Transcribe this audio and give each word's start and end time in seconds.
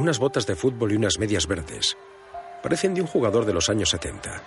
unas 0.00 0.18
botas 0.18 0.46
de 0.46 0.56
fútbol 0.56 0.92
y 0.92 0.96
unas 0.96 1.18
medias 1.18 1.46
verdes. 1.46 1.96
Parecen 2.62 2.94
de 2.94 3.00
un 3.00 3.06
jugador 3.06 3.44
de 3.44 3.52
los 3.52 3.68
años 3.68 3.90
70. 3.90 4.42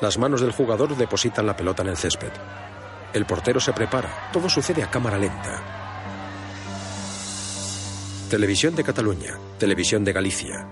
Las 0.00 0.18
manos 0.18 0.40
del 0.40 0.52
jugador 0.52 0.96
depositan 0.96 1.46
la 1.46 1.56
pelota 1.56 1.82
en 1.82 1.88
el 1.88 1.96
césped. 1.96 2.32
El 3.12 3.26
portero 3.26 3.60
se 3.60 3.72
prepara. 3.72 4.30
Todo 4.32 4.48
sucede 4.48 4.82
a 4.82 4.90
cámara 4.90 5.16
lenta. 5.16 5.62
Televisión 8.28 8.74
de 8.74 8.84
Cataluña. 8.84 9.38
Televisión 9.58 10.04
de 10.04 10.12
Galicia. 10.12 10.66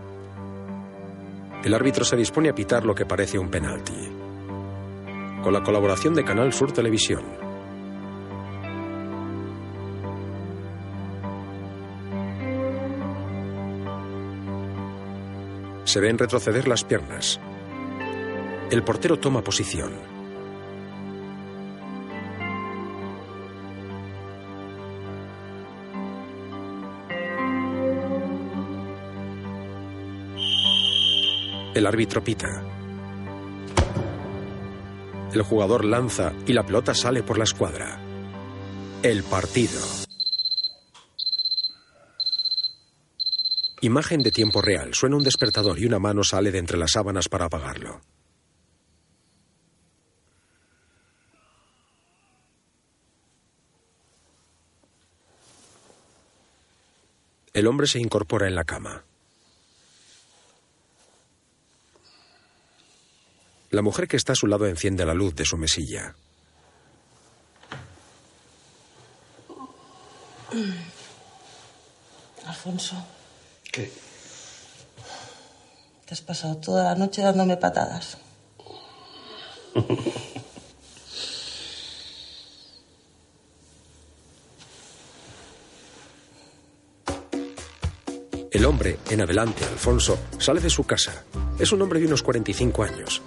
El 1.63 1.75
árbitro 1.75 2.05
se 2.05 2.17
dispone 2.17 2.49
a 2.49 2.55
pitar 2.55 2.85
lo 2.85 2.95
que 2.95 3.07
parece 3.07 3.39
un 3.39 3.49
penalti. 3.49 4.11
Con 5.43 5.53
la 5.53 5.63
colaboración 5.63 6.15
de 6.15 6.25
Canal 6.25 6.53
Sur 6.53 6.73
Televisión. 6.73 7.52
Se 15.93 16.01
ven 16.01 16.17
retroceder 16.17 16.67
las 16.69 16.85
piernas. 16.85 17.39
El 18.71 18.83
portero 18.83 19.19
toma 19.19 19.45
posición. 19.45 19.93
El 31.75 31.87
árbitro 31.87 32.25
pita. 32.25 32.63
El 35.35 35.43
jugador 35.43 35.85
lanza 35.85 36.33
y 36.47 36.55
la 36.55 36.65
pelota 36.65 36.95
sale 36.95 37.23
por 37.23 37.37
la 37.37 37.45
escuadra. 37.45 38.01
El 39.03 39.23
partido. 39.25 40.02
Imagen 43.83 44.23
de 44.23 44.31
tiempo 44.31 44.63
real. 44.63 44.95
Suena 44.95 45.17
un 45.17 45.25
despertador 45.25 45.77
y 45.77 45.87
una 45.87 45.99
mano 45.99 46.23
sale 46.23 46.53
de 46.53 46.59
entre 46.59 46.79
las 46.79 46.93
sábanas 46.93 47.29
para 47.29 47.47
apagarlo. 47.47 48.01
El 57.53 57.67
hombre 57.67 57.89
se 57.89 57.99
incorpora 57.99 58.47
en 58.47 58.55
la 58.55 58.63
cama. 58.63 59.03
La 63.71 63.83
mujer 63.83 64.07
que 64.07 64.17
está 64.17 64.35
a 64.35 64.37
su 64.37 64.47
lado 64.47 64.67
enciende 64.67 65.05
la 65.05 65.15
luz 65.15 65.35
de 65.35 65.45
su 65.45 65.57
mesilla. 65.57 66.15
Alfonso, 72.47 73.05
¿Qué? 73.73 73.91
te 76.05 76.15
has 76.15 76.21
pasado 76.21 76.59
toda 76.59 76.85
la 76.85 76.95
noche 76.95 77.23
dándome 77.23 77.57
patadas. 77.57 78.19
El 88.51 88.67
hombre, 88.67 88.99
en 89.09 89.23
adelante, 89.23 89.65
Alfonso, 89.65 90.19
sale 90.37 90.61
de 90.61 90.69
su 90.69 90.85
casa. 90.85 91.25
Es 91.59 91.73
un 91.73 91.81
hombre 91.81 91.99
de 91.99 92.07
unos 92.07 92.23
45 92.23 92.83
años. 92.83 93.23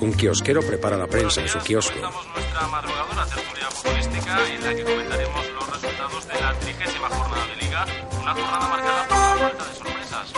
Un 0.00 0.12
kiosquero 0.14 0.62
prepara 0.62 0.96
la 0.96 1.06
prensa 1.06 1.40
en 1.42 1.48
su 1.48 1.60
kiosco. 1.60 1.94
Comenzamos 1.94 2.26
nuestra 2.34 2.66
madrugadora 2.66 3.26
tertulia 3.26 3.70
futbolística 3.70 4.48
en 4.48 4.64
la 4.64 4.74
que 4.74 4.82
comentaremos 4.82 5.50
los 5.52 5.70
resultados 5.70 6.26
de 6.26 6.40
la 6.40 6.54
trigésima 6.58 7.08
jornada 7.08 7.46
de 7.46 7.56
Liga. 7.56 7.86
Una 8.26 8.34
jornada 8.34 8.68
marcada 8.68 9.06
por 9.06 9.18
la 9.18 9.36
falta 9.38 9.64
de 9.64 9.74
sorpresas. 9.76 10.32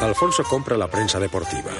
Alfonso 0.00 0.44
compra 0.44 0.78
la 0.78 0.88
prensa 0.88 1.20
deportiva. 1.20 1.72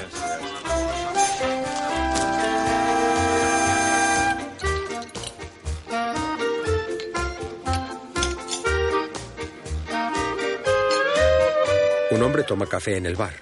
Un 12.11 12.21
hombre 12.21 12.43
toma 12.43 12.67
café 12.67 12.97
en 12.97 13.07
el 13.07 13.15
bar. 13.15 13.33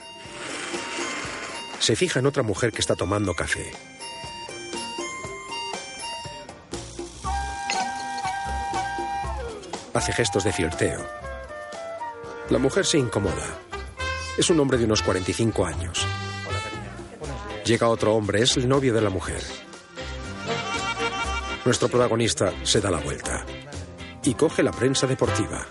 Se 1.80 1.98
fija 1.98 2.20
en 2.20 2.26
otra 2.26 2.44
mujer 2.44 2.72
que 2.72 2.80
está 2.80 2.96
tomando 2.96 3.34
café. 3.34 3.99
Hace 10.00 10.14
gestos 10.14 10.46
de 10.46 10.54
flirteo. 10.54 11.06
La 12.50 12.58
mujer 12.58 12.86
se 12.86 12.98
incomoda. 12.98 13.60
Es 14.38 14.50
un 14.50 14.58
hombre 14.62 14.78
de 14.78 14.86
unos 14.86 15.02
45 15.02 15.66
años. 15.66 16.08
Llega 17.66 17.90
otro 17.90 18.16
hombre, 18.16 18.42
es 18.42 18.56
el 18.56 18.70
novio 18.70 18.94
de 18.94 19.02
la 19.02 19.10
mujer. 19.10 19.44
Nuestro 21.66 21.90
protagonista 21.90 22.54
se 22.64 22.80
da 22.80 22.90
la 22.90 23.00
vuelta 23.00 23.46
y 24.24 24.36
coge 24.36 24.64
la 24.64 24.72
prensa 24.72 25.06
deportiva. 25.06 25.68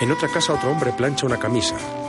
En 0.00 0.12
otra 0.12 0.28
casa 0.28 0.52
otro 0.52 0.70
hombre 0.70 0.92
plancha 0.92 1.26
una 1.26 1.40
camisa. 1.40 2.03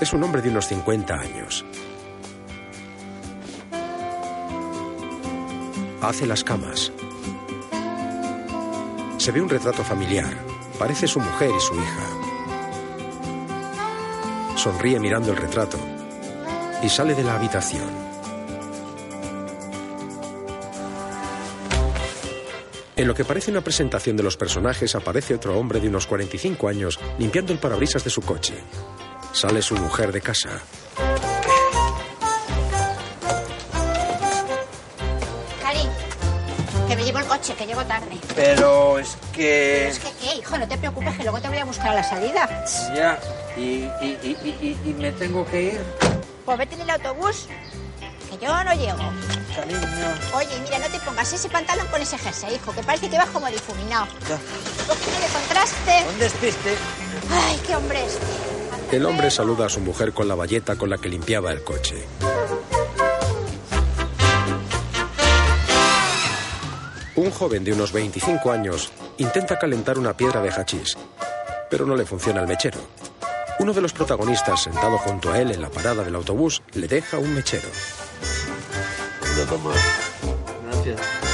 Es 0.00 0.12
un 0.12 0.22
hombre 0.22 0.40
de 0.40 0.50
unos 0.50 0.68
50 0.68 1.12
años. 1.12 1.64
Hace 6.00 6.24
las 6.24 6.44
camas. 6.44 6.92
Se 9.16 9.32
ve 9.32 9.40
un 9.40 9.48
retrato 9.48 9.82
familiar. 9.82 10.32
Parece 10.78 11.08
su 11.08 11.18
mujer 11.18 11.50
y 11.50 11.60
su 11.60 11.74
hija. 11.74 12.06
Sonríe 14.54 15.00
mirando 15.00 15.32
el 15.32 15.36
retrato 15.36 15.78
y 16.80 16.88
sale 16.88 17.16
de 17.16 17.24
la 17.24 17.34
habitación. 17.34 17.90
En 22.94 23.08
lo 23.08 23.14
que 23.14 23.24
parece 23.24 23.50
una 23.50 23.62
presentación 23.62 24.16
de 24.16 24.22
los 24.22 24.36
personajes 24.36 24.94
aparece 24.94 25.34
otro 25.34 25.58
hombre 25.58 25.80
de 25.80 25.88
unos 25.88 26.06
45 26.06 26.68
años 26.68 27.00
limpiando 27.18 27.52
el 27.52 27.58
parabrisas 27.58 28.04
de 28.04 28.10
su 28.10 28.22
coche. 28.22 28.54
Sale 29.40 29.62
su 29.62 29.74
mujer 29.76 30.10
de 30.12 30.20
casa. 30.20 30.50
Cari, 35.62 35.88
que 36.88 36.96
me 36.96 37.04
llevo 37.04 37.18
el 37.18 37.26
coche, 37.26 37.54
que 37.54 37.66
llego 37.66 37.84
tarde. 37.84 38.18
Pero 38.34 38.98
es 38.98 39.16
que... 39.32 39.88
Es 39.88 39.98
que, 39.98 40.10
¿qué, 40.20 40.34
hijo? 40.36 40.56
No 40.58 40.66
te 40.66 40.76
preocupes, 40.78 41.16
que 41.16 41.22
luego 41.22 41.40
te 41.40 41.48
voy 41.48 41.58
a 41.58 41.64
buscar 41.64 41.88
a 41.90 41.94
la 41.94 42.02
salida. 42.04 42.48
Ya, 42.94 43.18
y, 43.56 43.60
y, 43.60 44.18
y, 44.22 44.36
y- 44.44 44.78
y- 44.84 44.90
y 44.90 44.94
me 44.94 45.12
tengo 45.12 45.46
que 45.46 45.62
ir. 45.62 45.80
Pues 46.44 46.58
vete 46.58 46.74
en 46.76 46.82
el 46.82 46.90
autobús, 46.90 47.46
que 48.30 48.44
yo 48.44 48.64
no 48.64 48.72
llego. 48.74 48.98
Cariño. 49.54 49.78
Oye, 50.34 50.48
mira, 50.62 50.78
no 50.78 50.86
te 50.86 50.98
pongas 51.00 51.32
ese 51.32 51.48
pantalón 51.48 51.86
con 51.88 52.00
ese 52.00 52.16
jersey, 52.18 52.54
hijo, 52.54 52.72
que 52.72 52.82
parece 52.82 53.08
que 53.10 53.18
vas 53.18 53.28
como 53.30 53.46
difuminado. 53.48 54.06
Ya. 54.28 54.38
Cógeme 54.86 55.20
de 55.20 55.32
contraste. 55.32 56.04
¿Dónde 56.06 56.24
despiste? 56.24 56.76
Ay, 57.30 57.60
qué 57.66 57.76
hombre 57.76 58.04
es. 58.04 58.18
El 58.90 59.04
hombre 59.04 59.30
saluda 59.30 59.66
a 59.66 59.68
su 59.68 59.80
mujer 59.80 60.14
con 60.14 60.28
la 60.28 60.34
bayeta 60.34 60.76
con 60.76 60.88
la 60.88 60.96
que 60.96 61.10
limpiaba 61.10 61.52
el 61.52 61.62
coche. 61.62 62.06
Un 67.14 67.30
joven 67.30 67.64
de 67.64 67.74
unos 67.74 67.92
25 67.92 68.50
años 68.50 68.90
intenta 69.18 69.58
calentar 69.58 69.98
una 69.98 70.16
piedra 70.16 70.40
de 70.40 70.50
hachís, 70.50 70.96
pero 71.68 71.84
no 71.84 71.96
le 71.96 72.06
funciona 72.06 72.40
el 72.40 72.46
mechero. 72.46 72.78
Uno 73.58 73.74
de 73.74 73.82
los 73.82 73.92
protagonistas, 73.92 74.62
sentado 74.62 74.96
junto 74.96 75.32
a 75.32 75.40
él 75.40 75.50
en 75.50 75.60
la 75.60 75.68
parada 75.68 76.02
del 76.02 76.14
autobús, 76.14 76.62
le 76.72 76.88
deja 76.88 77.18
un 77.18 77.34
mechero. 77.34 77.68
Gracias. 80.64 81.27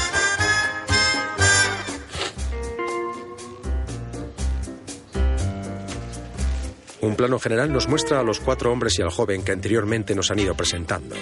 Un 7.04 7.16
plano 7.16 7.38
general 7.38 7.70
nos 7.70 7.86
muestra 7.86 8.20
a 8.20 8.22
los 8.22 8.40
cuatro 8.40 8.72
hombres 8.72 8.98
y 8.98 9.02
al 9.02 9.10
joven 9.10 9.44
que 9.44 9.52
anteriormente 9.52 10.14
nos 10.14 10.30
han 10.30 10.38
ido 10.38 10.54
presentando. 10.54 11.14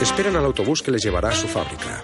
Esperan 0.00 0.36
al 0.36 0.46
autobús 0.46 0.82
que 0.82 0.90
les 0.90 1.02
llevará 1.02 1.28
a 1.28 1.34
su 1.34 1.46
fábrica. 1.46 2.02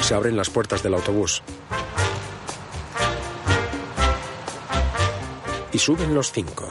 Se 0.00 0.14
abren 0.14 0.34
las 0.38 0.48
puertas 0.48 0.82
del 0.82 0.94
autobús. 0.94 1.42
Y 5.74 5.78
suben 5.78 6.14
los 6.14 6.30
cinco. 6.30 6.68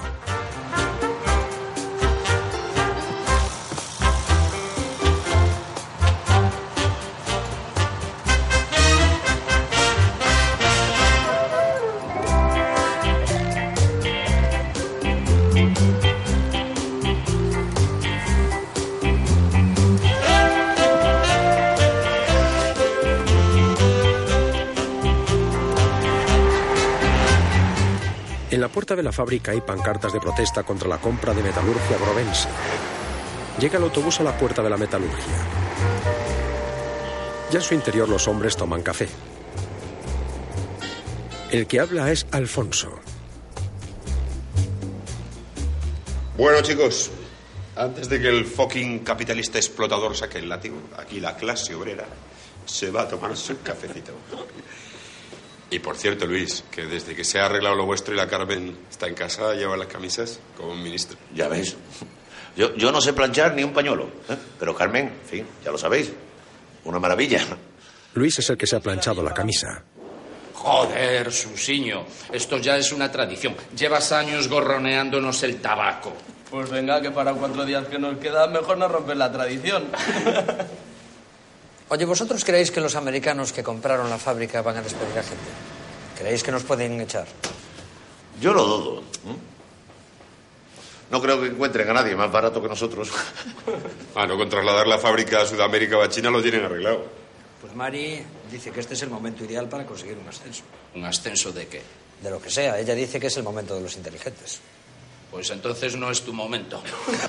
Puerta 28.83 28.95
de 28.97 29.03
la 29.03 29.13
fábrica 29.13 29.51
hay 29.51 29.62
pancartas 29.62 30.12
de 30.12 30.19
protesta 30.19 30.63
contra 30.63 30.89
la 30.89 30.97
compra 30.97 31.33
de 31.33 31.41
metalurgia 31.41 31.97
grovense. 31.97 32.50
Llega 33.57 33.77
el 33.77 33.85
autobús 33.85 34.19
a 34.19 34.24
la 34.24 34.38
puerta 34.38 34.62
de 34.62 34.69
la 34.69 34.75
metalurgia. 34.75 35.38
Ya 37.50 37.59
en 37.59 37.62
su 37.62 37.74
interior 37.74 38.09
los 38.09 38.27
hombres 38.27 38.57
toman 38.57 38.81
café. 38.83 39.07
El 41.50 41.65
que 41.65 41.80
habla 41.80 42.12
es 42.12 42.27
Alfonso. 42.31 43.00
Bueno, 46.38 46.62
chicos, 46.62 47.09
antes 47.77 48.09
de 48.09 48.19
que 48.19 48.27
el 48.27 48.44
fucking 48.44 49.00
capitalista 49.00 49.59
explotador 49.59 50.18
saque 50.18 50.39
el 50.39 50.50
látigo, 50.50 50.75
aquí 50.97 51.21
la 51.21 51.38
clase 51.38 51.74
obrera 51.74 52.06
se 52.65 52.91
va 52.91 53.03
a 53.03 53.07
tomar 53.07 53.38
su 53.38 53.62
cafecito. 53.62 54.12
Y 55.74 55.80
por 55.80 55.98
cierto, 55.98 56.28
Luis, 56.28 56.64
que 56.70 56.86
desde 56.86 57.16
que 57.16 57.24
se 57.24 57.40
ha 57.40 57.48
arreglado 57.48 57.74
lo 57.74 57.88
vuestro 57.88 58.14
y 58.14 58.18
la 58.18 58.28
Carmen 58.28 58.78
está 58.92 59.08
en 59.08 59.16
casa, 59.16 59.56
lleva 59.56 59.75
las 59.75 59.88
camisas 59.88 60.40
como 60.56 60.74
un 60.74 60.84
ministro. 60.84 61.18
Ya 61.34 61.48
veis. 61.48 61.75
Yo, 62.56 62.75
yo 62.75 62.92
no 62.92 63.02
sé 63.02 63.12
planchar 63.14 63.56
ni 63.56 63.64
un 63.64 63.74
pañuelo. 63.74 64.04
¿eh? 64.30 64.38
Pero 64.60 64.75
Carmen, 64.75 65.08
en 65.08 65.28
fin, 65.28 65.48
ya 65.66 65.72
lo 65.72 65.80
sabéis. 65.80 66.14
Una 66.84 67.00
maravilla. 67.00 67.40
Luis 68.14 68.38
es 68.38 68.48
el 68.52 68.56
que 68.56 68.68
se 68.68 68.75
ha 68.75 68.81
planchado 68.81 69.24
la 69.24 69.34
camisa. 69.34 69.84
Joder, 70.54 71.31
Susiño. 71.31 72.06
Esto 72.31 72.60
ya 72.60 72.78
es 72.78 72.92
una 72.92 73.12
tradición. 73.12 73.56
Llevas 73.75 74.12
años 74.12 74.48
gorroneándonos 74.50 75.42
el 75.42 75.60
tabaco. 75.60 76.14
Pues 76.52 76.70
venga, 76.70 77.02
que 77.02 77.10
para 77.10 77.34
cuatro 77.34 77.66
días 77.66 77.88
que 77.88 77.98
nos 77.98 78.20
quedan, 78.20 78.54
mejor 78.54 78.78
no 78.78 78.88
romper 78.88 79.18
la 79.18 79.31
tradición. 79.31 79.88
Oye, 81.94 82.06
¿vosotros 82.06 82.44
creéis 82.44 82.72
que 82.72 82.81
los 82.81 82.95
americanos 82.95 83.54
que 83.54 83.62
compraron 83.62 84.10
la 84.10 84.18
fábrica 84.18 84.63
van 84.63 84.78
a 84.78 84.81
despedir 84.81 85.16
a 85.16 85.22
gente? 85.22 85.45
¿Creéis 86.18 86.42
que 86.42 86.51
nos 86.51 86.63
pueden 86.63 87.00
echar? 87.00 87.28
Yo 88.42 88.51
lo 88.51 88.66
dudo. 88.66 89.01
¿eh? 89.01 89.38
No 91.12 91.22
creo 91.22 91.40
que 91.40 91.50
encuentren 91.50 91.88
a 91.92 91.94
nadie 91.94 92.16
más 92.16 92.31
barato 92.31 92.63
que 92.63 92.68
nosotros. 92.68 93.12
Ah, 94.16 94.25
no, 94.25 94.38
con 94.38 94.50
trasladar 94.50 94.88
la 94.88 94.98
fábrica 94.98 95.42
a 95.42 95.45
Sudamérica 95.45 95.98
o 95.98 96.01
a 96.01 96.10
China 96.10 96.31
lo 96.31 96.42
tienen 96.42 96.66
arreglado. 96.66 97.06
Pues 97.62 97.75
Mari 97.75 98.24
dice 98.51 98.72
que 98.72 98.80
este 98.80 98.96
es 98.96 99.01
el 99.04 99.10
momento 99.10 99.44
ideal 99.44 99.69
para 99.69 99.86
conseguir 99.86 100.18
un 100.18 100.28
ascenso. 100.28 100.63
¿Un 100.96 101.06
ascenso 101.06 101.51
de 101.51 101.68
qué? 101.68 101.81
De 102.24 102.31
lo 102.31 102.42
que 102.42 102.50
sea, 102.50 102.80
ella 102.80 102.96
dice 102.96 103.19
que 103.19 103.28
es 103.28 103.38
el 103.38 103.44
momento 103.44 103.75
de 103.75 103.81
los 103.81 103.96
inteligentes. 103.96 104.62
Pues 105.30 105.51
entonces 105.51 105.96
no 105.96 106.10
es 106.10 106.22
tu 106.22 106.34
momento. 106.34 106.81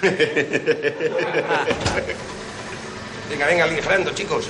Venga, 3.31 3.47
venga, 3.47 3.65
aligerando, 3.65 4.13
chicos. 4.13 4.47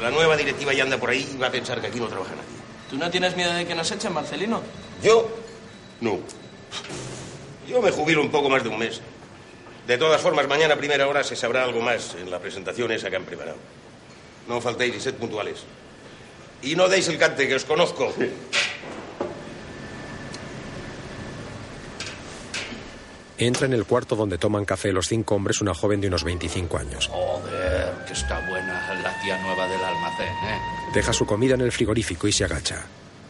La 0.00 0.10
nueva 0.10 0.36
directiva 0.36 0.72
ya 0.72 0.84
anda 0.84 0.98
por 0.98 1.10
ahí 1.10 1.28
y 1.34 1.36
va 1.36 1.48
a 1.48 1.50
pensar 1.50 1.80
que 1.80 1.88
aquí 1.88 2.00
no 2.00 2.08
trabaja 2.08 2.30
nadie. 2.30 2.48
¿Tú 2.88 2.96
no 2.96 3.10
tienes 3.10 3.36
miedo 3.36 3.52
de 3.52 3.66
que 3.66 3.74
nos 3.74 3.90
echen, 3.90 4.12
Marcelino? 4.12 4.62
¿Yo? 5.02 5.28
No. 6.00 6.18
Yo 7.68 7.82
me 7.82 7.90
jubilo 7.90 8.22
un 8.22 8.30
poco 8.30 8.48
más 8.48 8.62
de 8.62 8.70
un 8.70 8.78
mes. 8.78 9.00
De 9.86 9.98
todas 9.98 10.20
formas, 10.20 10.48
mañana 10.48 10.74
a 10.74 10.76
primera 10.78 11.06
hora 11.06 11.22
se 11.22 11.36
sabrá 11.36 11.64
algo 11.64 11.80
más 11.80 12.14
en 12.14 12.30
la 12.30 12.38
presentación 12.38 12.90
esa 12.92 13.10
que 13.10 13.16
han 13.16 13.24
preparado. 13.24 13.58
No 14.46 14.60
faltéis 14.60 14.96
y 14.96 15.00
sed 15.00 15.14
puntuales. 15.14 15.64
Y 16.62 16.76
no 16.76 16.88
deis 16.88 17.08
el 17.08 17.18
cante, 17.18 17.46
que 17.46 17.54
os 17.54 17.64
conozco. 17.64 18.12
Entra 23.40 23.66
en 23.66 23.72
el 23.72 23.84
cuarto 23.84 24.16
donde 24.16 24.36
toman 24.36 24.64
café 24.64 24.90
los 24.90 25.06
cinco 25.06 25.36
hombres 25.36 25.60
una 25.60 25.72
joven 25.72 26.00
de 26.00 26.08
unos 26.08 26.24
25 26.24 26.76
años. 26.76 27.06
Joder, 27.06 28.04
que 28.04 28.12
está 28.12 28.40
buena 28.48 28.94
la 29.00 29.22
tía 29.22 29.40
nueva 29.40 29.68
del 29.68 29.80
almacén, 29.80 30.26
¿eh? 30.26 30.58
Deja 30.92 31.12
su 31.12 31.24
comida 31.24 31.54
en 31.54 31.60
el 31.60 31.70
frigorífico 31.70 32.26
y 32.26 32.32
se 32.32 32.44
agacha. 32.44 32.84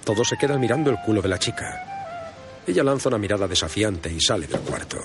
Todos 0.04 0.28
se 0.28 0.38
quedan 0.38 0.60
mirando 0.60 0.90
el 0.90 0.96
culo 1.04 1.20
de 1.20 1.28
la 1.28 1.38
chica. 1.38 2.62
Ella 2.66 2.82
lanza 2.82 3.10
una 3.10 3.18
mirada 3.18 3.46
desafiante 3.46 4.10
y 4.10 4.18
sale 4.18 4.46
del 4.46 4.60
cuarto. 4.60 4.98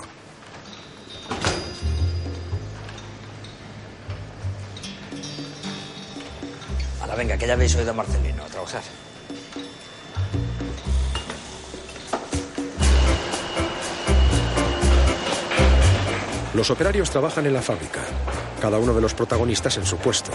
Ahora 7.02 7.16
venga, 7.16 7.38
que 7.38 7.46
ya 7.46 7.54
habéis 7.54 7.76
oído 7.76 7.92
a 7.92 7.94
Marcelino, 7.94 8.44
a 8.44 8.48
trabajar. 8.48 8.82
Los 16.54 16.70
operarios 16.70 17.10
trabajan 17.10 17.48
en 17.48 17.54
la 17.54 17.62
fábrica, 17.64 18.02
cada 18.62 18.78
uno 18.78 18.94
de 18.94 19.02
los 19.02 19.16
protagonistas 19.16 19.78
en 19.78 19.86
su 19.86 19.98
puesto. 19.98 20.32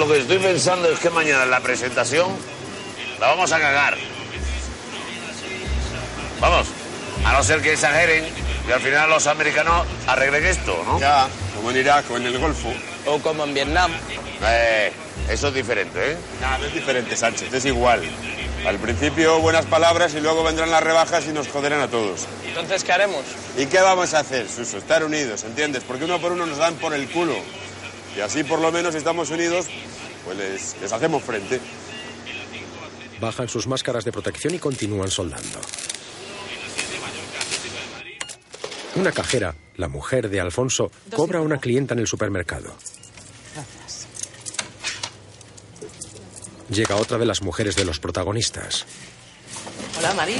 Lo 0.00 0.08
que 0.08 0.18
estoy 0.18 0.38
pensando 0.38 0.88
es 0.90 0.98
que 0.98 1.10
mañana 1.10 1.42
en 1.42 1.50
la 1.50 1.60
presentación 1.60 2.28
la 3.20 3.26
vamos 3.28 3.52
a 3.52 3.60
cagar. 3.60 3.98
Vamos, 6.40 6.68
a 7.22 7.32
no 7.34 7.42
ser 7.42 7.60
que 7.60 7.74
exageren 7.74 8.24
y 8.66 8.72
al 8.72 8.80
final 8.80 9.10
los 9.10 9.26
americanos 9.26 9.86
arreglen 10.06 10.46
esto, 10.46 10.82
¿no? 10.86 10.98
Ya, 10.98 11.28
como 11.54 11.70
en 11.70 11.76
Irak 11.76 12.10
o 12.10 12.16
en 12.16 12.24
el 12.24 12.38
Golfo. 12.38 12.72
O 13.04 13.18
como 13.18 13.44
en 13.44 13.52
Vietnam. 13.52 13.92
Eh, 14.42 14.90
eso 15.28 15.48
es 15.48 15.54
diferente, 15.54 16.12
¿eh? 16.12 16.16
No, 16.40 16.56
no 16.56 16.64
es 16.64 16.72
diferente, 16.72 17.14
Sánchez, 17.14 17.52
es 17.52 17.66
igual. 17.66 18.00
Al 18.66 18.78
principio 18.78 19.38
buenas 19.40 19.66
palabras 19.66 20.14
y 20.14 20.20
luego 20.20 20.42
vendrán 20.42 20.70
las 20.70 20.82
rebajas 20.82 21.26
y 21.26 21.32
nos 21.34 21.48
joderán 21.48 21.82
a 21.82 21.88
todos. 21.88 22.26
Entonces, 22.46 22.84
¿qué 22.84 22.92
haremos? 22.92 23.24
¿Y 23.58 23.66
qué 23.66 23.80
vamos 23.80 24.14
a 24.14 24.20
hacer, 24.20 24.48
Suso? 24.48 24.78
Estar 24.78 25.04
unidos, 25.04 25.44
¿entiendes? 25.44 25.82
Porque 25.86 26.06
uno 26.06 26.18
por 26.18 26.32
uno 26.32 26.46
nos 26.46 26.56
dan 26.56 26.76
por 26.76 26.94
el 26.94 27.06
culo. 27.10 27.36
Y 28.16 28.20
así 28.20 28.44
por 28.44 28.60
lo 28.60 28.72
menos 28.72 28.92
si 28.92 28.98
estamos 28.98 29.30
unidos, 29.30 29.66
pues 30.24 30.36
les, 30.36 30.76
les 30.80 30.92
hacemos 30.92 31.22
frente. 31.22 31.60
Bajan 33.20 33.48
sus 33.48 33.66
máscaras 33.66 34.04
de 34.04 34.12
protección 34.12 34.54
y 34.54 34.58
continúan 34.58 35.10
soldando. 35.10 35.60
Una 38.96 39.12
cajera, 39.12 39.54
la 39.76 39.88
mujer 39.88 40.28
de 40.28 40.40
Alfonso, 40.40 40.90
cobra 41.14 41.38
a 41.38 41.42
una 41.42 41.58
clienta 41.58 41.94
en 41.94 42.00
el 42.00 42.06
supermercado. 42.06 42.74
Gracias. 43.54 44.06
Llega 46.70 46.96
otra 46.96 47.18
de 47.18 47.26
las 47.26 47.40
mujeres 47.42 47.76
de 47.76 47.84
los 47.84 48.00
protagonistas. 48.00 48.86
Hola, 49.98 50.14
Mari. 50.14 50.36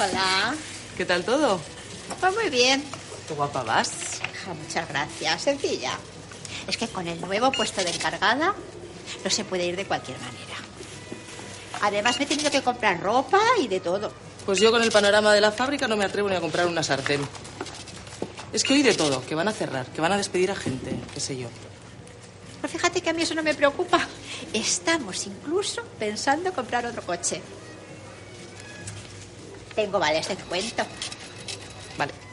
Hola. 0.00 0.54
¿Qué 0.96 1.04
tal 1.04 1.24
todo? 1.24 1.60
Pues 2.20 2.34
muy 2.34 2.50
bien. 2.50 2.82
Qué 3.28 3.34
guapa 3.34 3.62
vas. 3.62 3.90
Ah, 4.48 4.54
Muchas 4.54 4.88
gracias. 4.88 5.42
Sencilla. 5.42 5.98
Es 6.68 6.76
que 6.76 6.88
con 6.88 7.06
el 7.06 7.20
nuevo 7.20 7.52
puesto 7.52 7.82
de 7.82 7.90
encargada 7.90 8.54
no 9.24 9.30
se 9.30 9.44
puede 9.44 9.66
ir 9.66 9.76
de 9.76 9.84
cualquier 9.84 10.18
manera. 10.18 10.56
Además 11.82 12.18
me 12.18 12.24
he 12.24 12.28
tenido 12.28 12.50
que 12.50 12.62
comprar 12.62 13.00
ropa 13.00 13.40
y 13.60 13.68
de 13.68 13.80
todo. 13.80 14.12
Pues 14.44 14.58
yo 14.60 14.70
con 14.70 14.82
el 14.82 14.90
panorama 14.90 15.32
de 15.32 15.40
la 15.40 15.52
fábrica 15.52 15.88
no 15.88 15.96
me 15.96 16.04
atrevo 16.04 16.28
ni 16.28 16.36
a 16.36 16.40
comprar 16.40 16.66
una 16.66 16.82
sartén. 16.82 17.26
Es 18.52 18.64
que 18.64 18.74
oí 18.74 18.82
de 18.82 18.94
todo, 18.94 19.24
que 19.26 19.34
van 19.34 19.48
a 19.48 19.52
cerrar, 19.52 19.86
que 19.86 20.00
van 20.00 20.12
a 20.12 20.16
despedir 20.16 20.50
a 20.50 20.56
gente, 20.56 20.96
qué 21.12 21.20
sé 21.20 21.36
yo. 21.36 21.48
Pues 22.60 22.72
fíjate 22.72 23.00
que 23.00 23.10
a 23.10 23.12
mí 23.12 23.22
eso 23.22 23.34
no 23.34 23.42
me 23.42 23.54
preocupa. 23.54 24.00
Estamos 24.52 25.26
incluso 25.26 25.82
pensando 25.98 26.52
comprar 26.52 26.86
otro 26.86 27.02
coche. 27.02 27.42
Tengo 29.74 29.98
vales 29.98 30.26
de 30.26 30.36
descuento. 30.36 30.84
Vale. 31.98 32.25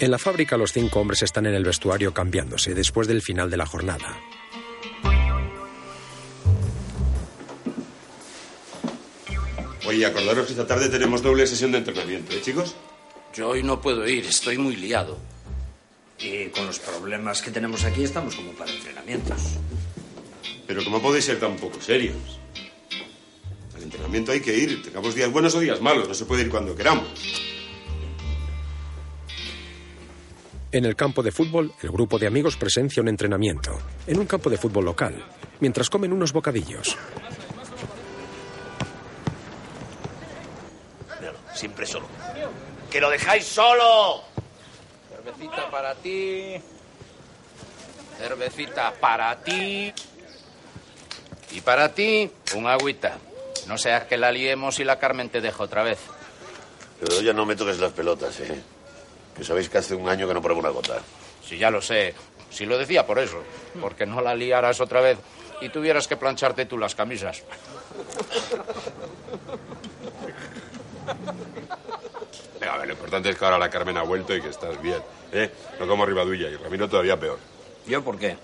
En 0.00 0.10
la 0.10 0.18
fábrica 0.18 0.56
los 0.56 0.72
cinco 0.72 1.00
hombres 1.00 1.20
están 1.20 1.44
en 1.44 1.52
el 1.52 1.62
vestuario 1.62 2.14
cambiándose 2.14 2.72
después 2.72 3.06
del 3.06 3.20
final 3.20 3.50
de 3.50 3.58
la 3.58 3.66
jornada. 3.66 4.18
Oye, 9.86 10.06
acordaros 10.06 10.46
que 10.46 10.52
esta 10.52 10.66
tarde 10.66 10.88
tenemos 10.88 11.20
doble 11.20 11.46
sesión 11.46 11.72
de 11.72 11.78
entrenamiento, 11.78 12.32
¿eh, 12.32 12.40
chicos? 12.40 12.74
Yo 13.34 13.50
hoy 13.50 13.62
no 13.62 13.82
puedo 13.82 14.08
ir, 14.08 14.24
estoy 14.24 14.56
muy 14.56 14.74
liado. 14.76 15.18
Y 16.18 16.46
con 16.46 16.64
los 16.64 16.78
problemas 16.78 17.42
que 17.42 17.50
tenemos 17.50 17.84
aquí 17.84 18.02
estamos 18.02 18.34
como 18.34 18.52
para 18.52 18.72
entrenamientos. 18.72 19.58
Pero 20.66 20.82
¿cómo 20.82 21.02
podéis 21.02 21.26
ser 21.26 21.38
tan 21.38 21.56
poco 21.56 21.78
serios? 21.82 22.16
Al 23.76 23.82
entrenamiento 23.82 24.32
hay 24.32 24.40
que 24.40 24.56
ir, 24.56 24.82
tengamos 24.82 25.14
días 25.14 25.30
buenos 25.30 25.54
o 25.54 25.60
días 25.60 25.82
malos, 25.82 26.08
no 26.08 26.14
se 26.14 26.24
puede 26.24 26.42
ir 26.42 26.48
cuando 26.48 26.74
queramos. 26.74 27.49
En 30.72 30.84
el 30.84 30.94
campo 30.94 31.22
de 31.22 31.32
fútbol, 31.32 31.72
el 31.82 31.90
grupo 31.90 32.16
de 32.16 32.28
amigos 32.28 32.56
presencia 32.56 33.02
un 33.02 33.08
entrenamiento, 33.08 33.76
en 34.06 34.20
un 34.20 34.26
campo 34.26 34.48
de 34.48 34.56
fútbol 34.56 34.84
local, 34.84 35.24
mientras 35.58 35.90
comen 35.90 36.12
unos 36.12 36.32
bocadillos. 36.32 36.96
Siempre 41.54 41.86
solo. 41.86 42.06
¡Que 42.88 43.00
lo 43.00 43.10
dejáis 43.10 43.44
solo! 43.46 44.22
Cervecita 45.10 45.68
para 45.70 45.94
ti. 45.96 46.54
Cervecita 48.16 48.92
para 48.92 49.42
ti. 49.42 49.92
Y 51.50 51.60
para 51.62 51.92
ti, 51.92 52.30
un 52.54 52.68
agüita. 52.68 53.18
No 53.66 53.76
seas 53.76 54.04
que 54.04 54.16
la 54.16 54.30
liemos 54.30 54.78
y 54.78 54.84
la 54.84 55.00
Carmen 55.00 55.30
te 55.30 55.40
deja 55.40 55.64
otra 55.64 55.82
vez. 55.82 55.98
Pero 57.00 57.20
ya 57.22 57.32
no 57.32 57.44
me 57.44 57.56
toques 57.56 57.80
las 57.80 57.92
pelotas, 57.92 58.38
¿eh? 58.40 58.62
Que 59.36 59.44
sabéis 59.44 59.68
que 59.68 59.78
hace 59.78 59.94
un 59.94 60.08
año 60.08 60.26
que 60.28 60.34
no 60.34 60.42
pruebo 60.42 60.60
una 60.60 60.70
gota. 60.70 61.00
Si 61.44 61.58
ya 61.58 61.70
lo 61.70 61.80
sé. 61.80 62.14
Si 62.50 62.66
lo 62.66 62.76
decía 62.76 63.06
por 63.06 63.18
eso. 63.18 63.42
Porque 63.80 64.06
no 64.06 64.20
la 64.20 64.34
liaras 64.34 64.80
otra 64.80 65.00
vez 65.00 65.18
y 65.60 65.68
tuvieras 65.68 66.08
que 66.08 66.16
plancharte 66.16 66.66
tú 66.66 66.78
las 66.78 66.94
camisas. 66.94 67.42
Venga, 72.60 72.74
a 72.74 72.78
ver, 72.78 72.86
lo 72.86 72.92
importante 72.94 73.30
es 73.30 73.36
que 73.36 73.44
ahora 73.44 73.58
la 73.58 73.70
Carmen 73.70 73.96
ha 73.96 74.02
vuelto 74.02 74.34
y 74.34 74.40
que 74.40 74.48
estás 74.48 74.80
bien, 74.80 75.02
¿eh? 75.32 75.50
No 75.78 75.86
como 75.86 76.04
Ribadulla 76.06 76.48
y 76.48 76.56
Ramiro 76.56 76.88
todavía 76.88 77.18
peor. 77.18 77.38
¿Yo 77.86 78.02
por 78.02 78.18
qué? 78.18 78.36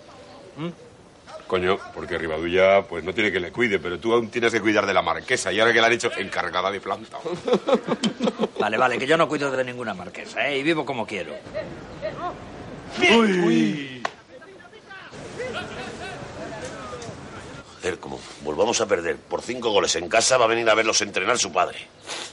Coño, 1.47 1.79
porque 1.95 2.19
Ribadulla 2.19 2.83
pues 2.83 3.05
no 3.05 3.15
tiene 3.15 3.31
que 3.31 3.39
le 3.39 3.53
cuide, 3.53 3.79
pero 3.79 4.01
tú 4.01 4.13
aún 4.13 4.31
tienes 4.31 4.53
que 4.53 4.61
cuidar 4.61 4.85
de 4.85 4.93
la 4.93 5.03
marquesa 5.03 5.53
y 5.53 5.61
ahora 5.61 5.73
que 5.73 5.81
la 5.81 5.87
han 5.87 5.93
hecho 5.93 6.11
encargada 6.17 6.71
de 6.71 6.81
planta. 6.81 7.19
Vale, 8.59 8.79
vale, 8.79 8.99
que 8.99 9.07
yo 9.07 9.19
no 9.19 9.29
cuido 9.29 9.51
de 9.51 9.63
ninguna 9.63 9.93
marquesa, 9.93 10.49
¿eh? 10.49 10.59
Y 10.59 10.63
vivo 10.63 10.85
como 10.85 11.07
quiero. 11.07 11.35
Uy. 13.15 14.03
Joder, 17.83 17.99
como 18.01 18.19
volvamos 18.43 18.81
a 18.81 18.87
perder 18.87 19.17
por 19.17 19.43
cinco 19.43 19.71
goles 19.71 19.95
en 19.97 20.09
casa, 20.09 20.39
va 20.39 20.47
a 20.47 20.49
venir 20.49 20.69
a 20.71 20.75
verlos 20.75 21.01
entrenar 21.03 21.39
su 21.39 21.53
padre. 21.53 21.79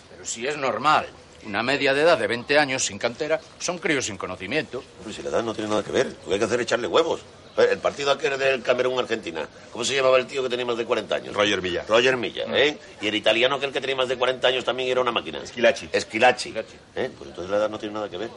Pero 0.09 0.25
si 0.25 0.47
es 0.47 0.57
normal. 0.57 1.07
Una 1.45 1.61
media 1.61 1.93
de 1.93 2.01
edad 2.03 2.17
de 2.17 2.25
20 2.25 2.57
años 2.57 2.85
sin 2.85 2.97
cantera 2.97 3.39
son 3.59 3.77
críos 3.77 4.05
sin 4.05 4.17
conocimiento. 4.17 4.81
Hombre, 4.99 5.13
si 5.13 5.21
la 5.21 5.29
edad 5.29 5.43
no 5.43 5.53
tiene 5.53 5.69
nada 5.69 5.83
que 5.83 5.91
ver. 5.91 6.07
Lo 6.07 6.27
que 6.27 6.33
hay 6.33 6.39
que 6.39 6.45
hacer 6.45 6.59
es 6.61 6.63
echarle 6.65 6.87
huevos. 6.87 7.19
Ver, 7.55 7.69
El 7.69 7.79
partido 7.79 8.11
aquel 8.11 8.37
del 8.37 8.61
Camerún-Argentina. 8.63 9.47
¿Cómo 9.71 9.83
se 9.85 9.95
llamaba 9.95 10.17
el 10.17 10.25
tío 10.27 10.41
que 10.43 10.49
tenía 10.49 10.65
más 10.65 10.77
de 10.77 10.85
40 10.85 11.15
años? 11.15 11.35
Roger 11.35 11.61
Milla. 11.61 11.85
Roger 11.87 12.17
Milla, 12.17 12.45
¿eh? 12.55 12.77
Y 13.01 13.07
el 13.07 13.15
italiano 13.15 13.55
aquel 13.55 13.71
que 13.71 13.81
tenía 13.81 13.95
más 13.95 14.07
de 14.07 14.17
40 14.17 14.47
años 14.47 14.65
también 14.65 14.89
era 14.89 15.01
una 15.01 15.11
máquina. 15.11 15.39
Esquilachi. 15.39 15.89
Esquilachi. 15.91 16.53
¿Eh? 16.95 17.11
Pues 17.17 17.29
entonces 17.29 17.49
la 17.49 17.57
edad 17.57 17.69
no 17.69 17.77
tiene 17.79 17.93
nada 17.93 18.09
que 18.09 18.17
ver. 18.17 18.29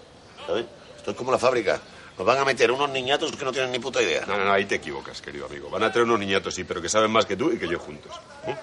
¿Sabes? 0.46 0.66
Esto 0.96 1.10
es 1.12 1.16
como 1.16 1.32
la 1.32 1.38
fábrica. 1.38 1.80
Nos 2.18 2.26
van 2.26 2.38
a 2.38 2.44
meter 2.44 2.70
unos 2.70 2.88
niñatos 2.90 3.32
que 3.32 3.44
no 3.44 3.52
tienen 3.52 3.70
ni 3.70 3.78
puta 3.78 4.02
idea. 4.02 4.24
No, 4.26 4.38
no, 4.38 4.44
no, 4.44 4.52
ahí 4.52 4.64
te 4.64 4.76
equivocas, 4.76 5.20
querido 5.20 5.46
amigo. 5.46 5.68
Van 5.68 5.82
a 5.82 5.92
traer 5.92 6.06
unos 6.06 6.18
niñatos, 6.18 6.54
sí, 6.54 6.64
pero 6.64 6.80
que 6.80 6.88
saben 6.88 7.10
más 7.10 7.26
que 7.26 7.36
tú 7.36 7.52
y 7.52 7.58
que 7.58 7.68
yo 7.68 7.78
juntos. 7.78 8.12
¿eh? 8.46 8.56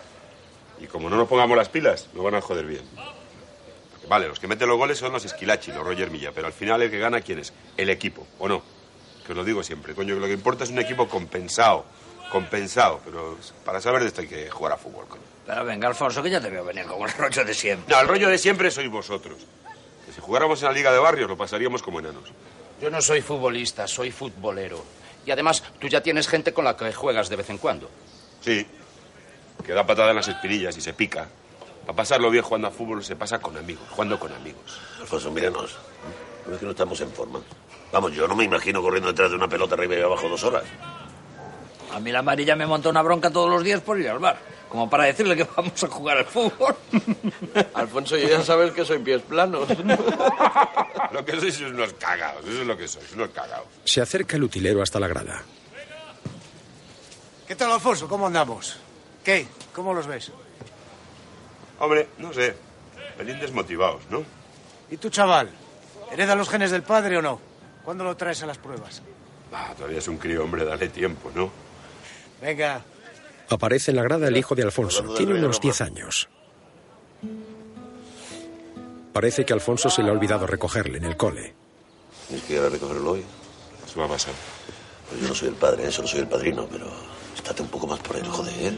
Y 0.81 0.87
como 0.87 1.09
no 1.09 1.17
nos 1.17 1.27
pongamos 1.27 1.55
las 1.55 1.69
pilas, 1.69 2.09
nos 2.13 2.23
van 2.23 2.35
a 2.35 2.41
joder 2.41 2.65
bien. 2.65 2.83
Porque, 3.91 4.07
Vale, 4.07 4.27
los 4.27 4.39
que 4.39 4.47
meten 4.47 4.67
los 4.67 4.77
goles 4.77 4.97
son 4.97 5.13
los 5.13 5.23
Esquilachi, 5.23 5.71
los 5.71 5.85
Roger 5.85 6.09
Milla, 6.09 6.31
pero 6.33 6.47
al 6.47 6.53
final 6.53 6.81
el 6.81 6.89
que 6.89 6.97
gana, 6.97 7.21
¿quién 7.21 7.39
es? 7.39 7.53
El 7.77 7.89
equipo, 7.91 8.27
¿o 8.39 8.47
no? 8.47 8.63
Que 9.25 9.31
os 9.31 9.37
lo 9.37 9.43
digo 9.43 9.63
siempre, 9.63 9.93
coño, 9.93 10.15
que 10.15 10.21
lo 10.21 10.27
que 10.27 10.33
importa 10.33 10.63
es 10.63 10.69
un 10.69 10.79
equipo 10.79 11.07
compensado, 11.07 11.85
compensado, 12.31 12.99
pero 13.05 13.37
para 13.63 13.79
saber 13.79 14.01
de 14.01 14.07
esto 14.07 14.21
hay 14.21 14.27
que 14.27 14.49
jugar 14.49 14.73
a 14.73 14.77
fútbol, 14.77 15.07
coño. 15.07 15.23
Pero 15.45 15.65
venga, 15.65 15.87
Alfonso, 15.87 16.21
que 16.23 16.29
ya 16.29 16.41
te 16.41 16.49
veo 16.49 16.63
venir 16.63 16.85
con 16.85 17.01
el 17.01 17.13
rollo 17.15 17.43
de 17.43 17.53
siempre. 17.53 17.93
No, 17.93 18.01
el 18.01 18.07
rollo 18.07 18.29
de 18.29 18.37
siempre 18.37 18.71
sois 18.71 18.89
vosotros. 18.89 19.37
Que 20.05 20.11
si 20.11 20.21
jugáramos 20.21 20.61
en 20.61 20.67
la 20.69 20.73
Liga 20.73 20.91
de 20.91 20.99
Barrios 20.99 21.29
lo 21.29 21.37
pasaríamos 21.37 21.81
como 21.81 21.99
enanos. 21.99 22.23
Yo 22.81 22.89
no 22.89 23.01
soy 23.01 23.21
futbolista, 23.21 23.87
soy 23.87 24.11
futbolero. 24.11 24.83
Y 25.25 25.31
además, 25.31 25.63
tú 25.79 25.87
ya 25.87 26.01
tienes 26.01 26.27
gente 26.27 26.53
con 26.53 26.65
la 26.65 26.75
que 26.75 26.91
juegas 26.93 27.29
de 27.29 27.35
vez 27.37 27.49
en 27.49 27.57
cuando. 27.57 27.89
Sí, 28.41 28.65
que 29.65 29.71
da 29.73 29.85
patada 29.85 30.09
en 30.09 30.17
las 30.17 30.27
espinillas 30.27 30.75
y 30.77 30.81
se 30.81 30.93
pica. 30.93 31.29
Para 31.85 31.95
pasarlo 31.95 32.29
bien 32.29 32.43
jugando 32.43 32.67
a 32.67 32.71
fútbol 32.71 33.03
se 33.03 33.15
pasa 33.15 33.39
con 33.39 33.55
amigos, 33.57 33.83
jugando 33.89 34.19
con 34.19 34.33
amigos. 34.33 34.79
Alfonso, 34.99 35.31
míranos. 35.31 35.77
No 36.47 36.53
es 36.53 36.59
que 36.59 36.65
no 36.65 36.71
estamos 36.71 36.99
en 37.01 37.09
forma. 37.11 37.39
Vamos, 37.91 38.11
yo 38.13 38.27
no 38.27 38.35
me 38.35 38.43
imagino 38.43 38.81
corriendo 38.81 39.09
detrás 39.09 39.29
de 39.29 39.35
una 39.35 39.47
pelota 39.47 39.75
arriba 39.75 39.95
y 39.95 40.01
abajo 40.01 40.27
dos 40.27 40.43
horas. 40.43 40.63
A 41.93 41.99
mí 41.99 42.11
la 42.11 42.19
amarilla 42.19 42.55
me 42.55 42.65
monta 42.65 42.89
una 42.89 43.01
bronca 43.01 43.29
todos 43.29 43.49
los 43.49 43.63
días 43.63 43.81
por 43.81 43.99
ir 43.99 44.09
al 44.09 44.19
bar. 44.19 44.37
Como 44.67 44.89
para 44.89 45.03
decirle 45.03 45.35
que 45.35 45.43
vamos 45.55 45.83
a 45.83 45.87
jugar 45.87 46.17
al 46.17 46.25
fútbol. 46.25 46.75
Alfonso, 47.75 48.17
yo 48.17 48.27
ya 48.27 48.41
sabes 48.41 48.71
que 48.73 48.83
soy 48.83 48.99
pies 48.99 49.21
planos. 49.21 49.67
Lo 51.11 51.23
que 51.23 51.39
sois 51.39 51.53
es 51.53 51.61
unos 51.61 51.93
cagados, 51.93 52.43
eso 52.43 52.61
es 52.61 52.67
lo 52.67 52.75
que 52.75 52.87
sois, 52.87 53.11
unos 53.13 53.29
cagados. 53.29 53.67
Se 53.85 54.01
acerca 54.01 54.35
el 54.35 54.43
utilero 54.43 54.81
hasta 54.81 54.99
la 54.99 55.07
grada. 55.07 55.43
¿Qué 57.47 57.55
tal, 57.55 57.71
Alfonso? 57.71 58.07
¿Cómo 58.07 58.25
andamos? 58.25 58.79
¿Qué? 59.23 59.45
¿Cómo 59.75 59.93
los 59.93 60.07
ves? 60.07 60.31
Hombre, 61.77 62.07
no 62.17 62.33
sé, 62.33 62.55
pelín 63.15 63.39
desmotivados, 63.39 64.01
¿no? 64.09 64.23
¿Y 64.89 64.97
tú, 64.97 65.11
chaval? 65.11 65.51
¿Hereda 66.13 66.35
los 66.35 66.47
genes 66.47 66.71
del 66.71 66.83
padre 66.83 67.17
o 67.17 67.21
no? 67.21 67.39
¿Cuándo 67.83 68.03
lo 68.03 68.15
traes 68.15 68.41
a 68.43 68.45
las 68.45 68.57
pruebas? 68.57 69.01
Ah, 69.51 69.73
todavía 69.75 69.97
es 69.97 70.07
un 70.07 70.17
crío, 70.17 70.43
hombre, 70.43 70.63
dale 70.63 70.87
tiempo, 70.89 71.31
¿no? 71.33 71.51
Venga, 72.41 72.81
Aparece 73.49 73.91
en 73.91 73.97
la 73.97 74.03
grada 74.03 74.27
el 74.27 74.37
hijo 74.37 74.55
de 74.55 74.63
Alfonso. 74.63 75.13
Tiene 75.15 75.35
unos 75.35 75.59
10 75.59 75.81
años. 75.81 76.29
Parece 79.11 79.45
que 79.45 79.53
Alfonso 79.53 79.89
se 79.89 80.01
le 80.01 80.09
ha 80.09 80.11
olvidado 80.11 80.47
recogerle 80.47 80.97
en 80.97 81.03
el 81.03 81.17
cole. 81.17 81.53
Tienes 82.27 82.45
que 82.45 82.53
ir 82.53 82.59
a 82.59 82.69
recogerlo 82.69 83.11
hoy. 83.11 83.23
Eso 83.85 83.99
va 83.99 84.07
a 84.07 84.09
pasar. 84.09 84.33
Pues 85.09 85.21
yo 85.21 85.27
no 85.27 85.35
soy 85.35 85.49
el 85.49 85.55
padre, 85.55 85.87
¿eh? 85.87 85.91
solo 85.91 86.07
soy 86.07 86.21
el 86.21 86.27
padrino, 86.27 86.67
pero 86.71 86.87
estate 87.35 87.61
un 87.61 87.67
poco 87.67 87.85
más 87.85 87.99
por 87.99 88.15
él, 88.15 88.27
joder. 88.27 88.73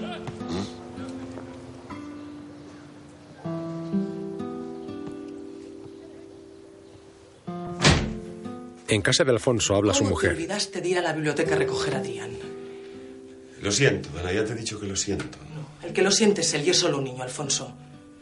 En 8.88 9.02
casa 9.02 9.24
de 9.24 9.32
Alfonso 9.32 9.76
habla 9.76 9.94
su 9.94 10.00
¿Cómo 10.00 10.10
te 10.10 10.14
mujer. 10.14 10.32
olvidaste 10.32 10.82
de 10.82 10.90
ir 10.90 10.98
a 11.00 11.02
la 11.02 11.14
biblioteca 11.14 11.56
a 11.56 11.58
recoger 11.58 11.96
a 11.96 12.02
Dian? 12.02 12.32
Lo 13.62 13.72
siento, 13.72 14.10
Ana, 14.20 14.32
ya 14.32 14.46
te 14.46 14.54
he 14.54 14.56
dicho 14.56 14.80
que 14.80 14.86
lo 14.86 14.96
siento. 14.96 15.38
El 15.82 15.92
que 15.94 16.02
lo 16.04 16.12
siente 16.12 16.42
es 16.42 16.54
él 16.54 16.66
y 16.68 16.70
es 16.70 16.78
solo 16.78 17.00
un 17.00 17.06
niño, 17.06 17.24
Alfonso. 17.24 17.74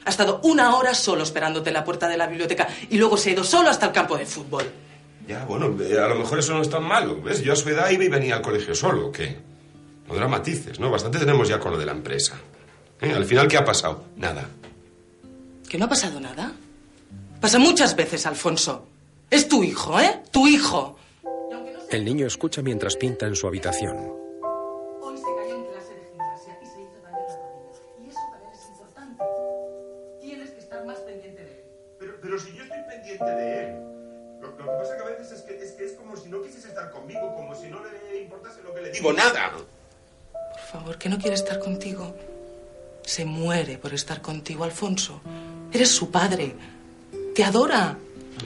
Ha 0.05 0.09
estado 0.09 0.39
una 0.43 0.75
hora 0.77 0.93
solo 0.93 1.23
esperándote 1.23 1.69
en 1.69 1.73
la 1.75 1.83
puerta 1.83 2.07
de 2.07 2.17
la 2.17 2.27
biblioteca 2.27 2.67
y 2.89 2.97
luego 2.97 3.17
se 3.17 3.29
ha 3.29 3.33
ido 3.33 3.43
solo 3.43 3.69
hasta 3.69 3.87
el 3.87 3.91
campo 3.91 4.17
de 4.17 4.25
fútbol. 4.25 4.63
Ya, 5.27 5.45
bueno, 5.45 5.75
eh, 5.81 5.97
a 5.99 6.07
lo 6.07 6.15
mejor 6.15 6.39
eso 6.39 6.53
no 6.53 6.61
es 6.61 6.69
tan 6.69 6.83
malo, 6.83 7.21
¿ves? 7.21 7.41
Yo 7.41 7.53
a 7.53 7.55
su 7.55 7.69
edad 7.69 7.89
iba 7.89 8.03
y 8.03 8.09
venía 8.09 8.35
al 8.35 8.41
colegio 8.41 8.75
solo, 8.75 9.11
¿qué? 9.11 9.37
No 10.07 10.15
dramatices, 10.15 10.79
¿no? 10.79 10.91
Bastante 10.91 11.19
tenemos 11.19 11.47
ya 11.47 11.59
con 11.59 11.71
lo 11.71 11.77
de 11.77 11.85
la 11.85 11.93
empresa. 11.93 12.35
¿Eh? 13.01 13.11
Al 13.13 13.25
final, 13.25 13.47
¿qué 13.47 13.55
ha 13.57 13.63
pasado? 13.65 14.03
Nada. 14.17 14.47
¿Que 15.69 15.77
no 15.77 15.85
ha 15.85 15.89
pasado 15.89 16.19
nada? 16.19 16.51
Pasa 17.39 17.57
muchas 17.59 17.95
veces, 17.95 18.25
Alfonso. 18.25 18.87
Es 19.33 19.47
tu 19.47 19.63
hijo, 19.63 19.99
¿eh? 19.99 20.21
Tu 20.31 20.45
hijo. 20.47 20.95
El 21.89 22.05
niño 22.05 22.27
escucha 22.27 22.61
mientras 22.61 22.95
pinta 22.95 23.25
en 23.25 23.35
su 23.35 23.47
habitación. 23.47 23.97
Hoy 25.01 25.17
se 25.17 25.23
cayó 25.23 25.55
en 25.55 25.65
clase 25.65 25.93
de 25.95 26.05
gimnasia 26.11 26.59
y 26.61 26.65
se 26.67 26.81
hizo 26.81 27.01
daño 27.01 27.17
en 27.17 27.25
la 27.25 27.37
rodilla. 27.37 28.03
Y 28.05 28.09
eso 28.09 28.19
para 28.31 28.43
él 28.43 28.53
es 28.53 28.67
importante. 28.69 29.23
Tienes 30.21 30.51
que 30.51 30.59
estar 30.59 30.85
más 30.85 30.99
pendiente 30.99 31.43
de 31.43 31.51
él. 31.51 31.63
Pero, 31.97 32.13
pero 32.21 32.39
si 32.39 32.55
yo 32.55 32.63
estoy 32.63 32.77
pendiente 32.87 33.25
de 33.25 33.65
él. 33.65 33.75
Lo, 34.39 34.47
lo 34.49 34.57
que 34.57 34.63
pasa 34.63 34.97
que 34.97 35.01
a 35.01 35.05
veces 35.05 35.31
es 35.31 35.41
que, 35.41 35.57
es 35.63 35.71
que 35.71 35.85
es 35.85 35.93
como 35.93 36.15
si 36.15 36.29
no 36.29 36.43
quisiese 36.43 36.67
estar 36.67 36.91
conmigo, 36.91 37.33
como 37.35 37.55
si 37.55 37.69
no 37.69 37.79
le 37.83 38.21
importase 38.21 38.61
lo 38.61 38.71
que 38.75 38.81
le 38.81 38.91
digo. 38.91 39.13
nada! 39.13 39.51
Por 39.51 40.61
favor, 40.61 40.97
que 40.99 41.09
no 41.09 41.17
quiere 41.17 41.35
estar 41.35 41.57
contigo. 41.57 42.13
Se 43.03 43.25
muere 43.25 43.79
por 43.79 43.95
estar 43.95 44.21
contigo, 44.21 44.63
Alfonso. 44.63 45.21
Eres 45.71 45.89
su 45.89 46.11
padre. 46.11 46.53
Te 47.33 47.43
adora. 47.43 47.97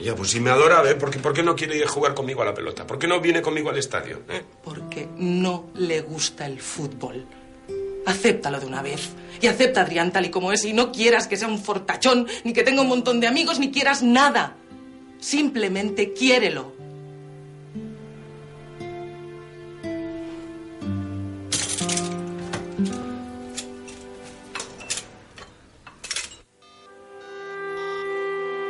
Ya, 0.02 0.14
pues 0.14 0.30
si 0.30 0.40
me 0.40 0.50
adora, 0.50 0.80
ver, 0.82 0.96
¿por 0.98 1.10
qué, 1.10 1.18
por 1.18 1.32
qué 1.32 1.42
no 1.42 1.56
quiere 1.56 1.76
ir 1.76 1.84
a 1.84 1.88
jugar 1.88 2.14
conmigo 2.14 2.42
a 2.42 2.44
la 2.44 2.54
pelota? 2.54 2.86
¿Por 2.86 2.98
qué 2.98 3.06
no 3.08 3.20
viene 3.20 3.42
conmigo 3.42 3.70
al 3.70 3.78
estadio? 3.78 4.22
eh? 4.28 4.42
Porque 4.62 5.08
no 5.16 5.66
le 5.74 6.00
gusta 6.02 6.46
el 6.46 6.60
fútbol. 6.60 7.26
Acéptalo 8.06 8.60
de 8.60 8.66
una 8.66 8.80
vez. 8.80 9.10
Y 9.40 9.46
acepta 9.48 9.80
a 9.80 9.84
Adrián 9.84 10.12
tal 10.12 10.26
y 10.26 10.30
como 10.30 10.52
es. 10.52 10.64
Y 10.64 10.72
no 10.72 10.92
quieras 10.92 11.26
que 11.26 11.36
sea 11.36 11.48
un 11.48 11.58
fortachón, 11.58 12.26
ni 12.44 12.52
que 12.52 12.62
tenga 12.62 12.82
un 12.82 12.88
montón 12.88 13.20
de 13.20 13.26
amigos, 13.26 13.58
ni 13.58 13.70
quieras 13.70 14.02
nada. 14.02 14.56
Simplemente 15.20 16.12
quiérelo. 16.12 16.72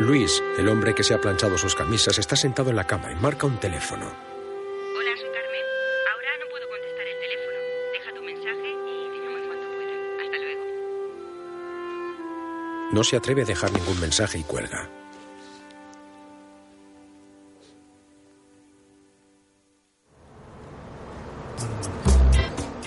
Luis, 0.08 0.42
el 0.56 0.66
hombre 0.70 0.94
que 0.94 1.04
se 1.04 1.12
ha 1.12 1.20
planchado 1.20 1.58
sus 1.58 1.74
camisas, 1.74 2.18
está 2.18 2.34
sentado 2.34 2.70
en 2.70 2.76
la 2.76 2.84
cama 2.84 3.12
y 3.12 3.14
marca 3.16 3.46
un 3.46 3.60
teléfono. 3.60 4.06
Hola, 4.06 5.10
soy 5.20 5.28
Carmen. 5.34 5.60
Ahora 6.10 6.30
no 6.40 6.48
puedo 6.48 6.66
contestar 6.66 7.06
el 7.06 7.18
teléfono. 7.20 7.58
Deja 7.92 8.14
tu 8.14 8.22
mensaje 8.22 8.70
y 8.70 9.10
te 9.10 9.18
llamo 9.22 9.36
en 9.36 9.46
cuanto 9.48 9.68
pueda. 9.76 9.92
Hasta 10.24 10.38
luego. 10.38 10.64
No 12.90 13.04
se 13.04 13.16
atreve 13.18 13.42
a 13.42 13.44
dejar 13.44 13.70
ningún 13.70 14.00
mensaje 14.00 14.38
y 14.38 14.44
cuelga. 14.44 14.88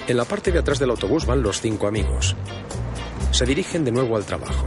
En 0.07 0.17
la 0.17 0.25
parte 0.25 0.51
de 0.51 0.57
atrás 0.57 0.79
del 0.79 0.89
autobús 0.89 1.27
van 1.27 1.43
los 1.43 1.61
cinco 1.61 1.85
amigos. 1.85 2.35
Se 3.29 3.45
dirigen 3.45 3.85
de 3.85 3.91
nuevo 3.91 4.15
al 4.15 4.25
trabajo. 4.25 4.65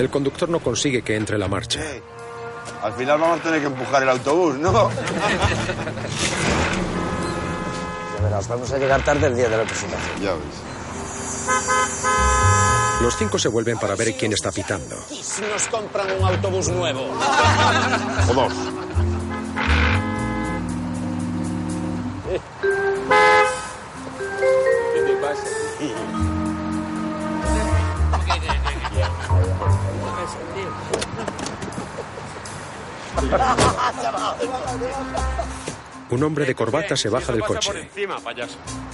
El 0.00 0.08
conductor 0.08 0.48
no 0.48 0.60
consigue 0.60 1.02
que 1.02 1.14
entre 1.14 1.36
la 1.36 1.46
marcha. 1.46 1.78
Al 2.82 2.94
final 2.94 3.20
vamos 3.20 3.40
a 3.40 3.42
tener 3.42 3.60
que 3.60 3.66
empujar 3.66 4.02
el 4.02 4.08
autobús, 4.08 4.54
¿no? 4.54 4.72
Ya 8.16 8.22
verás, 8.22 8.48
vamos 8.48 8.72
a 8.72 8.78
llegar 8.78 9.04
tarde 9.04 9.26
el 9.26 9.36
día 9.36 9.50
de 9.50 9.58
la 9.58 9.64
presentación. 9.64 10.22
Ya 10.22 10.32
ves. 10.32 10.40
Los 13.02 13.14
cinco 13.18 13.38
se 13.38 13.48
vuelven 13.48 13.78
para 13.78 13.94
ver 13.94 14.16
quién 14.16 14.32
está 14.32 14.50
pitando. 14.50 14.96
¿Y 15.10 15.22
si 15.22 15.42
nos 15.42 15.66
compran 15.66 16.06
un 16.18 16.24
autobús 16.24 16.70
nuevo? 16.70 17.02
O 18.30 18.32
dos. 18.32 18.52
Un 36.10 36.22
hombre 36.24 36.44
de 36.44 36.54
corbata 36.54 36.96
se 36.96 37.08
baja 37.08 37.32
del 37.32 37.42
coche. 37.42 37.88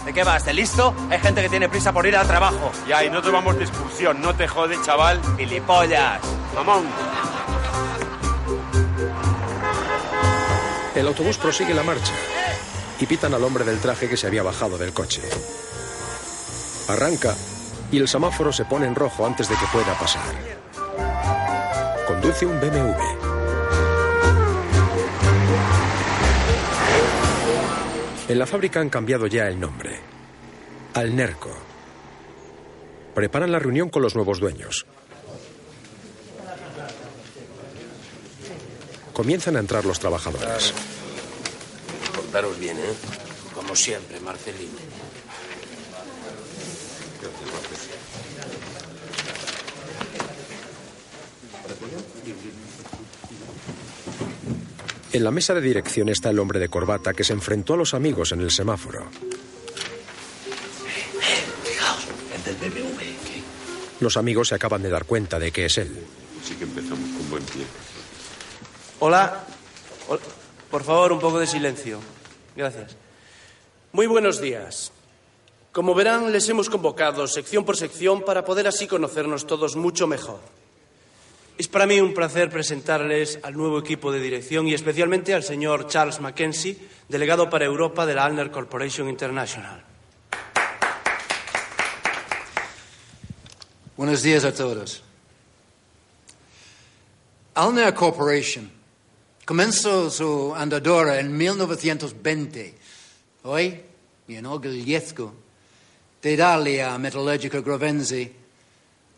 ¿De 0.04 0.12
qué 0.12 0.22
vas? 0.22 0.44
¿De 0.44 0.52
listo? 0.52 0.94
Hay 1.10 1.18
gente 1.18 1.42
que 1.42 1.48
tiene 1.48 1.68
prisa 1.68 1.92
por 1.92 2.06
ir 2.06 2.14
al 2.16 2.26
trabajo. 2.26 2.70
Ya, 2.86 3.02
y 3.02 3.10
no 3.10 3.22
de 3.22 3.64
excursión, 3.64 4.20
no 4.20 4.34
te 4.34 4.46
jode, 4.46 4.76
chaval. 4.82 5.20
¡Gilipollas! 5.38 6.20
Mamón. 6.54 6.84
El 10.94 11.06
autobús 11.06 11.38
prosigue 11.38 11.74
la 11.74 11.82
marcha 11.82 12.12
y 12.98 13.06
pitan 13.06 13.34
al 13.34 13.44
hombre 13.44 13.64
del 13.64 13.80
traje 13.80 14.08
que 14.08 14.16
se 14.16 14.26
había 14.26 14.42
bajado 14.42 14.78
del 14.78 14.92
coche. 14.92 15.22
Arranca 16.88 17.34
y 17.90 17.98
el 17.98 18.08
semáforo 18.08 18.52
se 18.52 18.64
pone 18.64 18.86
en 18.86 18.94
rojo 18.94 19.26
antes 19.26 19.48
de 19.48 19.56
que 19.56 19.66
pueda 19.72 19.94
pasar. 19.98 20.22
Conduce 22.06 22.46
un 22.46 22.60
BMW. 22.60 23.25
En 28.28 28.38
la 28.40 28.46
fábrica 28.46 28.80
han 28.80 28.90
cambiado 28.90 29.28
ya 29.28 29.46
el 29.46 29.60
nombre. 29.60 30.00
Al 30.94 31.14
Nerco. 31.14 31.56
Preparan 33.14 33.52
la 33.52 33.60
reunión 33.60 33.88
con 33.88 34.02
los 34.02 34.16
nuevos 34.16 34.40
dueños. 34.40 34.84
Comienzan 39.12 39.56
a 39.56 39.60
entrar 39.60 39.84
los 39.84 40.00
trabajadores. 40.00 40.74
Portaros 42.14 42.58
bien, 42.58 42.76
¿eh? 42.76 42.94
Como 43.54 43.76
siempre, 43.76 44.18
Marcelino. 44.20 44.76
En 55.16 55.24
la 55.24 55.30
mesa 55.30 55.54
de 55.54 55.62
dirección 55.62 56.10
está 56.10 56.28
el 56.28 56.38
hombre 56.38 56.58
de 56.60 56.68
corbata 56.68 57.14
que 57.14 57.24
se 57.24 57.32
enfrentó 57.32 57.72
a 57.72 57.76
los 57.78 57.94
amigos 57.94 58.32
en 58.32 58.42
el 58.42 58.50
semáforo. 58.50 59.06
Fijaos, 61.64 62.06
el 62.34 62.60
del 62.60 62.70
BMW. 62.70 63.00
Los 64.00 64.18
amigos 64.18 64.48
se 64.48 64.56
acaban 64.56 64.82
de 64.82 64.90
dar 64.90 65.06
cuenta 65.06 65.38
de 65.38 65.50
que 65.52 65.64
es 65.64 65.78
él. 65.78 65.96
Sí 66.44 66.54
que 66.56 66.64
empezamos 66.64 67.08
con 67.16 67.30
buen 67.30 67.42
pie. 67.44 67.64
Hola. 69.00 69.42
Hol- 70.06 70.20
Por 70.70 70.84
favor, 70.84 71.12
un 71.12 71.20
poco 71.20 71.38
de 71.40 71.46
silencio. 71.46 71.98
Gracias. 72.54 72.94
Muy 73.92 74.06
buenos 74.06 74.38
días. 74.42 74.92
Como 75.72 75.94
verán, 75.94 76.30
les 76.30 76.46
hemos 76.50 76.68
convocado 76.68 77.26
sección 77.26 77.64
por 77.64 77.78
sección 77.78 78.20
para 78.22 78.44
poder 78.44 78.66
así 78.68 78.86
conocernos 78.86 79.46
todos 79.46 79.76
mucho 79.76 80.06
mejor. 80.06 80.40
Es 81.58 81.68
para 81.68 81.86
mí 81.86 81.98
un 82.00 82.12
placer 82.12 82.50
presentarles 82.50 83.38
al 83.42 83.56
nuevo 83.56 83.78
equipo 83.78 84.12
de 84.12 84.20
dirección 84.20 84.68
y 84.68 84.74
especialmente 84.74 85.32
al 85.32 85.42
señor 85.42 85.86
Charles 85.86 86.20
Mackenzie, 86.20 86.76
delegado 87.08 87.48
para 87.48 87.64
Europa 87.64 88.04
de 88.04 88.14
la 88.14 88.26
Alner 88.26 88.50
Corporation 88.50 89.08
International. 89.08 89.82
Buenos 93.96 94.22
días 94.22 94.44
a 94.44 94.52
todos. 94.52 95.02
Alner 97.54 97.94
Corporation 97.94 98.70
comenzó 99.46 100.10
su 100.10 100.54
andadura 100.54 101.18
en 101.18 101.34
1920. 101.34 102.74
Hoy 103.44 103.80
me 104.26 104.36
enorgullezco 104.36 105.32
de 106.20 106.36
darle 106.36 106.82
a 106.82 106.98
Metallurgica 106.98 107.60
Grovenzi 107.60 108.30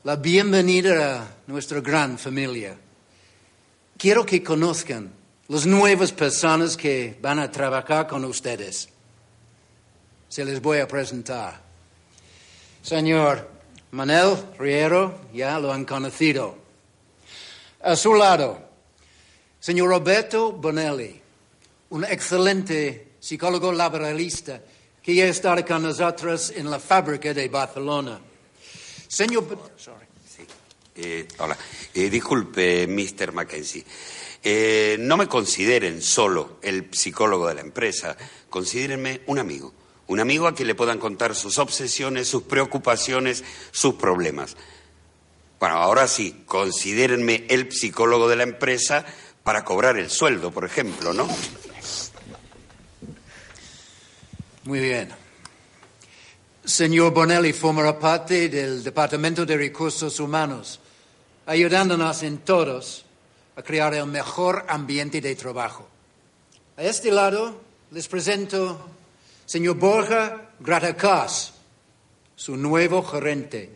la 0.04 0.14
bienvenida 0.14 1.22
a 1.22 1.28
nuestra 1.48 1.80
gran 1.80 2.18
familia. 2.18 2.76
Quiero 3.96 4.24
que 4.24 4.42
conozcan 4.42 5.11
las 5.48 5.66
nuevas 5.66 6.12
personas 6.12 6.76
que 6.76 7.18
van 7.20 7.40
a 7.40 7.50
trabajar 7.50 8.06
con 8.06 8.24
ustedes. 8.24 8.88
Se 10.28 10.44
les 10.44 10.62
voy 10.62 10.78
a 10.78 10.87
presentar. 10.87 11.61
Señor 12.82 13.50
Manel 13.90 14.37
Riero, 14.58 15.22
ya 15.34 15.58
lo 15.58 15.72
han 15.72 15.84
conocido. 15.84 16.56
A 17.82 17.96
su 17.96 18.14
lado, 18.14 18.61
señor 19.58 19.88
Roberto 19.88 20.52
Bonelli, 20.52 21.20
un 21.90 22.04
excelente 22.04 23.14
psicólogo 23.18 23.72
laboralista 23.72 24.61
que 25.02 25.14
ya 25.14 25.26
estará 25.26 25.64
con 25.64 25.82
nosotros 25.82 26.52
en 26.54 26.70
la 26.70 26.78
fábrica 26.78 27.34
de 27.34 27.48
Barcelona. 27.48 28.20
Señor... 29.09 29.44
Bo- 29.49 29.71
Eh, 31.01 31.29
hola. 31.38 31.57
Eh, 31.94 32.11
disculpe, 32.11 32.87
Mr. 32.88 33.33
Mackenzie. 33.33 33.85
Eh, 34.42 34.97
no 34.99 35.16
me 35.16 35.29
consideren 35.29 36.03
solo 36.03 36.59
el 36.62 36.88
psicólogo 36.92 37.47
de 37.49 37.55
la 37.55 37.61
empresa. 37.61 38.16
Considérenme 38.51 39.21
un 39.27 39.38
amigo. 39.38 39.73
Un 40.09 40.21
amigo 40.21 40.47
a 40.49 40.55
quien 40.55 40.66
le 40.68 40.75
puedan 40.75 40.99
contar 40.99 41.35
sus 41.37 41.59
obsesiones, 41.59 42.27
sus 42.29 42.42
preocupaciones, 42.44 43.44
sus 43.71 43.94
problemas. 43.94 44.57
Bueno, 45.61 45.77
ahora 45.77 46.09
sí, 46.09 46.42
considérenme 46.47 47.44
el 47.49 47.71
psicólogo 47.73 48.29
de 48.29 48.37
la 48.37 48.42
empresa 48.44 49.05
para 49.44 49.64
cobrar 49.64 49.99
el 49.99 50.11
sueldo, 50.11 50.51
por 50.51 50.64
ejemplo, 50.64 51.12
¿no? 51.12 51.29
Muy 54.64 54.81
bien. 54.81 55.11
Señor 56.68 57.14
Bonelli 57.14 57.54
formará 57.54 57.98
parte 57.98 58.50
del 58.50 58.85
Departamento 58.85 59.46
de 59.46 59.57
Recursos 59.57 60.20
Humanos, 60.20 60.78
ayudándonos 61.46 62.22
en 62.22 62.44
todos 62.44 63.07
a 63.57 63.62
crear 63.62 63.94
el 63.94 64.04
mejor 64.04 64.66
ambiente 64.68 65.22
de 65.22 65.35
trabajo. 65.35 65.88
A 66.76 66.83
este 66.83 67.11
lado 67.11 67.59
les 67.90 68.07
presento 68.07 68.85
señor 69.46 69.76
Borja 69.76 70.50
Gratacas, 70.61 71.54
su 72.37 72.54
nuevo 72.59 73.02
gerente, 73.02 73.74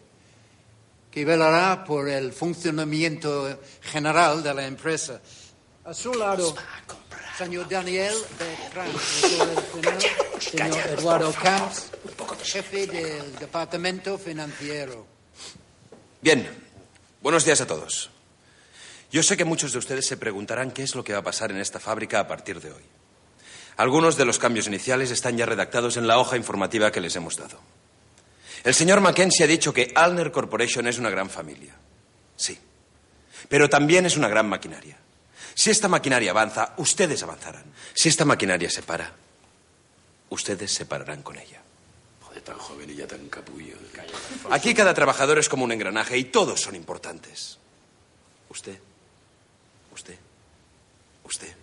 que 1.10 1.24
velará 1.24 1.84
por 1.84 2.10
el 2.10 2.30
funcionamiento 2.30 3.58
general 3.80 4.42
de 4.42 4.52
la 4.52 4.66
empresa. 4.66 5.18
A 5.86 5.94
su 5.94 6.12
lado, 6.12 6.54
señor 7.36 7.68
Daniel 7.68 8.14
Bertrand, 8.38 8.98
señor 10.38 10.86
Eduardo 10.98 11.32
Camps, 11.32 11.90
jefe 12.44 12.86
del 12.86 13.36
departamento 13.36 14.18
financiero. 14.18 15.06
Bien, 16.20 16.48
buenos 17.20 17.44
días 17.44 17.60
a 17.60 17.66
todos. 17.66 18.10
Yo 19.10 19.22
sé 19.22 19.36
que 19.36 19.44
muchos 19.44 19.72
de 19.72 19.78
ustedes 19.78 20.06
se 20.06 20.16
preguntarán 20.16 20.70
qué 20.70 20.82
es 20.82 20.94
lo 20.94 21.04
que 21.04 21.12
va 21.12 21.20
a 21.20 21.24
pasar 21.24 21.50
en 21.50 21.58
esta 21.58 21.80
fábrica 21.80 22.20
a 22.20 22.28
partir 22.28 22.60
de 22.60 22.72
hoy. 22.72 22.82
Algunos 23.76 24.16
de 24.16 24.24
los 24.24 24.38
cambios 24.38 24.66
iniciales 24.66 25.10
están 25.10 25.36
ya 25.36 25.46
redactados 25.46 25.96
en 25.96 26.06
la 26.06 26.18
hoja 26.18 26.36
informativa 26.36 26.92
que 26.92 27.00
les 27.00 27.16
hemos 27.16 27.36
dado. 27.36 27.58
El 28.64 28.74
señor 28.74 29.00
Mackenzie 29.00 29.44
ha 29.44 29.48
dicho 29.48 29.72
que 29.72 29.92
Alner 29.94 30.30
Corporation 30.30 30.86
es 30.86 30.98
una 30.98 31.10
gran 31.10 31.28
familia. 31.28 31.74
Sí. 32.36 32.58
Pero 33.48 33.68
también 33.68 34.06
es 34.06 34.16
una 34.16 34.28
gran 34.28 34.48
maquinaria. 34.48 35.01
Si 35.54 35.70
esta 35.70 35.88
maquinaria 35.88 36.30
avanza, 36.30 36.74
ustedes 36.78 37.22
avanzarán. 37.22 37.64
Si 37.94 38.08
esta 38.08 38.24
maquinaria 38.24 38.70
se 38.70 38.82
para, 38.82 39.12
ustedes 40.30 40.72
se 40.72 40.86
pararán 40.86 41.22
con 41.22 41.38
ella. 41.38 41.60
Joder, 42.22 42.42
tan 42.42 42.58
joven 42.58 42.90
y 42.90 42.94
ya 42.94 43.06
tan 43.06 43.28
capullo. 43.28 43.76
Aquí 44.50 44.74
cada 44.74 44.94
trabajador 44.94 45.38
es 45.38 45.48
como 45.48 45.64
un 45.64 45.72
engranaje 45.72 46.16
y 46.16 46.24
todos 46.24 46.60
son 46.60 46.74
importantes. 46.74 47.58
Usted, 48.48 48.78
usted, 49.92 50.16
usted, 51.24 51.54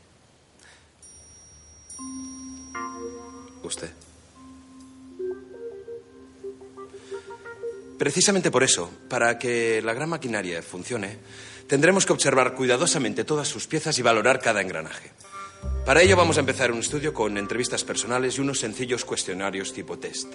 usted. 3.63 3.91
Precisamente 7.97 8.49
por 8.49 8.63
eso, 8.63 8.89
para 9.09 9.37
que 9.37 9.81
la 9.81 9.93
gran 9.93 10.09
maquinaria 10.09 10.63
funcione, 10.63 11.19
tendremos 11.69 12.05
que 12.05 12.11
observar 12.11 12.55
cuidadosamente 12.55 13.23
todas 13.23 13.47
sus 13.47 13.67
piezas 13.67 13.97
y 13.99 14.01
valorar 14.01 14.41
cada 14.41 14.61
engranaje. 14.61 15.11
Para 15.85 16.01
ello 16.01 16.17
vamos 16.17 16.37
a 16.37 16.41
empezar 16.41 16.71
un 16.71 16.79
estudio 16.79 17.13
con 17.13 17.37
entrevistas 17.37 17.83
personales 17.83 18.37
y 18.37 18.41
unos 18.41 18.59
sencillos 18.59 19.05
cuestionarios 19.05 19.71
tipo 19.71 19.97
test. 19.97 20.33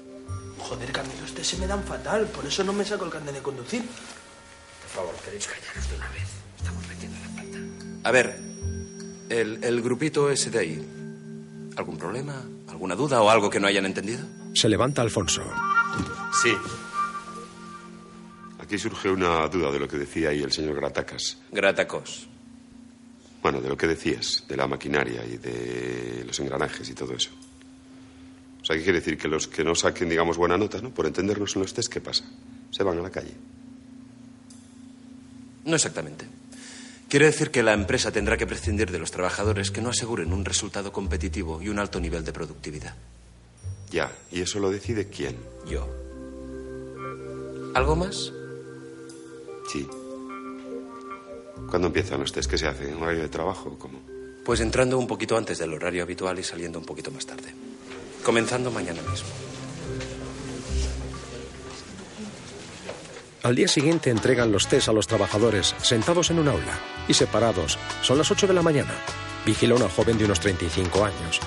Joder, 0.59 0.93
Camilo, 0.93 1.25
este 1.27 1.45
se 1.45 1.59
me 1.59 1.67
dan 1.67 1.83
fatal. 1.85 2.27
Por 2.29 2.47
eso 2.47 2.65
no 2.65 2.73
me 2.73 2.85
saco 2.85 3.05
el 3.05 3.11
carnet 3.11 3.35
de 3.35 3.41
conducir. 3.43 3.83
Por 3.83 4.91
favor, 5.03 5.15
queréis 5.25 5.47
callaros 5.47 5.91
de 5.91 5.97
una 5.97 6.09
vez. 6.11 6.29
Estamos 6.57 6.89
metiendo 6.89 7.19
la 7.19 7.43
pata. 7.43 8.09
A 8.09 8.13
ver, 8.13 8.41
el, 9.29 9.59
el 9.63 9.83
grupito 9.83 10.31
ese 10.31 10.51
de 10.51 10.59
ahí. 10.59 10.89
¿Algún 11.77 11.99
problema? 11.99 12.43
¿Alguna 12.69 12.95
duda 12.95 13.21
o 13.21 13.29
algo 13.29 13.51
que 13.51 13.59
no 13.61 13.67
hayan 13.67 13.87
entendido? 13.87 14.25
Se 14.55 14.69
levanta 14.69 15.03
Alfonso. 15.03 15.43
Sí. 16.43 16.55
Aquí 18.65 18.79
surge 18.79 19.11
una 19.11 19.47
duda 19.49 19.71
de 19.71 19.79
lo 19.79 19.87
que 19.87 19.99
decía 19.99 20.31
ahí 20.31 20.43
el 20.43 20.51
señor 20.51 20.77
Gratacas. 20.77 21.37
Gratacos. 21.53 22.27
Bueno, 23.43 23.61
de 23.61 23.69
lo 23.69 23.77
que 23.77 23.87
decías, 23.87 24.43
de 24.49 24.57
la 24.57 24.67
maquinaria 24.67 25.23
y 25.23 25.37
de 25.37 26.25
los 26.27 26.41
engranajes 26.41 26.89
y 26.89 26.95
todo 26.95 27.13
eso. 27.13 27.29
O 28.63 28.65
sea, 28.65 28.75
¿qué 28.75 28.83
quiere 28.83 29.01
decir? 29.01 29.19
Que 29.19 29.29
los 29.29 29.49
que 29.49 29.63
no 29.63 29.75
saquen, 29.75 30.09
digamos, 30.09 30.39
buena 30.39 30.57
nota, 30.57 30.81
¿no? 30.81 30.89
Por 30.95 31.05
entendernos 31.05 31.55
en 31.55 31.61
los 31.61 31.75
test, 31.75 31.93
¿qué 31.93 32.01
pasa? 32.01 32.25
Se 32.71 32.83
van 32.83 32.99
a 32.99 33.03
la 33.03 33.11
calle. 33.11 33.35
No 35.67 35.75
exactamente. 35.77 36.25
Quiere 37.11 37.27
decir 37.27 37.51
que 37.51 37.63
la 37.63 37.75
empresa 37.75 38.13
tendrá 38.13 38.39
que 38.39 38.47
prescindir 38.47 38.91
de 38.91 38.99
los 38.99 39.11
trabajadores 39.11 39.71
que 39.71 39.83
no 39.83 39.91
aseguren 39.91 40.33
un 40.33 40.47
resultado 40.47 40.91
competitivo 40.91 41.61
y 41.61 41.69
un 41.69 41.79
alto 41.79 42.01
nivel 42.01 42.25
de 42.25 42.33
productividad. 42.33 42.95
Ya, 43.91 44.11
¿y 44.33 44.41
eso 44.41 44.59
lo 44.59 44.71
decide 44.71 45.09
quién? 45.09 45.37
Yo. 45.69 45.87
¿Algo 47.75 47.95
más? 47.95 48.33
Sí. 49.71 49.89
¿Cuándo 51.69 51.89
empiezan 51.89 52.21
los 52.21 52.33
test? 52.33 52.51
¿Qué 52.51 52.59
se 52.59 52.67
hace? 52.67 52.91
¿En 52.91 53.03
horario 53.03 53.23
de 53.23 53.29
trabajo 53.29 53.71
o 53.71 53.79
cómo? 53.79 54.01
Pues 54.45 54.61
entrando 54.61 54.99
un 54.99 55.07
poquito 55.07 55.37
antes 55.37 55.59
del 55.59 55.73
horario 55.73 56.03
habitual 56.03 56.39
y 56.39 56.43
saliendo 56.43 56.79
un 56.79 56.85
poquito 56.85 57.11
más 57.11 57.27
tarde. 57.27 57.55
Comenzando 58.23 58.71
mañana 58.71 59.01
mismo. 59.03 59.29
Al 63.43 63.55
día 63.55 63.69
siguiente 63.69 64.11
entregan 64.11 64.53
los 64.53 64.69
test 64.69 64.89
a 64.89 64.93
los 64.93 65.07
trabajadores 65.07 65.75
sentados 65.83 66.31
en 66.31 66.39
un 66.39 66.49
aula 66.49 66.79
y 67.09 67.15
separados. 67.15 67.79
Son 68.01 68.17
las 68.17 68.31
8 68.31 68.47
de 68.47 68.55
la 68.55 68.63
mañana. 68.63 68.95
Vigila 69.45 69.75
una 69.75 69.89
joven 69.91 70.17
de 70.17 70.25
unos 70.25 70.41
35 70.41 71.05
años. 71.05 71.41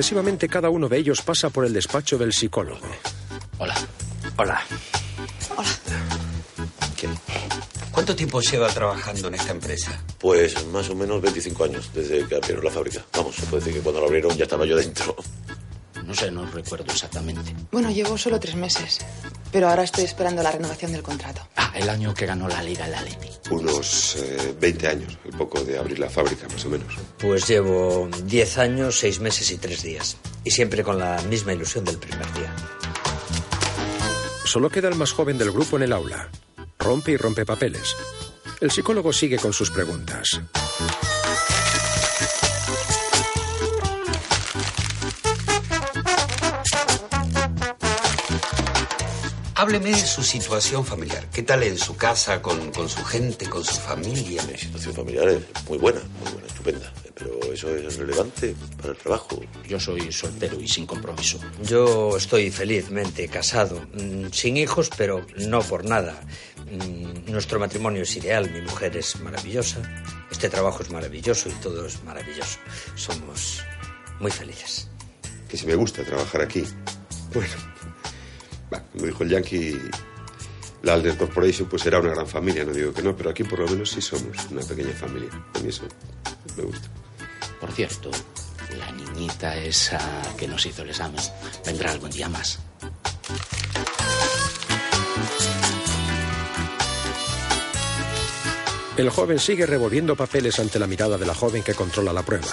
Sucesivamente 0.00 0.48
cada 0.48 0.70
uno 0.70 0.88
de 0.88 0.96
ellos 0.96 1.20
pasa 1.20 1.50
por 1.50 1.66
el 1.66 1.74
despacho 1.74 2.16
del 2.16 2.32
psicólogo. 2.32 2.80
Hola. 3.58 3.74
Hola. 4.38 4.62
¿Cuánto 7.92 8.16
tiempo 8.16 8.40
lleva 8.40 8.68
trabajando 8.68 9.28
en 9.28 9.34
esta 9.34 9.50
empresa? 9.50 10.02
Pues 10.18 10.66
más 10.68 10.88
o 10.88 10.94
menos 10.94 11.20
25 11.20 11.64
años 11.64 11.90
desde 11.92 12.26
que 12.26 12.34
abrieron 12.34 12.64
la 12.64 12.70
fábrica. 12.70 13.04
Vamos, 13.14 13.36
se 13.36 13.44
puede 13.44 13.62
decir 13.62 13.76
que 13.76 13.82
cuando 13.82 14.00
la 14.00 14.06
abrieron 14.06 14.34
ya 14.38 14.44
estaba 14.44 14.64
yo 14.64 14.74
dentro. 14.74 15.14
No 16.10 16.16
sé, 16.16 16.28
no 16.28 16.44
recuerdo 16.44 16.90
exactamente. 16.90 17.54
Bueno, 17.70 17.88
llevo 17.88 18.18
solo 18.18 18.40
tres 18.40 18.56
meses, 18.56 18.98
pero 19.52 19.68
ahora 19.68 19.84
estoy 19.84 20.02
esperando 20.02 20.42
la 20.42 20.50
renovación 20.50 20.90
del 20.90 21.04
contrato. 21.04 21.46
Ah, 21.54 21.70
el 21.76 21.88
año 21.88 22.12
que 22.14 22.26
ganó 22.26 22.48
la 22.48 22.60
Liga 22.64 22.88
el 22.88 22.94
Atleti. 22.96 23.28
Unos 23.48 24.16
eh, 24.16 24.52
20 24.60 24.88
años, 24.88 25.18
el 25.24 25.30
poco 25.30 25.62
de 25.62 25.78
abrir 25.78 26.00
la 26.00 26.10
fábrica, 26.10 26.48
más 26.48 26.64
o 26.64 26.70
menos. 26.70 26.92
Pues 27.16 27.46
llevo 27.46 28.10
10 28.24 28.58
años, 28.58 28.98
6 28.98 29.20
meses 29.20 29.52
y 29.52 29.58
3 29.58 29.82
días. 29.84 30.16
Y 30.42 30.50
siempre 30.50 30.82
con 30.82 30.98
la 30.98 31.22
misma 31.28 31.52
ilusión 31.52 31.84
del 31.84 31.98
primer 31.98 32.26
día. 32.32 32.52
Solo 34.44 34.68
queda 34.68 34.88
el 34.88 34.96
más 34.96 35.12
joven 35.12 35.38
del 35.38 35.52
grupo 35.52 35.76
en 35.76 35.84
el 35.84 35.92
aula. 35.92 36.28
Rompe 36.80 37.12
y 37.12 37.18
rompe 37.18 37.46
papeles. 37.46 37.94
El 38.60 38.72
psicólogo 38.72 39.12
sigue 39.12 39.38
con 39.38 39.52
sus 39.52 39.70
preguntas. 39.70 40.40
Hábleme 49.60 49.90
de 49.90 50.06
su 50.06 50.22
situación 50.22 50.86
familiar. 50.86 51.28
¿Qué 51.30 51.42
tal 51.42 51.62
en 51.62 51.76
su 51.76 51.94
casa, 51.94 52.40
con, 52.40 52.70
con 52.72 52.88
su 52.88 53.04
gente, 53.04 53.46
con 53.46 53.62
su 53.62 53.78
familia? 53.78 54.42
Mi 54.44 54.56
situación 54.56 54.94
familiar 54.94 55.28
es 55.28 55.42
muy 55.68 55.76
buena, 55.76 56.00
muy 56.18 56.32
buena, 56.32 56.46
estupenda. 56.46 56.90
Pero 57.14 57.52
eso 57.52 57.68
es 57.76 57.98
relevante 57.98 58.54
para 58.78 58.92
el 58.94 58.96
trabajo. 58.96 59.38
Yo 59.68 59.78
soy 59.78 60.10
soltero 60.12 60.58
y 60.58 60.66
sin 60.66 60.86
compromiso. 60.86 61.38
Yo 61.62 62.16
estoy 62.16 62.50
felizmente 62.50 63.28
casado, 63.28 63.86
mm, 63.92 64.28
sin 64.32 64.56
hijos, 64.56 64.88
pero 64.96 65.26
no 65.36 65.60
por 65.60 65.84
nada. 65.84 66.18
Mm, 66.64 67.30
Nuestro 67.30 67.60
matrimonio 67.60 68.04
es 68.04 68.16
ideal, 68.16 68.50
mi 68.50 68.62
mujer 68.62 68.96
es 68.96 69.20
maravillosa, 69.20 69.82
este 70.30 70.48
trabajo 70.48 70.82
es 70.82 70.90
maravilloso 70.90 71.50
y 71.50 71.52
todo 71.60 71.84
es 71.84 72.02
maravilloso. 72.02 72.58
Somos 72.94 73.62
muy 74.20 74.30
felices. 74.30 74.88
Que 75.50 75.58
si 75.58 75.66
me 75.66 75.74
gusta 75.74 76.02
trabajar 76.02 76.40
aquí. 76.40 76.64
Bueno, 77.34 77.52
va, 78.72 78.82
como 78.92 79.06
dijo 79.06 79.22
el 79.24 79.30
Yankee, 79.30 79.78
la 80.82 80.94
Alder 80.94 81.16
Corporation 81.16 81.68
pues 81.68 81.82
será 81.82 82.00
una 82.00 82.10
gran 82.10 82.26
familia, 82.26 82.64
no 82.64 82.72
digo 82.72 82.92
que 82.92 83.02
no, 83.02 83.16
pero 83.16 83.30
aquí 83.30 83.44
por 83.44 83.58
lo 83.58 83.68
menos 83.68 83.90
sí 83.90 84.00
somos 84.00 84.36
una 84.50 84.62
pequeña 84.62 84.92
familia. 84.92 85.30
A 85.54 85.58
mí 85.58 85.68
eso 85.68 85.84
me 86.56 86.64
gusta. 86.64 86.88
Por 87.60 87.72
cierto, 87.72 88.10
la 88.78 88.90
niñita 88.92 89.56
esa 89.56 90.00
que 90.38 90.48
nos 90.48 90.64
hizo 90.64 90.82
el 90.82 90.90
examen 90.90 91.20
vendrá 91.64 91.92
algún 91.92 92.10
día 92.10 92.28
más. 92.28 92.58
El 98.96 99.08
joven 99.08 99.38
sigue 99.38 99.66
revolviendo 99.66 100.14
papeles 100.14 100.58
ante 100.58 100.78
la 100.78 100.86
mirada 100.86 101.16
de 101.16 101.24
la 101.24 101.34
joven 101.34 101.62
que 101.62 101.74
controla 101.74 102.12
la 102.12 102.22
prueba. 102.22 102.48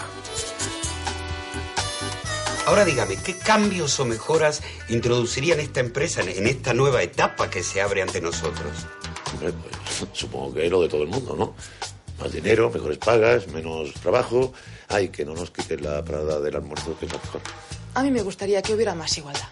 Ahora 2.67 2.83
dígame, 2.83 3.15
¿qué 3.15 3.37
cambios 3.37 3.97
o 3.99 4.05
mejoras 4.05 4.61
introducirían 4.89 5.59
esta 5.59 5.79
empresa 5.79 6.21
en- 6.21 6.29
en 6.29 6.47
esta 6.47 6.73
nueva 6.73 7.01
etapa 7.01 7.49
que 7.49 7.63
se 7.63 7.81
abre 7.81 8.01
ante 8.01 8.19
nosotros? 8.21 8.85
Hombre, 9.33 9.53
pues, 9.53 10.09
supongo 10.13 10.53
que 10.53 10.65
es 10.65 10.71
lo 10.71 10.81
de 10.81 10.89
todo 10.89 11.03
el 11.03 11.07
mundo, 11.09 11.35
¿no? 11.37 11.55
Más 12.21 12.31
dinero, 12.31 12.69
mejores 12.69 12.97
pagas, 12.97 13.47
menos 13.47 13.93
trabajo. 13.95 14.51
Ay, 14.89 15.09
que 15.09 15.23
no 15.23 15.33
nos 15.33 15.51
quiten 15.51 15.83
la 15.83 16.03
parada 16.03 16.39
del 16.41 16.55
almuerzo, 16.55 16.97
que 16.99 17.05
es 17.05 17.11
lo 17.11 17.19
mejor. 17.19 17.41
A 17.93 18.03
mí 18.03 18.11
me 18.11 18.21
gustaría 18.21 18.61
que 18.61 18.73
hubiera 18.73 18.95
más 18.95 19.17
igualdad 19.17 19.47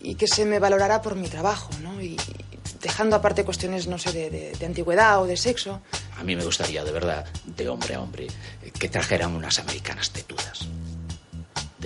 y 0.00 0.14
que 0.14 0.26
se 0.28 0.44
me 0.44 0.58
valorara 0.58 1.02
por 1.02 1.16
mi 1.16 1.28
trabajo, 1.28 1.70
¿no? 1.82 2.00
Y 2.00 2.16
dejando 2.80 3.16
aparte 3.16 3.44
cuestiones, 3.44 3.86
no 3.88 3.98
sé, 3.98 4.12
de, 4.12 4.30
de- 4.30 4.52
de 4.52 4.66
antigüedad 4.66 5.20
o 5.20 5.26
de 5.26 5.36
sexo. 5.36 5.80
A 6.16 6.22
mí 6.22 6.36
me 6.36 6.44
gustaría, 6.44 6.84
de 6.84 6.92
verdad, 6.92 7.24
de 7.44 7.68
hombre 7.68 7.94
a 7.96 8.00
hombre, 8.00 8.28
que 8.78 8.88
trajeran 8.88 9.34
unas 9.34 9.58
americanas 9.58 10.10
tetudas. 10.10 10.68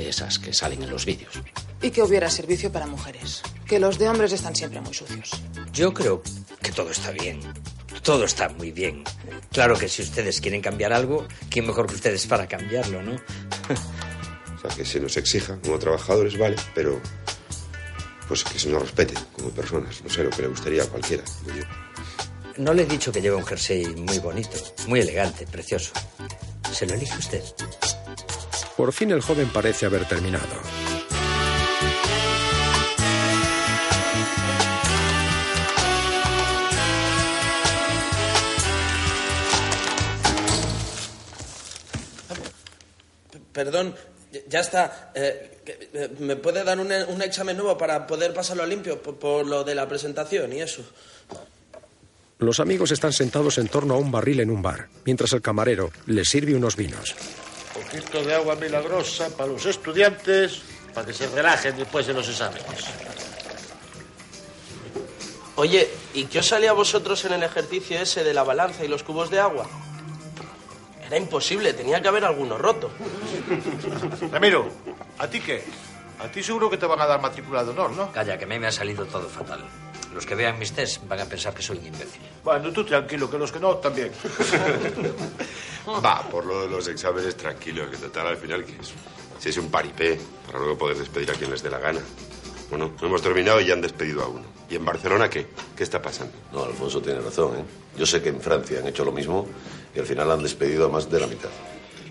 De 0.00 0.08
esas 0.08 0.38
que 0.38 0.54
salen 0.54 0.82
en 0.82 0.88
los 0.88 1.04
vídeos. 1.04 1.38
Y 1.82 1.90
que 1.90 2.02
hubiera 2.02 2.30
servicio 2.30 2.72
para 2.72 2.86
mujeres. 2.86 3.42
Que 3.66 3.78
los 3.78 3.98
de 3.98 4.08
hombres 4.08 4.32
están 4.32 4.56
siempre 4.56 4.80
muy 4.80 4.94
sucios. 4.94 5.30
Yo 5.74 5.92
creo 5.92 6.22
que 6.62 6.72
todo 6.72 6.90
está 6.90 7.10
bien. 7.10 7.38
Todo 8.02 8.24
está 8.24 8.48
muy 8.48 8.72
bien. 8.72 9.04
Claro 9.52 9.76
que 9.76 9.90
si 9.90 10.00
ustedes 10.00 10.40
quieren 10.40 10.62
cambiar 10.62 10.94
algo, 10.94 11.28
¿quién 11.50 11.66
mejor 11.66 11.86
que 11.86 11.96
ustedes 11.96 12.26
para 12.26 12.48
cambiarlo, 12.48 13.02
no? 13.02 13.12
O 14.56 14.60
sea, 14.68 14.74
que 14.74 14.86
se 14.86 15.00
nos 15.00 15.18
exija 15.18 15.58
como 15.60 15.78
trabajadores, 15.78 16.38
vale, 16.38 16.56
pero 16.74 16.98
pues 18.26 18.42
que 18.44 18.58
se 18.58 18.70
nos 18.70 18.80
respete 18.80 19.12
como 19.36 19.50
personas. 19.50 20.02
No 20.02 20.08
sé 20.08 20.24
lo 20.24 20.30
que 20.30 20.42
le 20.42 20.48
gustaría 20.48 20.82
a 20.82 20.86
cualquiera. 20.86 21.24
yo. 21.46 21.64
No 22.56 22.72
le 22.72 22.82
he 22.84 22.86
dicho 22.86 23.12
que 23.12 23.20
lleva 23.20 23.36
un 23.36 23.44
jersey 23.44 23.86
muy 23.86 24.18
bonito, 24.18 24.56
muy 24.86 25.00
elegante, 25.00 25.46
precioso. 25.46 25.92
Se 26.72 26.86
lo 26.86 26.94
elige 26.94 27.18
usted. 27.18 27.42
Por 28.81 28.95
fin 28.95 29.11
el 29.11 29.21
joven 29.21 29.51
parece 29.53 29.85
haber 29.85 30.07
terminado. 30.07 30.57
Perdón, 43.53 43.95
ya- 44.49 44.61
está. 44.61 45.12
Eh, 45.14 45.59
eh, 45.93 46.11
¿Me 46.21 46.37
puede 46.37 46.64
dar 46.64 46.79
un, 46.79 46.90
un 46.90 47.23
examen 47.23 47.57
nuevo 47.57 47.77
para 47.77 48.07
poder 48.07 48.33
pasarlo 48.35 48.62
a 48.62 48.66
limpio 48.66 49.03
por, 49.03 49.19
por 49.19 49.47
lo 49.47 49.64
de 49.64 49.75
la 49.75 49.88
presentación 49.88 50.53
y 50.53 50.61
eso? 50.62 50.83
Los 52.38 52.59
amigos 52.59 52.90
están 52.90 53.12
sentados 53.12 53.59
en 53.59 53.69
torno 53.69 53.95
a 53.95 53.99
un 53.99 54.11
barril 54.11 54.40
en 54.40 54.51
un 54.51 54.62
bar, 54.62 54.88
mientras 55.05 55.33
el 55.35 55.43
camarero 55.43 55.90
les 56.07 56.29
sirve 56.29 56.55
unos 56.55 56.75
vinos. 56.77 57.14
Poquito 57.90 58.22
de 58.22 58.35
agua 58.35 58.55
milagrosa 58.55 59.29
para 59.37 59.50
los 59.50 59.66
estudiantes, 59.66 60.62
para 60.94 61.07
que 61.07 61.12
se 61.12 61.26
relajen 61.26 61.76
después 61.76 62.07
de 62.07 62.14
los 62.14 62.29
exámenes. 62.29 62.64
Oye, 65.57 65.90
¿y 66.14 66.24
qué 66.24 66.38
os 66.38 66.46
salía 66.46 66.70
a 66.70 66.74
vosotros 66.74 67.24
en 67.24 67.33
el 67.33 67.42
ejercicio 67.42 67.98
ese 67.98 68.22
de 68.22 68.33
la 68.33 68.44
balanza 68.44 68.85
y 68.85 68.88
los 68.88 69.03
cubos 69.03 69.29
de 69.31 69.40
agua? 69.40 69.66
Era 71.05 71.18
imposible, 71.18 71.72
tenía 71.72 72.00
que 72.00 72.09
haber 72.09 72.24
alguno 72.24 72.57
roto. 72.57 72.90
Ramiro, 74.31 74.70
¿a 75.18 75.26
ti 75.26 75.40
qué? 75.40 75.64
A 76.20 76.29
ti 76.29 76.42
seguro 76.42 76.70
que 76.70 76.76
te 76.76 76.87
van 76.87 77.00
a 77.00 77.07
dar 77.07 77.20
matrícula 77.20 77.64
de 77.64 77.70
honor, 77.70 77.90
¿no? 77.90 78.12
Calla, 78.12 78.38
que 78.38 78.44
a 78.44 78.46
mí 78.46 78.59
me 78.59 78.68
ha 78.68 78.72
salido 78.72 79.05
todo 79.07 79.29
fatal. 79.29 79.64
Los 80.14 80.27
que 80.27 80.35
vean 80.35 80.59
mis 80.59 80.73
test 80.73 81.07
van 81.07 81.20
a 81.20 81.25
pensar 81.25 81.55
que 81.55 81.62
soy 81.62 81.79
un 81.79 81.87
imbécil. 81.87 82.20
Bueno, 82.42 82.73
tú 82.73 82.85
tranquilo, 82.85 83.31
que 83.31 83.38
los 83.38 83.53
que 83.53 83.61
no, 83.61 83.77
también. 83.77 84.11
Va, 86.05 86.23
por 86.29 86.44
lo 86.44 86.62
de 86.62 86.68
los 86.68 86.88
exámenes, 86.88 87.37
tranquilos, 87.37 87.88
que 87.90 87.96
total 87.96 88.27
al 88.27 88.37
final 88.37 88.64
que 88.64 88.73
es. 88.73 88.92
Si 89.38 89.49
es 89.49 89.57
un 89.57 89.70
paripé, 89.70 90.20
para 90.46 90.59
luego 90.59 90.77
poder 90.77 90.99
despedir 90.99 91.31
a 91.31 91.35
quien 91.35 91.51
les 91.51 91.62
dé 91.62 91.70
la 91.70 91.79
gana. 91.79 92.01
Bueno, 92.68 92.92
hemos 93.01 93.23
terminado 93.23 93.61
y 93.61 93.66
ya 93.66 93.75
han 93.75 93.81
despedido 93.81 94.23
a 94.23 94.29
uno. 94.29 94.44
¿Y 94.68 94.77
en 94.77 94.85
Barcelona 94.85 95.29
qué? 95.29 95.46
¿Qué 95.77 95.83
está 95.83 96.01
pasando? 96.01 96.33
No, 96.53 96.64
Alfonso 96.64 97.01
tiene 97.01 97.20
razón, 97.20 97.59
¿eh? 97.59 97.64
Yo 97.96 98.07
sé 98.07 98.23
que 98.23 98.29
en 98.29 98.40
Francia 98.40 98.79
han 98.79 98.87
hecho 98.87 99.05
lo 99.05 99.12
mismo 99.12 99.46
y 99.94 99.99
al 99.99 100.07
final 100.07 100.31
han 100.31 100.42
despedido 100.42 100.87
a 100.87 100.88
más 100.88 101.11
de 101.11 101.18
la 101.18 101.27
mitad. 101.27 101.49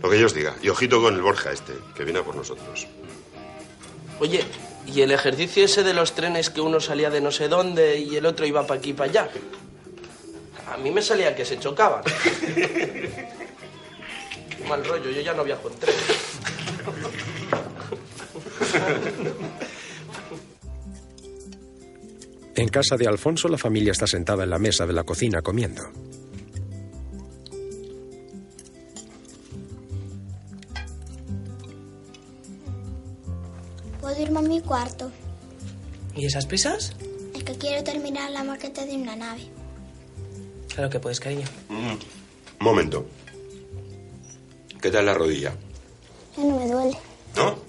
Lo 0.02 0.10
que 0.10 0.20
yo 0.20 0.26
os 0.26 0.34
diga. 0.34 0.56
Y 0.62 0.70
ojito 0.70 1.02
con 1.02 1.16
el 1.16 1.22
Borja 1.22 1.52
este, 1.52 1.74
que 1.96 2.04
viene 2.04 2.20
a 2.20 2.24
por 2.24 2.36
nosotros. 2.36 2.88
Oye, 4.20 4.44
¿y 4.94 5.02
el 5.02 5.12
ejercicio 5.12 5.66
ese 5.66 5.84
de 5.84 5.94
los 5.94 6.14
trenes 6.14 6.50
que 6.50 6.62
uno 6.62 6.80
salía 6.80 7.10
de 7.10 7.22
no 7.22 7.32
sé 7.32 7.48
dónde 7.48 8.00
y 8.00 8.16
el 8.16 8.26
otro 8.26 8.46
iba 8.46 8.66
para 8.66 8.80
aquí 8.80 8.92
y 8.92 8.94
para 8.94 9.10
allá? 9.10 9.30
A 10.72 10.78
mí 10.78 10.92
me 10.92 11.02
salía 11.02 11.36
que 11.36 11.46
se 11.46 11.60
chocaban. 11.60 12.04
Mal 14.68 14.86
rollo, 14.86 15.10
yo 15.10 15.22
ya 15.22 15.34
no 15.34 15.44
viajo 15.44 15.70
en 15.70 15.76
tren. 15.76 15.96
En 22.56 22.68
casa 22.68 22.98
de 22.98 23.08
Alfonso 23.08 23.48
la 23.48 23.58
familia 23.58 23.92
está 23.94 24.06
sentada 24.06 24.44
en 24.44 24.50
la 24.50 24.60
mesa 24.60 24.86
de 24.86 24.94
la 24.94 25.04
cocina 25.04 25.42
comiendo. 25.42 25.82
¿Puedo 34.10 34.24
irme 34.24 34.40
a 34.40 34.42
mi 34.42 34.60
cuarto? 34.60 35.12
¿Y 36.16 36.26
esas 36.26 36.48
prisas? 36.48 36.96
Es 37.36 37.44
que 37.44 37.54
quiero 37.60 37.84
terminar 37.84 38.32
la 38.32 38.44
maqueta 38.44 38.84
de 38.84 38.96
una 38.96 39.16
nave. 39.16 39.42
Claro 40.74 40.90
que 40.90 41.00
puedes, 41.00 41.20
cariño. 41.20 41.46
Un 41.70 42.00
momento. 42.60 43.06
¿Qué 44.82 44.90
tal 44.90 45.06
la 45.06 45.14
rodilla? 45.14 45.54
Ya 46.36 46.44
no 46.44 46.58
me 46.58 46.68
duele. 46.68 46.98
¿No? 47.36 47.60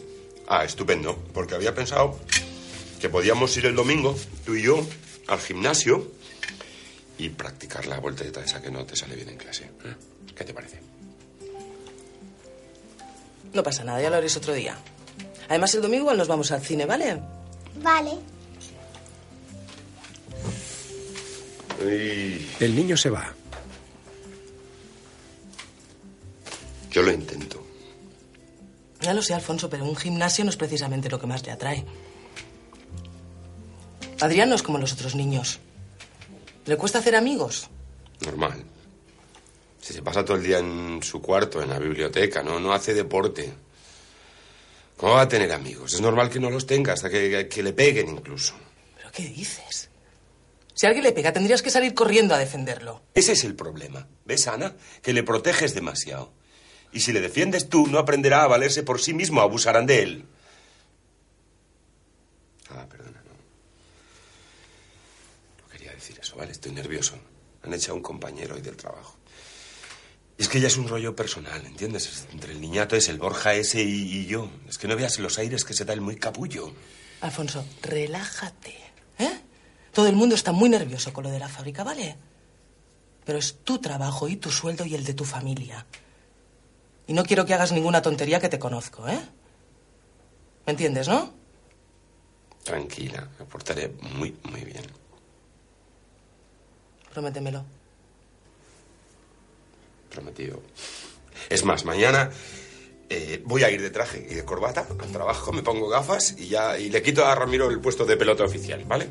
Ah, 0.48 0.64
estupendo. 0.64 1.14
Porque 1.34 1.56
había 1.56 1.74
pensado 1.74 2.18
que 3.02 3.10
podíamos 3.10 3.54
ir 3.58 3.66
el 3.66 3.74
domingo, 3.74 4.16
tú 4.46 4.54
y 4.54 4.62
yo, 4.62 4.80
al 5.28 5.40
gimnasio 5.40 6.10
y 7.18 7.28
practicar 7.28 7.84
la 7.84 8.00
voltereta 8.00 8.42
esa 8.42 8.62
que 8.62 8.70
no 8.70 8.86
te 8.86 8.96
sale 8.96 9.14
bien 9.14 9.28
en 9.28 9.36
clase. 9.36 9.64
¿eh? 9.64 9.94
¿Qué 10.34 10.44
te 10.44 10.54
parece? 10.54 10.80
No 13.52 13.62
pasa 13.62 13.84
nada, 13.84 14.00
ya 14.00 14.08
lo 14.08 14.16
haréis 14.16 14.38
otro 14.38 14.54
día. 14.54 14.78
Además, 15.50 15.74
el 15.74 15.82
domingo 15.82 16.02
igual 16.02 16.16
nos 16.16 16.28
vamos 16.28 16.52
al 16.52 16.62
cine, 16.62 16.86
¿vale? 16.86 17.20
Vale. 17.82 18.12
El 22.60 22.76
niño 22.76 22.96
se 22.96 23.10
va. 23.10 23.34
Yo 26.92 27.02
lo 27.02 27.10
intento. 27.10 27.66
Ya 29.00 29.12
lo 29.12 29.22
sé, 29.22 29.34
Alfonso, 29.34 29.68
pero 29.68 29.84
un 29.84 29.96
gimnasio 29.96 30.44
no 30.44 30.50
es 30.50 30.56
precisamente 30.56 31.10
lo 31.10 31.18
que 31.18 31.26
más 31.26 31.44
le 31.44 31.50
atrae. 31.50 31.84
Adrián 34.20 34.50
no 34.50 34.54
es 34.54 34.62
como 34.62 34.78
los 34.78 34.92
otros 34.92 35.16
niños. 35.16 35.58
¿Le 36.66 36.76
cuesta 36.76 37.00
hacer 37.00 37.16
amigos? 37.16 37.68
Normal. 38.20 38.62
Si 39.80 39.94
se 39.94 40.02
pasa 40.02 40.24
todo 40.24 40.36
el 40.36 40.44
día 40.44 40.58
en 40.60 41.02
su 41.02 41.20
cuarto, 41.20 41.60
en 41.60 41.70
la 41.70 41.80
biblioteca, 41.80 42.40
no, 42.44 42.60
no 42.60 42.72
hace 42.72 42.94
deporte. 42.94 43.52
¿Cómo 45.00 45.14
va 45.14 45.22
a 45.22 45.28
tener 45.28 45.50
amigos? 45.50 45.94
Es 45.94 46.02
normal 46.02 46.28
que 46.28 46.38
no 46.38 46.50
los 46.50 46.66
tenga, 46.66 46.92
hasta 46.92 47.08
que, 47.08 47.48
que 47.48 47.62
le 47.62 47.72
peguen 47.72 48.10
incluso. 48.10 48.54
¿Pero 48.98 49.10
qué 49.10 49.22
dices? 49.22 49.88
Si 50.74 50.86
alguien 50.86 51.04
le 51.04 51.12
pega, 51.12 51.32
tendrías 51.32 51.62
que 51.62 51.70
salir 51.70 51.94
corriendo 51.94 52.34
a 52.34 52.38
defenderlo. 52.38 53.00
Ese 53.14 53.32
es 53.32 53.44
el 53.44 53.54
problema. 53.54 54.06
¿Ves, 54.26 54.46
Ana? 54.46 54.76
Que 55.00 55.14
le 55.14 55.22
proteges 55.22 55.74
demasiado. 55.74 56.34
Y 56.92 57.00
si 57.00 57.14
le 57.14 57.22
defiendes 57.22 57.70
tú, 57.70 57.86
no 57.86 57.98
aprenderá 57.98 58.42
a 58.42 58.46
valerse 58.46 58.82
por 58.82 59.00
sí 59.00 59.14
mismo, 59.14 59.40
abusarán 59.40 59.86
de 59.86 60.02
él. 60.02 60.26
Ah, 62.68 62.84
perdona, 62.86 63.22
no. 63.24 63.32
No 65.62 65.68
quería 65.72 65.92
decir 65.92 66.18
eso, 66.20 66.36
¿vale? 66.36 66.52
Estoy 66.52 66.72
nervioso. 66.72 67.14
Han 67.62 67.72
echado 67.72 67.94
a 67.94 67.96
un 67.96 68.02
compañero 68.02 68.54
hoy 68.54 68.60
del 68.60 68.76
trabajo. 68.76 69.16
Es 70.40 70.48
que 70.48 70.58
ya 70.58 70.68
es 70.68 70.78
un 70.78 70.88
rollo 70.88 71.14
personal, 71.14 71.66
¿entiendes? 71.66 72.06
Es 72.06 72.26
Entre 72.32 72.52
el 72.52 72.62
niñato 72.62 72.96
es 72.96 73.10
el 73.10 73.18
Borja 73.18 73.52
ese 73.52 73.82
y, 73.82 74.20
y 74.20 74.24
yo. 74.24 74.50
Es 74.66 74.78
que 74.78 74.88
no 74.88 74.96
veas 74.96 75.18
los 75.18 75.38
aires 75.38 75.66
que 75.66 75.74
se 75.74 75.84
da 75.84 75.92
el 75.92 76.00
muy 76.00 76.16
capullo. 76.16 76.72
Alfonso, 77.20 77.62
relájate. 77.82 78.74
¿Eh? 79.18 79.38
Todo 79.92 80.06
el 80.06 80.16
mundo 80.16 80.34
está 80.34 80.52
muy 80.52 80.70
nervioso 80.70 81.12
con 81.12 81.24
lo 81.24 81.30
de 81.30 81.38
la 81.38 81.50
fábrica, 81.50 81.84
¿vale? 81.84 82.16
Pero 83.26 83.38
es 83.38 83.58
tu 83.64 83.80
trabajo 83.80 84.28
y 84.28 84.36
tu 84.36 84.50
sueldo 84.50 84.86
y 84.86 84.94
el 84.94 85.04
de 85.04 85.12
tu 85.12 85.26
familia. 85.26 85.84
Y 87.06 87.12
no 87.12 87.22
quiero 87.22 87.44
que 87.44 87.52
hagas 87.52 87.72
ninguna 87.72 88.00
tontería 88.00 88.40
que 88.40 88.48
te 88.48 88.58
conozco, 88.58 89.06
¿eh? 89.08 89.20
¿Me 90.64 90.70
entiendes, 90.70 91.06
no? 91.06 91.34
Tranquila, 92.64 93.28
me 93.38 93.44
portaré 93.44 93.92
muy, 94.14 94.34
muy 94.44 94.64
bien. 94.64 94.84
Prométemelo. 97.12 97.62
Prometido. 100.10 100.62
Es 101.48 101.64
más, 101.64 101.84
mañana 101.84 102.30
eh, 103.08 103.42
voy 103.44 103.64
a 103.64 103.70
ir 103.70 103.82
de 103.82 103.90
traje 103.90 104.26
y 104.30 104.34
de 104.34 104.44
corbata 104.44 104.86
al 104.98 105.10
trabajo, 105.10 105.52
me 105.52 105.62
pongo 105.62 105.88
gafas 105.88 106.36
y 106.38 106.48
ya 106.48 106.78
y 106.78 106.90
le 106.90 107.02
quito 107.02 107.24
a 107.24 107.34
Ramiro 107.34 107.68
el 107.70 107.80
puesto 107.80 108.04
de 108.04 108.16
pelota 108.16 108.44
oficial, 108.44 108.84
¿vale? 108.84 109.08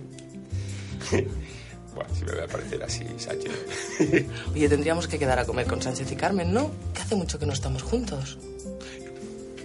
bueno, 1.11 2.15
si 2.15 2.23
me 2.23 2.31
voy 2.31 2.41
a 2.41 2.47
parecer 2.47 2.81
así, 2.83 3.05
Sánchez. 3.17 3.51
Oye, 4.53 4.69
tendríamos 4.69 5.07
que 5.07 5.19
quedar 5.19 5.39
a 5.39 5.45
comer 5.45 5.67
con 5.67 5.81
Sánchez 5.81 6.11
y 6.11 6.15
Carmen, 6.15 6.53
¿no? 6.53 6.71
Que 6.93 7.01
hace 7.01 7.15
mucho 7.15 7.39
que 7.39 7.45
no 7.45 7.53
estamos 7.53 7.83
juntos. 7.83 8.37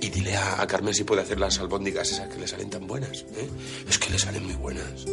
y 0.00 0.08
dile 0.10 0.36
a, 0.36 0.60
a 0.60 0.66
Carmen 0.66 0.94
si 0.94 1.04
puede 1.04 1.22
hacer 1.22 1.38
las 1.38 1.58
albóndigas 1.60 2.10
esas 2.10 2.28
que 2.28 2.40
le 2.40 2.48
salen 2.48 2.70
tan 2.70 2.86
buenas. 2.86 3.24
¿eh? 3.36 3.48
Es 3.88 3.98
que 3.98 4.10
le 4.10 4.18
salen 4.18 4.44
muy 4.44 4.54
buenas. 4.54 5.06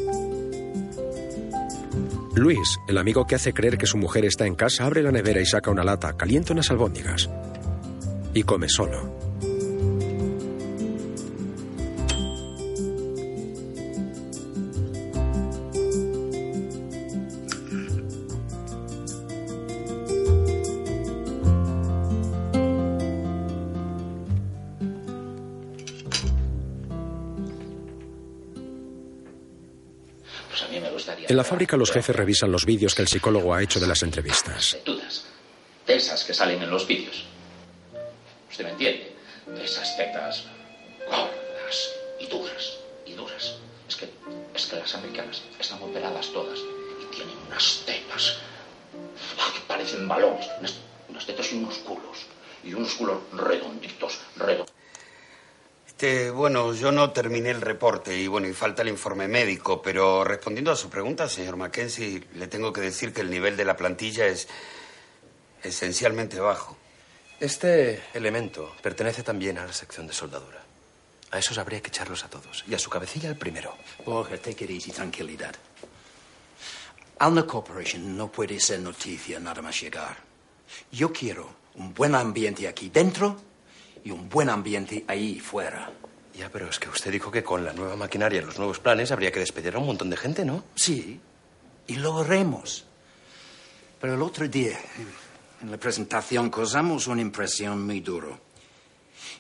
Luis, 2.36 2.80
el 2.88 2.98
amigo 2.98 3.26
que 3.26 3.36
hace 3.36 3.54
creer 3.54 3.78
que 3.78 3.86
su 3.86 3.98
mujer 3.98 4.26
está 4.26 4.46
en 4.46 4.56
casa, 4.56 4.86
abre 4.86 5.04
la 5.04 5.12
nevera 5.12 5.42
y 5.42 5.46
saca 5.46 5.72
una 5.72 5.84
lata, 5.84 6.14
calienta 6.14 6.54
unas 6.54 6.72
albóndigas. 6.72 7.30
Y 8.34 8.44
come 8.44 8.70
solo. 8.70 9.21
En 31.32 31.38
la 31.38 31.46
fábrica 31.46 31.78
los 31.78 31.94
jefes 31.94 32.14
revisan 32.14 32.52
los 32.52 32.66
vídeos 32.66 32.94
que 32.94 33.04
el 33.04 33.08
psicólogo 33.08 33.54
ha 33.54 33.64
hecho 33.64 33.80
de 33.80 33.88
las 33.88 34.04
entrevistas. 34.04 34.72
Tetudas. 34.74 35.24
De 35.88 35.96
esas 35.96 36.26
que 36.26 36.34
salen 36.34 36.62
en 36.62 36.70
los 36.70 36.86
vídeos. 36.86 37.24
¿Usted 38.50 38.66
me 38.66 38.72
entiende? 38.72 39.16
De 39.48 39.64
esas 39.64 39.96
tetas 39.96 40.44
gordas 41.08 41.90
y 42.20 42.28
duras, 42.28 42.80
y 43.06 43.14
duras. 43.14 43.56
Es 43.88 43.96
que, 43.96 44.10
es 44.54 44.66
que 44.66 44.76
las 44.76 44.94
americanas 44.94 45.42
están 45.58 45.82
operadas 45.82 46.28
todas 46.34 46.60
y 46.60 47.16
tienen 47.16 47.38
unas 47.48 47.82
tetas 47.86 48.40
que 49.54 49.62
parecen 49.70 50.06
balones. 50.10 50.50
Unas, 50.60 50.74
unas 51.08 51.26
tetas 51.26 51.50
y 51.54 51.60
unos 51.60 51.78
culos. 51.78 52.26
Y 52.62 52.74
unos 52.74 52.94
culos 52.96 53.20
redonditos, 53.32 54.20
redonditos. 54.36 54.76
Este, 56.02 56.32
bueno, 56.32 56.74
yo 56.74 56.92
no 56.92 57.12
terminé 57.12 57.52
el 57.52 57.62
reporte 57.62 58.18
y 58.18 58.26
bueno, 58.26 58.48
y 58.48 58.54
falta 58.54 58.82
el 58.82 58.88
informe 58.88 59.28
médico, 59.28 59.84
pero 59.84 60.24
respondiendo 60.24 60.72
a 60.72 60.76
su 60.76 60.90
pregunta, 60.90 61.30
señor 61.30 61.58
Mackenzie, 61.58 62.24
le 62.34 62.48
tengo 62.48 62.74
que 62.74 62.82
decir 62.82 63.14
que 63.14 63.22
el 63.22 63.30
nivel 63.30 63.56
de 63.56 63.66
la 63.66 63.78
plantilla 63.78 64.26
es 64.26 64.48
esencialmente 65.62 66.40
bajo. 66.40 66.76
Este 67.40 68.02
elemento 68.16 68.74
pertenece 68.82 69.22
también 69.22 69.60
a 69.60 69.68
la 69.68 69.74
sección 69.74 70.08
de 70.08 70.14
soldadura. 70.14 70.64
A 71.30 71.38
esos 71.38 71.60
habría 71.60 71.82
que 71.82 71.90
echarlos 71.90 72.26
a 72.26 72.32
todos. 72.32 72.66
Y 72.68 72.74
a 72.74 72.80
su 72.80 72.90
cabecilla 72.90 73.30
el 73.30 73.38
primero. 73.38 73.78
Borja, 74.04 74.38
take 74.38 74.66
it 74.66 74.72
easy, 74.72 74.92
tranquilidad. 74.92 75.54
Alna 77.20 77.46
Corporation 77.46 78.18
no 78.18 78.32
puede 78.32 78.60
ser 78.60 78.80
noticia 78.80 79.40
nada 79.40 79.62
más 79.62 79.80
llegar. 79.80 80.18
Yo 80.92 81.14
quiero 81.14 81.48
un 81.76 81.94
buen 81.94 82.16
ambiente 82.16 82.68
aquí 82.68 82.90
dentro 82.90 83.51
y 84.04 84.12
un 84.12 84.30
buen 84.30 84.50
ambiente 84.50 85.06
ahí 85.08 85.40
fuera. 85.40 85.92
Ya, 86.34 86.50
pero 86.50 86.70
es 86.70 86.80
que 86.80 86.90
usted 86.90 87.12
dijo 87.12 87.30
que 87.30 87.44
con 87.44 87.64
la 87.66 87.74
nueva 87.74 87.96
maquinaria 87.96 88.42
y 88.42 88.46
los 88.46 88.58
nuevos 88.58 88.80
planes 88.80 89.12
habría 89.12 89.32
que 89.32 89.40
despedir 89.40 89.76
a 89.76 89.80
un 89.80 89.86
montón 89.86 90.10
de 90.10 90.18
gente, 90.18 90.46
¿no? 90.46 90.64
Sí, 90.76 91.20
y 91.88 91.96
lo 91.96 92.20
haremos. 92.20 92.86
Pero 94.00 94.16
el 94.16 94.22
otro 94.22 94.48
día, 94.48 94.80
en 95.62 95.70
la 95.70 95.78
presentación, 95.78 96.50
causamos 96.50 97.08
una 97.08 97.22
impresión 97.22 97.86
muy 97.86 98.00
dura. 98.00 98.40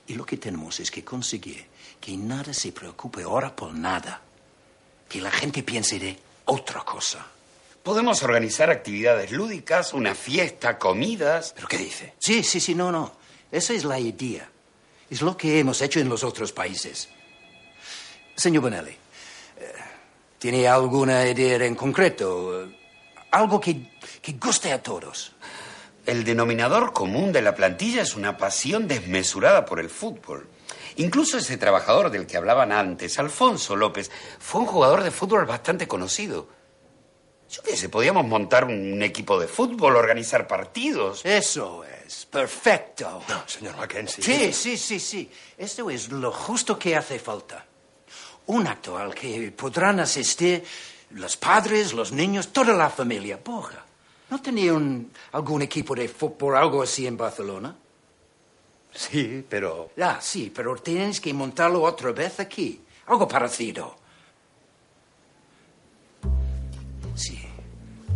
Y 0.07 0.15
lo 0.15 0.25
que 0.25 0.37
tenemos 0.37 0.79
es 0.79 0.91
que 0.91 1.03
conseguir 1.03 1.65
que 1.99 2.17
nada 2.17 2.53
se 2.53 2.71
preocupe 2.71 3.23
ahora 3.23 3.55
por 3.55 3.73
nada. 3.73 4.21
Que 5.07 5.21
la 5.21 5.31
gente 5.31 5.63
piense 5.63 5.97
de 5.97 6.17
otra 6.45 6.83
cosa. 6.83 7.25
Podemos 7.81 8.21
organizar 8.21 8.69
actividades 8.69 9.31
lúdicas, 9.31 9.93
una 9.93 10.13
fiesta, 10.13 10.77
comidas. 10.77 11.53
¿Pero 11.55 11.67
qué 11.67 11.77
dice? 11.77 12.13
Sí, 12.19 12.43
sí, 12.43 12.59
sí, 12.59 12.75
no, 12.75 12.91
no. 12.91 13.20
Esa 13.51 13.73
es 13.73 13.83
la 13.83 13.99
idea. 13.99 14.49
Es 15.09 15.21
lo 15.21 15.35
que 15.35 15.59
hemos 15.59 15.81
hecho 15.81 15.99
en 15.99 16.07
los 16.07 16.23
otros 16.23 16.53
países. 16.53 17.09
Señor 18.35 18.63
Bonelli, 18.63 18.91
eh, 18.91 19.73
¿tiene 20.39 20.67
alguna 20.67 21.27
idea 21.27 21.65
en 21.65 21.75
concreto? 21.75 22.69
Algo 23.31 23.59
que, 23.59 23.91
que 24.21 24.33
guste 24.33 24.71
a 24.71 24.81
todos. 24.81 25.33
El 26.05 26.23
denominador 26.23 26.93
común 26.93 27.31
de 27.31 27.41
la 27.41 27.53
plantilla 27.53 28.01
es 28.01 28.15
una 28.15 28.37
pasión 28.37 28.87
desmesurada 28.87 29.65
por 29.65 29.79
el 29.79 29.89
fútbol. 29.89 30.47
Incluso 30.95 31.37
ese 31.37 31.57
trabajador 31.57 32.09
del 32.09 32.25
que 32.25 32.37
hablaban 32.37 32.71
antes, 32.71 33.19
Alfonso 33.19 33.75
López, 33.75 34.09
fue 34.39 34.61
un 34.61 34.67
jugador 34.67 35.03
de 35.03 35.11
fútbol 35.11 35.45
bastante 35.45 35.87
conocido. 35.87 36.47
Yo 37.51 37.61
qué 37.63 37.75
sé, 37.75 37.89
podíamos 37.89 38.25
montar 38.25 38.63
un 38.63 39.03
equipo 39.03 39.37
de 39.39 39.47
fútbol, 39.47 39.97
organizar 39.97 40.47
partidos. 40.47 41.25
Eso 41.25 41.83
es, 41.83 42.25
perfecto. 42.25 43.21
No, 43.27 43.43
señor 43.47 43.75
Mackenzie. 43.75 44.23
Sí, 44.23 44.53
sí, 44.53 44.77
sí, 44.77 44.99
sí. 44.99 45.29
Esto 45.57 45.89
es 45.89 46.09
lo 46.09 46.31
justo 46.31 46.79
que 46.79 46.95
hace 46.95 47.19
falta. 47.19 47.65
Un 48.47 48.67
acto 48.67 48.97
al 48.97 49.13
que 49.13 49.51
podrán 49.51 49.99
asistir 49.99 50.63
los 51.11 51.35
padres, 51.35 51.91
los 51.93 52.13
niños, 52.13 52.53
toda 52.53 52.73
la 52.73 52.89
familia. 52.89 53.37
Boja, 53.43 53.83
¿no 54.29 54.41
tenía 54.41 54.73
un- 54.73 55.11
algún 55.33 55.61
equipo 55.61 55.93
de 55.93 56.07
fútbol, 56.07 56.55
algo 56.55 56.81
así 56.81 57.05
en 57.05 57.17
Barcelona? 57.17 57.75
Sí, 58.93 59.45
pero... 59.47 59.91
Ah, 60.01 60.19
sí, 60.21 60.51
pero 60.53 60.75
tienes 60.77 61.19
que 61.21 61.33
montarlo 61.33 61.81
otra 61.83 62.11
vez 62.11 62.39
aquí. 62.39 62.81
Algo 63.07 63.27
parecido. 63.27 63.97
Sí, 67.15 67.39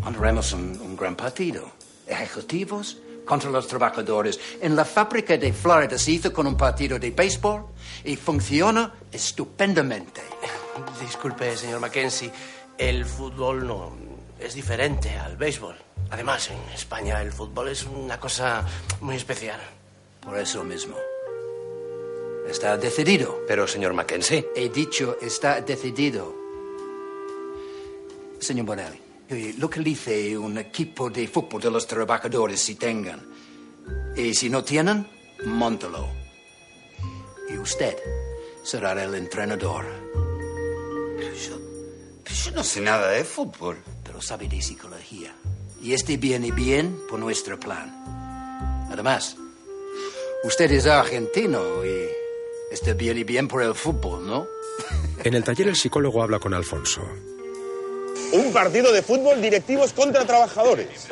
montaremos 0.02 0.54
un, 0.54 0.80
un 0.82 0.96
gran 0.96 1.16
partido. 1.16 1.72
Ejecutivos 2.08 2.98
contra 3.26 3.50
los 3.50 3.68
trabajadores. 3.68 4.40
En 4.62 4.76
la 4.76 4.86
fábrica 4.86 5.38
de 5.38 5.52
Florida 5.52 5.98
se 5.98 6.12
hizo 6.12 6.32
con 6.32 6.48
un 6.48 6.56
partido 6.56 6.98
de 7.00 7.12
béisbol 7.12 7.66
y 8.04 8.16
funciona 8.16 8.94
estupendamente. 9.12 10.22
Disculpe, 11.02 11.58
señor 11.58 11.80
Mackenzie. 11.80 12.32
El 12.78 13.06
fútbol 13.06 13.68
no 13.68 13.92
es 14.40 14.54
diferente 14.54 15.10
al 15.18 15.36
béisbol. 15.38 15.76
Además, 16.12 16.50
en 16.52 16.74
España 16.74 17.22
el 17.22 17.32
fútbol 17.32 17.70
es 17.70 17.84
una 17.84 18.20
cosa 18.20 18.64
muy 19.02 19.16
especial. 19.16 19.60
Por 20.22 20.38
eso 20.38 20.64
mismo. 20.64 20.96
Está 22.48 22.78
decidido. 22.78 23.42
Pero, 23.48 23.68
señor 23.68 23.94
Mackenzie. 23.94 24.50
He 24.56 24.70
dicho, 24.70 25.18
está 25.22 25.62
decidido. 25.62 26.45
Señor 28.40 28.66
Bonelli, 28.66 29.00
eh, 29.30 29.56
localice 29.58 30.38
un 30.38 30.58
equipo 30.58 31.10
de 31.10 31.28
fútbol 31.28 31.62
de 31.62 31.72
los 31.72 31.88
trabajadores 31.88 32.60
si 32.60 32.76
tengan. 32.76 33.22
Y 34.16 34.34
si 34.34 34.50
no 34.50 34.64
tienen, 34.64 35.08
montalo. 35.46 36.08
Y 37.50 37.58
usted 37.58 37.98
será 38.64 38.92
el 39.04 39.16
entrenador. 39.16 39.86
Yo 42.44 42.52
no 42.52 42.64
sé 42.64 42.82
nada 42.82 43.10
de 43.10 43.24
fútbol. 43.24 43.78
Pero 44.04 44.22
sabe 44.22 44.48
de 44.48 44.62
psicología. 44.62 45.36
Y 45.82 45.94
este 45.94 46.18
viene 46.18 46.52
bien 46.52 46.98
por 47.10 47.20
nuestro 47.20 47.60
plan. 47.60 47.92
Además, 48.92 49.36
usted 50.44 50.72
es 50.72 50.86
argentino 50.86 51.84
y 51.84 52.08
este 52.72 52.94
viene 52.94 53.24
bien 53.24 53.48
por 53.48 53.64
el 53.64 53.74
fútbol, 53.74 54.26
¿no? 54.26 54.48
En 55.24 55.34
el 55.34 55.44
taller 55.44 55.70
el 55.70 55.76
psicólogo 55.76 56.22
habla 56.22 56.40
con 56.40 56.54
Alfonso. 56.54 57.02
Un 58.36 58.52
partido 58.52 58.92
de 58.92 59.02
fútbol 59.02 59.42
directivos 59.42 59.94
contra 59.94 60.26
trabajadores. 60.26 61.08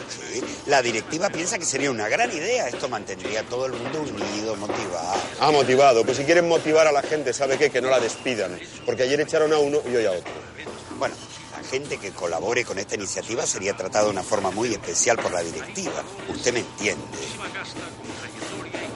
La 0.65 0.81
directiva 0.81 1.29
piensa 1.29 1.57
que 1.57 1.63
sería 1.63 1.89
una 1.89 2.09
gran 2.09 2.29
idea. 2.29 2.67
Esto 2.67 2.89
mantendría 2.89 3.39
a 3.39 3.43
todo 3.43 3.65
el 3.65 3.71
mundo 3.71 4.01
unido, 4.01 4.57
motivado. 4.57 5.21
Ha 5.39 5.49
motivado. 5.49 6.03
Pues 6.03 6.17
si 6.17 6.25
quieren 6.25 6.49
motivar 6.49 6.85
a 6.85 6.91
la 6.91 7.01
gente, 7.01 7.31
¿sabe 7.31 7.57
qué? 7.57 7.69
Que 7.69 7.81
no 7.81 7.89
la 7.89 8.01
despidan. 8.01 8.59
Porque 8.85 9.03
ayer 9.03 9.21
echaron 9.21 9.53
a 9.53 9.57
uno 9.57 9.79
y 9.89 9.95
hoy 9.95 10.05
a 10.05 10.11
otro. 10.11 10.33
Bueno, 10.99 11.15
la 11.57 11.63
gente 11.65 11.97
que 11.97 12.11
colabore 12.11 12.65
con 12.65 12.77
esta 12.77 12.95
iniciativa 12.95 13.45
sería 13.45 13.73
tratada 13.73 14.03
de 14.03 14.11
una 14.11 14.23
forma 14.23 14.51
muy 14.51 14.73
especial 14.73 15.15
por 15.17 15.31
la 15.31 15.41
directiva. 15.41 16.03
Usted 16.27 16.51
me 16.51 16.59
entiende. 16.59 17.05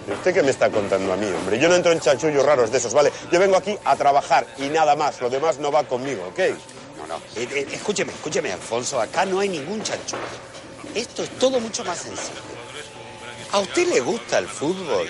¿Y 0.05 0.11
usted 0.11 0.33
qué 0.33 0.43
me 0.43 0.51
está 0.51 0.69
contando 0.69 1.13
a 1.13 1.15
mí, 1.15 1.27
hombre? 1.27 1.59
Yo 1.59 1.69
no 1.69 1.75
entro 1.75 1.93
en 1.93 2.01
chanchullos 2.01 2.45
raros 2.45 2.71
de 2.73 2.77
esos, 2.77 2.93
¿vale? 2.93 3.09
Yo 3.31 3.39
vengo 3.39 3.55
aquí 3.55 3.77
a 3.85 3.95
trabajar 3.95 4.45
y 4.57 4.67
nada 4.67 4.97
más. 4.97 5.21
Lo 5.21 5.29
demás 5.29 5.59
no 5.59 5.71
va 5.71 5.85
conmigo, 5.85 6.27
¿ok? 6.27 6.39
No. 7.07 7.17
Eh, 7.35 7.47
eh, 7.51 7.67
escúcheme, 7.71 8.11
escúcheme, 8.11 8.51
Alfonso. 8.51 8.99
Acá 8.99 9.25
no 9.25 9.39
hay 9.39 9.49
ningún 9.49 9.81
chanchullo. 9.81 10.21
Esto 10.93 11.23
es 11.23 11.29
todo 11.37 11.59
mucho 11.59 11.83
más 11.83 11.99
sencillo. 11.99 12.41
¿A 13.51 13.59
usted 13.59 13.87
le 13.87 13.99
gusta 14.01 14.39
el 14.39 14.47
fútbol? 14.47 15.07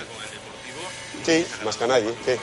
Sí, 1.25 1.45
más 1.63 1.75
que 1.77 1.83
a 1.83 1.87
nadie. 1.87 2.13
¿Qué? 2.23 2.37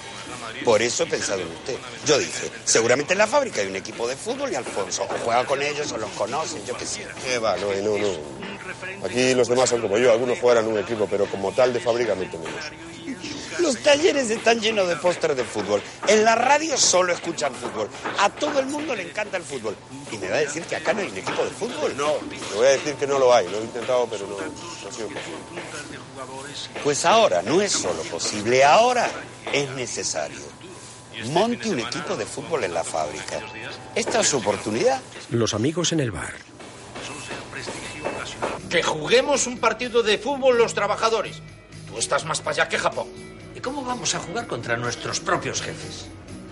Por 0.65 0.83
eso 0.83 1.05
he 1.05 1.07
pensado 1.07 1.41
en 1.41 1.49
usted. 1.49 1.77
Yo 2.07 2.19
dije, 2.19 2.51
seguramente 2.65 3.13
en 3.13 3.19
la 3.19 3.27
fábrica 3.27 3.61
hay 3.61 3.67
un 3.67 3.77
equipo 3.77 4.07
de 4.07 4.17
fútbol 4.17 4.51
y 4.53 4.55
Alfonso 4.55 5.05
o 5.05 5.25
juega 5.25 5.45
con 5.45 5.63
ellos 5.63 5.91
o 5.93 5.99
los 5.99 6.11
conoce, 6.13 6.63
yo 6.67 6.77
qué 6.77 6.87
sé. 6.87 7.07
¿Qué 7.25 7.39
va? 7.39 7.57
No, 7.57 7.73
no, 7.75 7.99
no. 7.99 9.05
Aquí 9.05 9.35
los 9.35 9.49
demás 9.49 9.71
son 9.71 9.81
como 9.81 9.99
yo. 9.99 10.13
Algunos 10.13 10.39
juegan 10.39 10.65
en 10.65 10.73
un 10.73 10.79
equipo, 10.79 11.07
pero 11.11 11.27
como 11.27 11.53
tal 11.53 11.73
de 11.73 11.81
fábrica 11.81 12.15
no 12.15 12.23
tenemos. 12.23 12.65
Los 13.61 13.83
talleres 13.83 14.31
están 14.31 14.61
llenos 14.61 14.89
de 14.89 14.97
pósteres 14.97 15.37
de 15.37 15.45
fútbol. 15.45 15.83
En 16.07 16.25
la 16.25 16.35
radio 16.35 16.77
solo 16.77 17.13
escuchan 17.13 17.55
fútbol. 17.55 17.89
A 18.19 18.29
todo 18.31 18.61
el 18.61 18.67
mundo 18.67 18.95
le 18.95 19.03
encanta 19.03 19.37
el 19.37 19.43
fútbol. 19.43 19.77
¿Y 20.11 20.19
me 20.19 20.29
va 20.29 20.37
a 20.37 20.41
decir 20.41 20.63
que 20.65 20.77
acá 20.77 20.93
no 20.93 21.01
hay 21.01 21.09
un 21.09 21.17
equipo 21.17 21.45
de 21.45 21.51
fútbol? 21.51 21.97
No, 21.97 22.15
le 22.31 22.57
voy 22.57 22.67
a 22.67 22.71
decir 22.71 22.95
que 22.95 23.07
no 23.07 23.19
lo 23.19 23.35
hay. 23.35 23.49
Lo 23.49 23.59
he 23.59 23.63
intentado, 23.63 24.07
pero 24.11 24.27
no, 24.27 24.37
no 24.37 24.89
ha 24.89 24.93
sido 24.93 25.09
posible. 25.09 25.63
Pues 26.83 27.05
ahora 27.05 27.43
no 27.43 27.61
es 27.61 27.73
solo 27.73 28.03
posible, 28.03 28.65
ahora 28.65 29.09
es 29.53 29.71
necesario. 29.71 30.41
Monte 31.27 31.71
un 31.71 31.79
equipo 31.79 32.17
de 32.17 32.27
fútbol 32.27 32.65
en 32.65 32.75
la 32.75 32.83
fábrica. 32.85 33.41
Esta 33.95 34.21
es 34.21 34.29
su 34.29 34.39
oportunidad. 34.39 35.01
Los 35.31 35.55
amigos 35.55 35.93
en 35.93 36.01
el 36.01 36.11
bar. 36.11 36.35
Que 38.69 38.83
juguemos 38.83 39.47
un 39.47 39.59
partido 39.59 40.03
de 40.03 40.19
fútbol 40.19 40.59
los 40.59 40.75
trabajadores. 40.75 41.41
Tú 41.89 41.99
estás 41.99 42.25
más 42.25 42.41
para 42.41 42.63
allá 42.63 42.69
que 42.69 42.79
Japón. 42.79 43.34
¿Y 43.65 43.67
cómo 43.67 43.83
vamos 43.83 44.15
a 44.15 44.19
jugar 44.19 44.47
contra 44.47 44.77
nuestros 44.77 45.21
propios 45.21 45.63
jefes? 45.63 46.05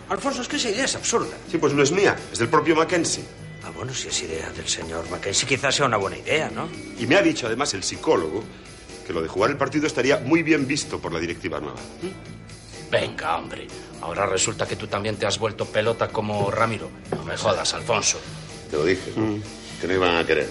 Alfonso, 0.08 0.40
es 0.40 0.48
que 0.48 0.56
esa 0.56 0.70
idea 0.70 0.86
es 0.86 0.96
absurda. 0.96 1.36
Sí, 1.50 1.58
pues 1.58 1.74
no 1.74 1.82
es 1.82 1.92
mía, 1.92 2.16
es 2.32 2.38
del 2.38 2.48
propio 2.48 2.74
Mackenzie. 2.74 3.22
Ah, 3.62 3.70
bueno, 3.70 3.92
si 3.92 4.08
es 4.08 4.22
idea 4.22 4.50
del 4.52 4.66
señor 4.66 5.10
Mackenzie, 5.10 5.46
quizás 5.46 5.74
sea 5.74 5.84
una 5.84 5.98
buena 5.98 6.16
idea, 6.16 6.48
¿no? 6.48 6.70
Y 6.98 7.06
me 7.06 7.16
ha 7.16 7.20
dicho 7.20 7.48
además 7.48 7.74
el 7.74 7.82
psicólogo 7.82 8.42
que 9.06 9.12
lo 9.12 9.20
de 9.20 9.28
jugar 9.28 9.50
el 9.50 9.58
partido 9.58 9.86
estaría 9.86 10.20
muy 10.20 10.42
bien 10.42 10.66
visto 10.66 11.00
por 11.00 11.12
la 11.12 11.20
directiva 11.20 11.60
nueva. 11.60 11.80
Venga, 12.90 13.36
hombre. 13.36 13.66
Ahora 14.00 14.24
resulta 14.24 14.66
que 14.66 14.76
tú 14.76 14.86
también 14.86 15.16
te 15.16 15.26
has 15.26 15.38
vuelto 15.38 15.66
pelota 15.66 16.08
como 16.08 16.50
Ramiro. 16.50 16.88
No 17.14 17.24
me 17.26 17.36
jodas, 17.36 17.74
Alfonso. 17.74 18.18
Te 18.70 18.78
lo 18.78 18.86
dije, 18.86 19.12
¿no? 19.14 19.38
que 19.82 19.86
no 19.86 19.92
iban 19.92 20.16
a 20.16 20.24
querer. 20.24 20.48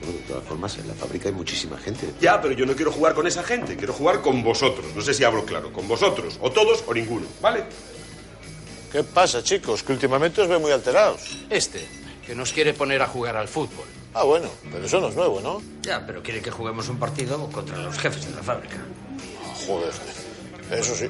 Bueno, 0.00 0.18
de 0.18 0.24
todas 0.26 0.44
formas, 0.44 0.76
en 0.78 0.88
la 0.88 0.94
fábrica 0.94 1.28
hay 1.28 1.34
muchísima 1.34 1.76
gente. 1.78 2.12
Ya, 2.20 2.40
pero 2.40 2.54
yo 2.54 2.66
no 2.66 2.74
quiero 2.74 2.92
jugar 2.92 3.14
con 3.14 3.26
esa 3.26 3.42
gente, 3.42 3.76
quiero 3.76 3.92
jugar 3.92 4.20
con 4.22 4.42
vosotros. 4.42 4.86
No 4.94 5.02
sé 5.02 5.14
si 5.14 5.24
hablo 5.24 5.44
claro, 5.44 5.72
con 5.72 5.88
vosotros, 5.88 6.38
o 6.40 6.50
todos 6.50 6.84
o 6.86 6.94
ninguno, 6.94 7.26
¿vale? 7.40 7.64
¿Qué 8.92 9.04
pasa, 9.04 9.42
chicos? 9.42 9.82
Que 9.82 9.92
últimamente 9.92 10.40
os 10.40 10.48
veo 10.48 10.60
muy 10.60 10.72
alterados. 10.72 11.20
Este, 11.50 11.86
que 12.24 12.34
nos 12.34 12.52
quiere 12.52 12.72
poner 12.74 13.02
a 13.02 13.06
jugar 13.06 13.36
al 13.36 13.48
fútbol. 13.48 13.86
Ah, 14.14 14.24
bueno, 14.24 14.48
pero 14.72 14.86
eso 14.86 15.00
no 15.00 15.08
es 15.08 15.16
nuevo, 15.16 15.40
¿no? 15.40 15.60
Ya, 15.82 16.04
pero 16.06 16.22
quiere 16.22 16.40
que 16.40 16.50
juguemos 16.50 16.88
un 16.88 16.98
partido 16.98 17.50
contra 17.50 17.76
los 17.76 17.98
jefes 17.98 18.24
de 18.26 18.34
la 18.34 18.42
fábrica. 18.42 18.78
Joder, 19.66 19.92
eso 20.70 20.94
sí, 20.94 21.06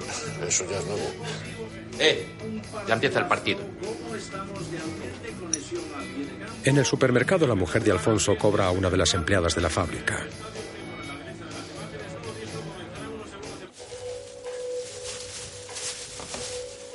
eso 0.46 0.64
ya 0.68 0.78
es 0.78 0.84
nuevo. 0.84 1.10
Eh, 2.00 2.26
ya 2.86 2.94
empieza 2.94 3.20
el 3.20 3.26
partido. 3.26 3.60
En 6.68 6.76
el 6.76 6.84
supermercado, 6.84 7.46
la 7.46 7.54
mujer 7.54 7.82
de 7.82 7.92
Alfonso 7.92 8.36
cobra 8.36 8.66
a 8.66 8.70
una 8.70 8.90
de 8.90 8.98
las 8.98 9.14
empleadas 9.14 9.54
de 9.54 9.62
la 9.62 9.70
fábrica. 9.70 10.26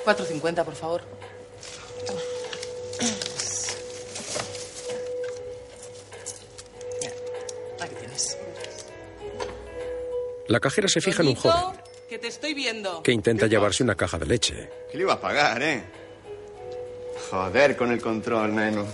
Cuatro 0.03 0.25
cincuenta, 0.25 0.63
por 0.63 0.75
favor. 0.75 1.01
Aquí 7.81 7.95
tienes. 7.95 8.37
La 10.47 10.59
cajera 10.59 10.87
se 10.87 11.01
fija 11.01 11.21
en 11.21 11.29
un 11.29 11.35
joven 11.35 11.79
Que 12.09 12.19
te 12.19 12.27
estoy 12.27 12.53
viendo. 12.53 13.01
que 13.03 13.11
intenta 13.11 13.47
llevarse 13.47 13.83
una 13.83 13.95
caja 13.95 14.17
de 14.17 14.25
leche. 14.25 14.69
¿Qué 14.91 14.97
le 14.97 15.03
iba 15.03 15.13
a 15.13 15.21
pagar, 15.21 15.61
eh? 15.61 15.83
Joder 17.29 17.75
con 17.75 17.91
el 17.91 18.01
control, 18.01 18.55
neno. 18.55 18.85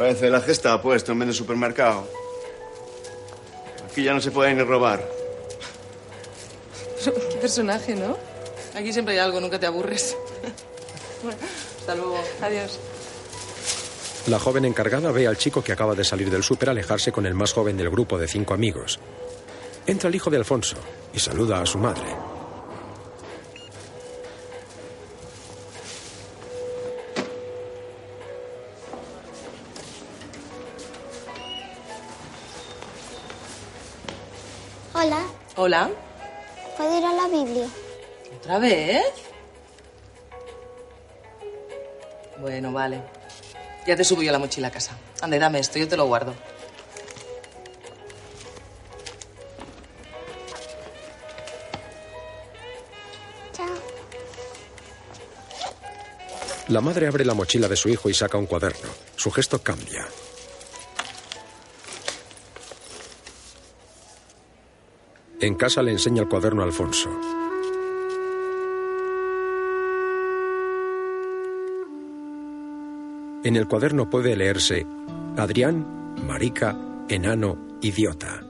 Parece 0.00 0.30
la 0.30 0.40
gesta 0.40 0.80
puesto 0.80 1.12
en 1.12 1.18
vez 1.18 1.28
de 1.28 1.34
supermercado. 1.34 2.08
Aquí 3.86 4.02
ya 4.02 4.14
no 4.14 4.20
se 4.22 4.30
puede 4.30 4.54
ni 4.54 4.62
robar. 4.62 5.06
Qué 7.04 7.36
personaje, 7.38 7.94
¿no? 7.94 8.16
Aquí 8.74 8.94
siempre 8.94 9.12
hay 9.12 9.20
algo, 9.20 9.42
nunca 9.42 9.60
te 9.60 9.66
aburres. 9.66 10.16
Bueno, 11.22 11.38
hasta 11.78 11.94
luego. 11.94 12.18
Adiós. 12.40 12.80
La 14.28 14.38
joven 14.38 14.64
encargada 14.64 15.12
ve 15.12 15.26
al 15.26 15.36
chico 15.36 15.62
que 15.62 15.72
acaba 15.72 15.94
de 15.94 16.02
salir 16.02 16.30
del 16.30 16.42
súper 16.42 16.70
alejarse 16.70 17.12
con 17.12 17.26
el 17.26 17.34
más 17.34 17.52
joven 17.52 17.76
del 17.76 17.90
grupo 17.90 18.16
de 18.16 18.26
cinco 18.26 18.54
amigos. 18.54 18.98
Entra 19.86 20.08
el 20.08 20.14
hijo 20.14 20.30
de 20.30 20.38
Alfonso 20.38 20.76
y 21.12 21.18
saluda 21.18 21.60
a 21.60 21.66
su 21.66 21.76
madre. 21.76 22.39
Hola, 35.70 35.86
Hola. 35.86 36.76
¿puedo 36.76 36.98
ir 36.98 37.04
a 37.04 37.12
la 37.12 37.28
Biblia? 37.28 37.68
¿Otra 38.38 38.58
vez? 38.58 39.04
Bueno, 42.40 42.72
vale. 42.72 43.00
Ya 43.86 43.94
te 43.94 44.02
subo 44.02 44.20
yo 44.20 44.32
la 44.32 44.40
mochila 44.40 44.66
a 44.66 44.72
casa. 44.72 44.98
Ande, 45.20 45.38
dame 45.38 45.60
esto, 45.60 45.78
yo 45.78 45.86
te 45.86 45.96
lo 45.96 46.06
guardo. 46.06 46.34
Chao. 53.52 53.68
La 56.66 56.80
madre 56.80 57.06
abre 57.06 57.24
la 57.24 57.34
mochila 57.34 57.68
de 57.68 57.76
su 57.76 57.88
hijo 57.88 58.10
y 58.10 58.14
saca 58.14 58.36
un 58.36 58.46
cuaderno. 58.46 58.90
Su 59.14 59.30
gesto 59.30 59.62
cambia. 59.62 60.04
En 65.42 65.54
casa 65.54 65.82
le 65.82 65.92
enseña 65.92 66.20
el 66.20 66.28
cuaderno 66.28 66.60
a 66.60 66.66
Alfonso. 66.66 67.08
En 73.42 73.56
el 73.56 73.66
cuaderno 73.66 74.10
puede 74.10 74.36
leerse 74.36 74.86
Adrián, 75.38 76.14
marica, 76.26 76.76
enano, 77.08 77.56
idiota. 77.80 78.46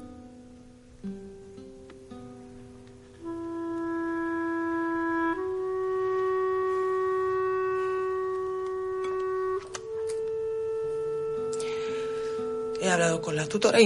He 12.82 12.90
hablado 12.90 13.20
con 13.20 13.36
la 13.36 13.46
tutora. 13.46 13.78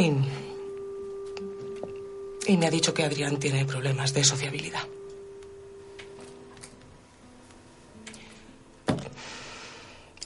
Y 2.46 2.56
me 2.56 2.66
ha 2.66 2.70
dicho 2.70 2.92
que 2.92 3.04
Adrián 3.04 3.38
tiene 3.38 3.64
problemas 3.64 4.12
de 4.12 4.24
sociabilidad. 4.24 4.82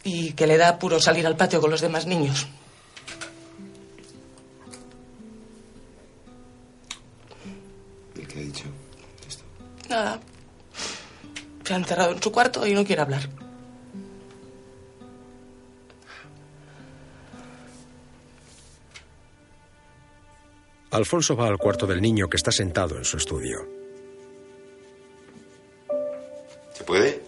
Y 0.02 0.32
que 0.32 0.46
le 0.46 0.56
da 0.56 0.78
puro 0.78 1.00
salir 1.00 1.26
al 1.26 1.36
patio 1.36 1.60
con 1.60 1.70
los 1.70 1.80
demás 1.80 2.06
niños. 2.06 2.46
¿Y 8.14 8.20
qué 8.22 8.38
ha 8.38 8.42
dicho? 8.42 8.64
Nada. 9.88 10.20
Se 11.64 11.74
ha 11.74 11.76
encerrado 11.76 12.12
en 12.12 12.22
su 12.22 12.32
cuarto 12.32 12.66
y 12.66 12.74
no 12.74 12.84
quiere 12.84 13.02
hablar. 13.02 13.28
Alfonso 20.98 21.36
va 21.36 21.46
al 21.46 21.58
cuarto 21.58 21.86
del 21.86 22.02
niño 22.02 22.28
que 22.28 22.36
está 22.36 22.50
sentado 22.50 22.96
en 22.96 23.04
su 23.04 23.16
estudio. 23.16 23.64
¿Se 26.72 26.82
puede? 26.82 27.22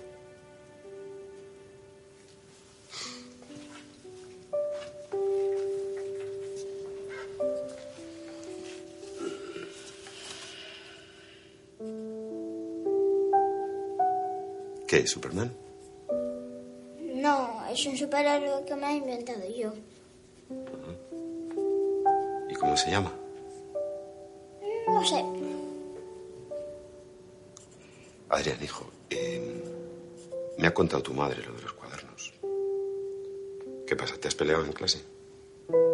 ¿Qué 14.89 14.97
es 14.99 15.11
Superman? 15.11 15.53
No, 17.15 17.67
es 17.71 17.87
un 17.87 17.97
superhéroe 17.97 18.65
que 18.65 18.75
me 18.75 18.87
he 18.89 18.97
inventado 18.97 19.45
yo. 19.57 19.73
¿Y 22.49 22.55
cómo 22.55 22.77
se 22.77 22.91
llama? 22.91 23.20
No 24.93 25.05
sé. 25.05 25.25
Adrián, 28.29 28.59
hijo, 28.63 28.87
eh, 29.11 29.65
me 30.59 30.67
ha 30.69 30.75
contado 30.75 31.03
tu 31.03 31.13
madre 31.15 31.43
lo 31.45 31.55
de 31.55 31.63
los 31.63 31.73
cuadernos. 31.73 32.33
¿Qué 33.87 33.97
pasa? 33.97 34.17
¿Te 34.17 34.29
has 34.29 34.35
peleado 34.35 34.65
en 34.65 34.73
clase? 34.73 35.01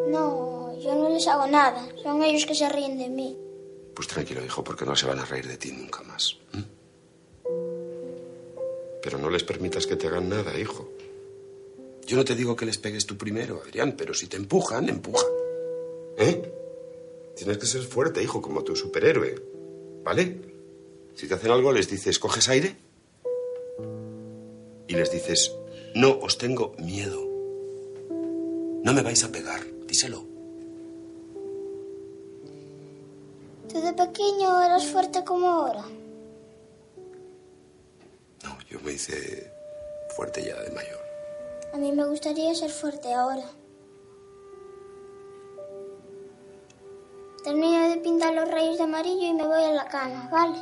No, 0.09 0.77
yo 0.79 0.95
no 0.95 1.09
les 1.09 1.27
hago 1.29 1.47
nada. 1.47 1.89
Son 2.03 2.23
ellos 2.23 2.45
que 2.45 2.55
se 2.55 2.69
ríen 2.69 2.99
de 2.99 3.09
mí. 3.09 3.37
Pues 3.95 4.09
tranquilo, 4.09 4.45
hijo, 4.45 4.63
porque 4.63 4.85
no 4.85 4.95
se 4.95 5.07
van 5.07 5.19
a 5.19 5.25
reír 5.25 5.47
de 5.47 5.57
ti 5.57 5.73
nunca 5.73 6.03
más. 6.03 6.37
Pero 9.03 9.19
no 9.19 9.31
les 9.31 9.45
permitas 9.45 9.87
que 9.87 9.97
te 9.97 10.09
hagan 10.09 10.29
nada, 10.29 10.59
hijo. 10.59 10.91
Yo 12.07 12.17
no 12.17 12.25
te 12.25 12.35
digo 12.35 12.55
que 12.55 12.67
les 12.67 12.77
pegues 12.79 13.07
tú 13.07 13.17
primero, 13.17 13.63
Adrián, 13.65 13.95
pero 13.97 14.13
si 14.13 14.27
te 14.27 14.37
empujan, 14.37 14.89
empuja. 14.89 15.27
¿Eh? 16.19 16.46
Tienes 17.47 17.63
que 17.63 17.69
ser 17.69 17.83
fuerte, 17.83 18.21
hijo, 18.21 18.43
como 18.43 18.65
tu 18.65 18.75
superhéroe. 18.75 19.41
¿Vale? 20.03 20.41
Si 21.15 21.29
te 21.29 21.35
hacen 21.35 21.53
algo, 21.53 21.71
les 21.71 21.89
dices, 21.89 22.19
¿coges 22.19 22.49
aire? 22.49 22.75
Y 24.89 24.95
les 24.97 25.13
dices, 25.13 25.55
no 25.95 26.19
os 26.19 26.39
tengo 26.39 26.75
miedo. 26.77 27.23
No 28.83 28.93
me 28.93 29.01
vais 29.01 29.23
a 29.23 29.31
pegar, 29.31 29.61
díselo. 29.87 30.25
Tú 33.69 33.81
de 33.81 33.93
pequeño 33.93 34.65
eras 34.65 34.85
fuerte 34.87 35.23
como 35.23 35.47
ahora. 35.49 35.85
No, 38.43 38.59
yo 38.69 38.81
me 38.81 38.95
hice 38.95 39.53
fuerte 40.17 40.43
ya 40.45 40.61
de 40.63 40.71
mayor. 40.73 41.01
A 41.73 41.77
mí 41.77 41.93
me 41.93 42.07
gustaría 42.07 42.53
ser 42.57 42.71
fuerte 42.71 43.15
ahora. 43.15 43.49
Termino 47.47 47.89
de 47.89 47.99
pintar 47.99 48.35
los 48.35 48.51
rayos 48.51 48.77
de 48.77 48.83
amarillo 48.83 49.25
y 49.25 49.33
me 49.33 49.47
voy 49.47 49.63
a 49.63 49.71
la 49.71 49.87
cama, 49.87 50.29
¿vale? 50.33 50.59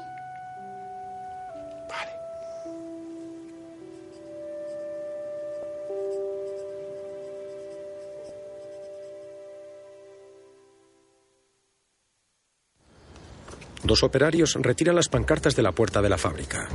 Dos 13.82 14.02
operarios 14.02 14.54
retiran 14.60 14.94
las 14.94 15.08
pancartas 15.08 15.56
de 15.56 15.62
la 15.62 15.72
puerta 15.72 16.02
de 16.02 16.10
la 16.10 16.18
fábrica. 16.18 16.68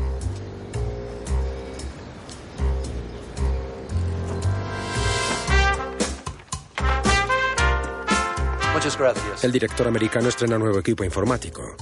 Muchas 8.90 9.16
gracias. 9.16 9.44
El 9.44 9.52
director 9.52 9.88
americano 9.88 10.30
estrena 10.30 10.58
nuevo 10.58 10.80
equipo 10.80 11.04
informático. 11.04 11.76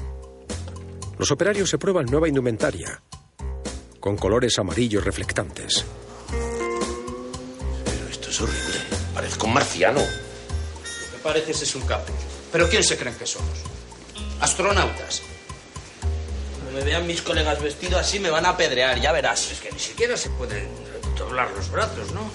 Los 1.18 1.32
operarios 1.32 1.70
se 1.70 1.78
prueban 1.78 2.05
nueva 2.05 2.28
indumentaria, 2.28 3.01
con 4.01 4.18
colores 4.18 4.60
amarillos 4.60 5.05
reflectantes. 5.05 5.86
Pero 7.86 8.08
esto 8.10 8.30
es 8.30 8.41
horrible. 8.41 8.76
Parezco 9.14 9.47
un 9.47 9.53
marciano. 9.53 10.01
Lo 10.01 11.18
que 11.18 11.24
pareces 11.24 11.62
es 11.62 11.76
un 11.76 11.84
capo. 11.84 12.12
¿Pero 12.51 12.68
quién 12.68 12.84
se 12.84 12.97
creen 12.97 13.16
que 13.16 13.26
somos? 13.26 13.58
¿Astronautas? 14.41 15.22
Cuando 16.55 16.78
me 16.78 16.84
vean 16.84 17.08
mis 17.08 17.22
colegas 17.22 17.62
vestidos 17.62 18.01
así 18.01 18.20
me 18.20 18.30
van 18.30 18.45
a 18.45 18.49
apedrear, 18.49 18.99
ya 18.99 19.14
verás. 19.14 19.49
Es 19.49 19.62
que 19.62 19.72
ni 19.72 19.80
siquiera 19.80 20.18
se 20.18 20.30
pueden 20.32 20.68
doblar 21.18 21.49
los 21.51 21.72
brazos, 21.72 22.12
¿no? 22.12 22.30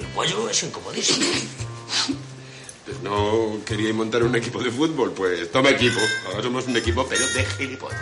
El 0.00 0.06
cuello 0.08 0.50
es 0.50 0.64
incomodísimo. 0.64 1.24
No 3.04 3.60
queríais 3.66 3.94
montar 3.94 4.22
un 4.22 4.34
equipo 4.34 4.62
de 4.62 4.70
fútbol, 4.70 5.12
pues 5.12 5.52
toma 5.52 5.68
equipo. 5.68 6.00
Ahora 6.26 6.42
somos 6.42 6.66
un 6.66 6.76
equipo, 6.78 7.06
pero 7.06 7.20
de 7.34 7.44
gilipollas. 7.44 8.00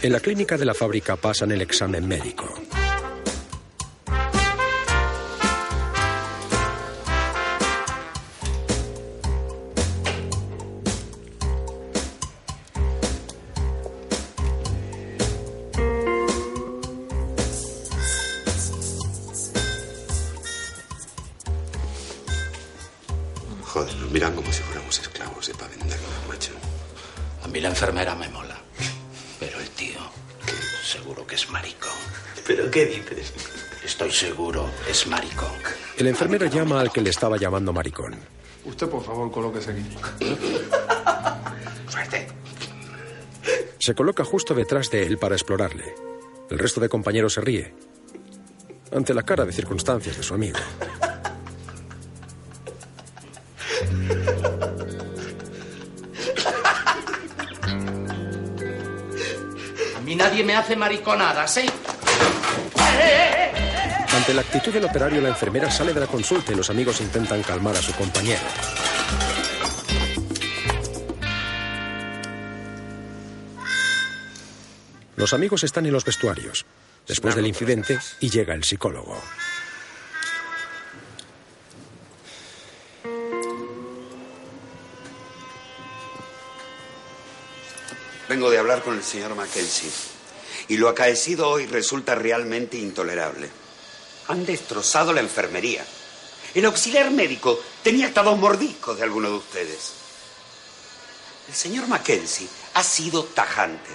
En 0.00 0.10
la 0.10 0.20
clínica 0.20 0.56
de 0.56 0.64
la 0.64 0.72
fábrica 0.72 1.16
pasan 1.16 1.52
el 1.52 1.60
examen 1.60 2.08
médico. 2.08 2.61
Llama 36.38 36.80
al 36.80 36.90
que 36.90 37.02
le 37.02 37.10
estaba 37.10 37.36
llamando 37.36 37.72
maricón. 37.72 38.16
Usted, 38.64 38.88
por 38.88 39.04
favor, 39.04 39.30
colóquese 39.30 39.70
aquí. 39.70 39.82
Suerte. 41.88 42.26
Se 43.78 43.94
coloca 43.94 44.24
justo 44.24 44.54
detrás 44.54 44.90
de 44.90 45.06
él 45.06 45.18
para 45.18 45.34
explorarle. 45.34 45.94
El 46.50 46.58
resto 46.58 46.80
de 46.80 46.88
compañeros 46.88 47.34
se 47.34 47.42
ríe. 47.42 47.74
Ante 48.92 49.12
la 49.12 49.22
cara 49.22 49.44
de 49.44 49.52
circunstancias 49.52 50.16
de 50.16 50.22
su 50.22 50.34
amigo. 50.34 50.58
A 59.96 60.00
mí 60.00 60.16
nadie 60.16 60.44
me 60.44 60.56
hace 60.56 60.76
mariconadas, 60.76 61.56
¿eh? 61.58 61.66
Ante 64.14 64.34
la 64.34 64.42
actitud 64.42 64.72
del 64.72 64.84
operario, 64.84 65.22
la 65.22 65.30
enfermera 65.30 65.70
sale 65.70 65.94
de 65.94 66.00
la 66.00 66.06
consulta 66.06 66.52
y 66.52 66.54
los 66.54 66.68
amigos 66.68 67.00
intentan 67.00 67.42
calmar 67.42 67.74
a 67.76 67.82
su 67.82 67.92
compañero. 67.94 68.42
Los 75.16 75.32
amigos 75.32 75.64
están 75.64 75.86
en 75.86 75.92
los 75.92 76.04
vestuarios, 76.04 76.66
después 77.08 77.34
del 77.34 77.46
incidente, 77.46 77.98
y 78.20 78.28
llega 78.28 78.54
el 78.54 78.64
psicólogo. 78.64 79.18
Vengo 88.28 88.50
de 88.50 88.58
hablar 88.58 88.82
con 88.82 88.94
el 88.96 89.02
señor 89.02 89.34
Mackenzie. 89.34 89.90
Y 90.68 90.76
lo 90.76 90.88
acaecido 90.88 91.48
hoy 91.48 91.66
resulta 91.66 92.14
realmente 92.14 92.76
intolerable. 92.76 93.61
Han 94.28 94.46
destrozado 94.46 95.12
la 95.12 95.20
enfermería. 95.20 95.84
El 96.54 96.64
auxiliar 96.66 97.10
médico 97.10 97.58
tenía 97.82 98.06
hasta 98.06 98.22
dos 98.22 98.38
mordiscos 98.38 98.96
de 98.96 99.02
alguno 99.02 99.30
de 99.30 99.36
ustedes. 99.36 99.92
El 101.48 101.54
señor 101.54 101.88
Mackenzie 101.88 102.48
ha 102.74 102.82
sido 102.82 103.24
tajante. 103.24 103.90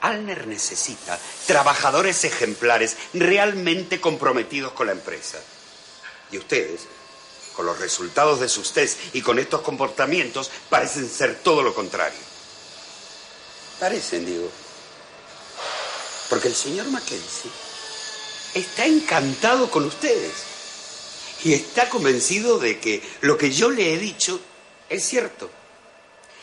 Alner 0.00 0.46
necesita 0.46 1.18
trabajadores 1.46 2.24
ejemplares 2.24 2.96
realmente 3.14 4.00
comprometidos 4.00 4.72
con 4.72 4.86
la 4.86 4.92
empresa. 4.92 5.38
Y 6.30 6.38
ustedes, 6.38 6.82
con 7.54 7.66
los 7.66 7.78
resultados 7.78 8.40
de 8.40 8.48
sus 8.48 8.72
test 8.72 8.98
y 9.14 9.22
con 9.22 9.38
estos 9.38 9.60
comportamientos, 9.62 10.50
parecen 10.68 11.08
ser 11.08 11.36
todo 11.42 11.62
lo 11.62 11.74
contrario. 11.74 12.18
Parecen, 13.78 14.26
digo. 14.26 14.50
Porque 16.28 16.48
el 16.48 16.54
señor 16.54 16.86
Mackenzie 16.88 17.50
está 18.54 18.86
encantado 18.86 19.70
con 19.70 19.84
ustedes. 19.84 20.32
Y 21.42 21.52
está 21.52 21.88
convencido 21.90 22.58
de 22.58 22.78
que 22.78 23.02
lo 23.20 23.36
que 23.36 23.50
yo 23.50 23.70
le 23.70 23.92
he 23.92 23.98
dicho 23.98 24.40
es 24.88 25.04
cierto. 25.04 25.50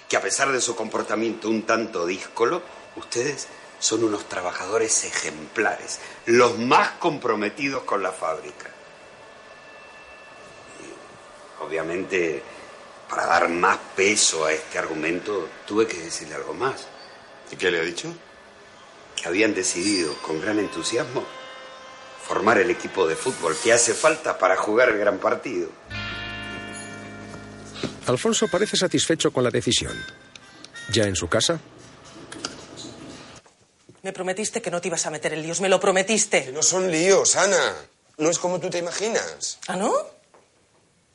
Que 0.07 0.17
a 0.17 0.21
pesar 0.21 0.51
de 0.51 0.61
su 0.61 0.75
comportamiento 0.75 1.49
un 1.49 1.63
tanto 1.63 2.05
díscolo, 2.05 2.61
ustedes 2.97 3.47
son 3.79 4.03
unos 4.03 4.29
trabajadores 4.29 5.05
ejemplares, 5.05 5.99
los 6.27 6.59
más 6.59 6.91
comprometidos 6.91 7.83
con 7.83 8.03
la 8.03 8.11
fábrica. 8.11 8.69
Y, 10.79 11.63
obviamente, 11.63 12.43
para 13.09 13.25
dar 13.25 13.49
más 13.49 13.79
peso 13.95 14.45
a 14.45 14.53
este 14.53 14.77
argumento, 14.77 15.47
tuve 15.65 15.87
que 15.87 15.97
decirle 15.97 16.35
algo 16.35 16.53
más. 16.53 16.85
¿Y 17.51 17.55
qué 17.55 17.71
le 17.71 17.79
ha 17.79 17.83
dicho? 17.83 18.13
Que 19.15 19.27
habían 19.27 19.55
decidido, 19.55 20.13
con 20.21 20.39
gran 20.39 20.59
entusiasmo, 20.59 21.25
formar 22.21 22.57
el 22.59 22.69
equipo 22.69 23.07
de 23.07 23.15
fútbol 23.15 23.55
que 23.61 23.73
hace 23.73 23.93
falta 23.93 24.37
para 24.37 24.55
jugar 24.57 24.89
el 24.89 24.97
gran 24.97 25.17
partido. 25.17 25.69
Alfonso 28.07 28.47
parece 28.47 28.77
satisfecho 28.77 29.31
con 29.31 29.43
la 29.43 29.49
decisión. 29.49 29.93
Ya 30.91 31.03
en 31.03 31.15
su 31.15 31.27
casa, 31.27 31.59
Me 34.03 34.13
prometiste 34.13 34.63
que 34.63 34.71
no 34.71 34.81
te 34.81 34.87
ibas 34.87 35.05
a 35.05 35.11
meter 35.11 35.33
en 35.33 35.43
líos, 35.43 35.61
me 35.61 35.69
lo 35.69 35.79
prometiste. 35.79 36.45
Que 36.45 36.51
no 36.51 36.63
son 36.63 36.89
líos, 36.89 37.35
Ana. 37.35 37.75
No 38.17 38.29
es 38.31 38.39
como 38.39 38.59
tú 38.59 38.69
te 38.69 38.79
imaginas. 38.79 39.59
¿Ah, 39.67 39.75
no? 39.75 39.93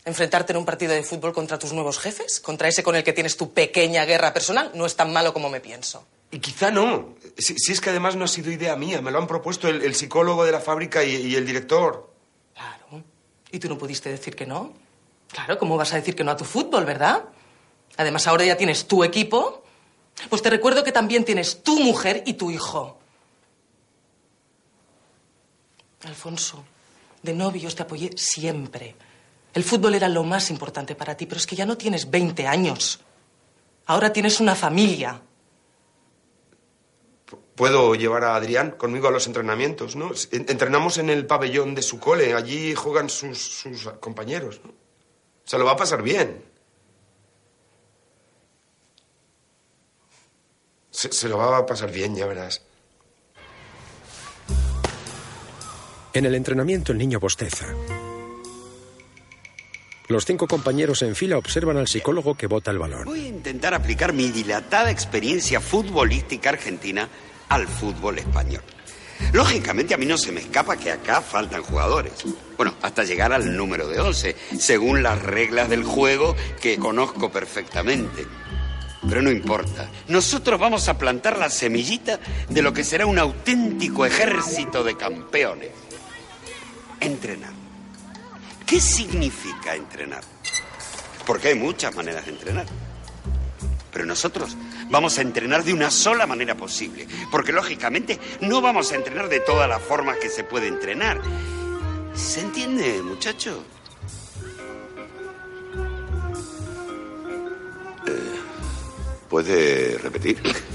¿Enfrentarte 0.04 0.52
en 0.52 0.58
un 0.58 0.64
partido 0.64 0.92
de 0.92 1.02
fútbol 1.02 1.32
contra 1.32 1.58
tus 1.58 1.72
nuevos 1.72 1.98
jefes? 1.98 2.38
¿Contra 2.38 2.68
ese 2.68 2.84
con 2.84 2.94
el 2.94 3.02
que 3.02 3.12
tienes 3.12 3.36
tu 3.36 3.52
pequeña 3.52 4.04
guerra 4.04 4.32
personal? 4.32 4.70
No 4.74 4.86
es 4.86 4.94
tan 4.94 5.12
malo 5.12 5.32
como 5.32 5.50
me 5.50 5.60
pienso. 5.60 6.06
Y 6.30 6.38
quizá 6.38 6.70
no. 6.70 7.14
Si, 7.38 7.54
es 7.70 7.80
que 7.80 7.90
además 7.90 8.16
no 8.16 8.24
ha 8.24 8.28
sido 8.28 8.50
idea 8.50 8.76
mía. 8.76 9.00
Me 9.00 9.10
lo 9.10 9.18
han 9.18 9.26
propuesto 9.26 9.68
el, 9.68 9.94
psicólogo 9.94 10.44
de 10.44 10.52
la 10.52 10.60
fábrica 10.60 11.04
y, 11.04 11.14
y 11.14 11.34
el 11.36 11.46
director. 11.46 12.12
¿Y 13.52 13.58
tú 13.58 13.68
no 13.68 13.78
pudiste 13.78 14.10
decir 14.10 14.34
que 14.34 14.44
no? 14.44 14.72
Claro, 15.28 15.58
¿cómo 15.58 15.76
vas 15.76 15.92
a 15.92 15.96
decir 15.96 16.14
que 16.14 16.24
no 16.24 16.32
a 16.32 16.36
tu 16.36 16.44
fútbol, 16.44 16.84
verdad? 16.84 17.24
Además, 17.96 18.26
ahora 18.26 18.44
ya 18.44 18.56
tienes 18.56 18.86
tu 18.86 19.04
equipo. 19.04 19.64
Pues 20.28 20.42
te 20.42 20.50
recuerdo 20.50 20.82
que 20.82 20.92
también 20.92 21.24
tienes 21.24 21.62
tu 21.62 21.78
mujer 21.80 22.22
y 22.26 22.34
tu 22.34 22.50
hijo. 22.50 22.98
Alfonso, 26.04 26.64
de 27.22 27.34
novios 27.34 27.74
te 27.74 27.82
apoyé 27.82 28.10
siempre. 28.16 28.94
El 29.52 29.64
fútbol 29.64 29.94
era 29.94 30.08
lo 30.08 30.22
más 30.22 30.50
importante 30.50 30.94
para 30.94 31.16
ti, 31.16 31.26
pero 31.26 31.38
es 31.38 31.46
que 31.46 31.56
ya 31.56 31.66
no 31.66 31.76
tienes 31.76 32.10
20 32.10 32.46
años. 32.46 33.00
Ahora 33.86 34.12
tienes 34.12 34.40
una 34.40 34.54
familia. 34.54 35.22
Puedo 37.56 37.94
llevar 37.94 38.22
a 38.24 38.36
Adrián 38.36 38.72
conmigo 38.72 39.08
a 39.08 39.10
los 39.10 39.26
entrenamientos, 39.26 39.96
¿no? 39.96 40.10
En- 40.30 40.46
Entrenamos 40.48 40.98
en 40.98 41.08
el 41.10 41.26
pabellón 41.26 41.74
de 41.74 41.82
su 41.82 41.98
cole. 41.98 42.34
Allí 42.34 42.74
juegan 42.74 43.08
sus, 43.08 43.38
sus 43.38 43.88
compañeros, 43.98 44.60
¿no? 44.64 44.72
Se 45.44 45.58
lo 45.58 45.64
va 45.64 45.72
a 45.72 45.76
pasar 45.76 46.02
bien. 46.02 46.44
Se, 50.90 51.12
se 51.12 51.28
lo 51.28 51.38
va 51.38 51.58
a 51.58 51.66
pasar 51.66 51.90
bien, 51.90 52.14
ya 52.16 52.26
verás. 52.26 52.62
en 56.14 56.24
el 56.24 56.34
entrenamiento 56.34 56.92
el 56.92 56.98
niño 56.98 57.20
bosteza. 57.20 57.66
Los 60.08 60.24
cinco 60.24 60.46
compañeros 60.46 61.02
en 61.02 61.14
fila 61.14 61.36
observan 61.36 61.76
al 61.76 61.88
psicólogo 61.88 62.36
que 62.36 62.46
bota 62.46 62.70
el 62.70 62.78
balón. 62.78 63.04
Voy 63.04 63.26
a 63.26 63.28
intentar 63.28 63.74
aplicar 63.74 64.14
mi 64.14 64.30
dilatada 64.30 64.90
experiencia 64.90 65.60
futbolística 65.60 66.48
argentina 66.48 67.10
al 67.48 67.66
fútbol 67.66 68.18
español. 68.18 68.62
Lógicamente 69.32 69.94
a 69.94 69.96
mí 69.96 70.06
no 70.06 70.18
se 70.18 70.32
me 70.32 70.40
escapa 70.40 70.76
que 70.76 70.92
acá 70.92 71.20
faltan 71.20 71.62
jugadores. 71.62 72.12
Bueno, 72.56 72.74
hasta 72.82 73.04
llegar 73.04 73.32
al 73.32 73.56
número 73.56 73.88
de 73.88 74.00
11, 74.00 74.36
según 74.58 75.02
las 75.02 75.20
reglas 75.22 75.68
del 75.68 75.84
juego 75.84 76.36
que 76.60 76.78
conozco 76.78 77.30
perfectamente. 77.30 78.26
Pero 79.08 79.22
no 79.22 79.30
importa. 79.30 79.88
Nosotros 80.08 80.58
vamos 80.58 80.88
a 80.88 80.98
plantar 80.98 81.38
la 81.38 81.48
semillita 81.48 82.18
de 82.48 82.62
lo 82.62 82.72
que 82.72 82.84
será 82.84 83.06
un 83.06 83.18
auténtico 83.18 84.04
ejército 84.04 84.82
de 84.82 84.96
campeones. 84.96 85.70
Entrenar, 87.00 87.52
¿Qué 88.66 88.80
significa 88.80 89.76
entrenar? 89.76 90.22
Porque 91.24 91.48
hay 91.48 91.54
muchas 91.54 91.94
maneras 91.94 92.26
de 92.26 92.32
entrenar. 92.32 92.66
Pero 93.92 94.04
nosotros 94.04 94.56
vamos 94.90 95.18
a 95.18 95.22
entrenar 95.22 95.64
de 95.64 95.72
una 95.72 95.90
sola 95.90 96.26
manera 96.26 96.54
posible. 96.56 97.06
Porque 97.30 97.52
lógicamente 97.52 98.18
no 98.40 98.60
vamos 98.60 98.92
a 98.92 98.96
entrenar 98.96 99.28
de 99.28 99.40
todas 99.40 99.68
las 99.68 99.82
formas 99.82 100.18
que 100.18 100.28
se 100.28 100.44
puede 100.44 100.68
entrenar. 100.68 101.20
¿Se 102.14 102.40
entiende, 102.40 103.02
muchacho? 103.02 103.64
Eh, 108.06 108.40
¿Puede 109.28 109.98
repetir? 109.98 110.40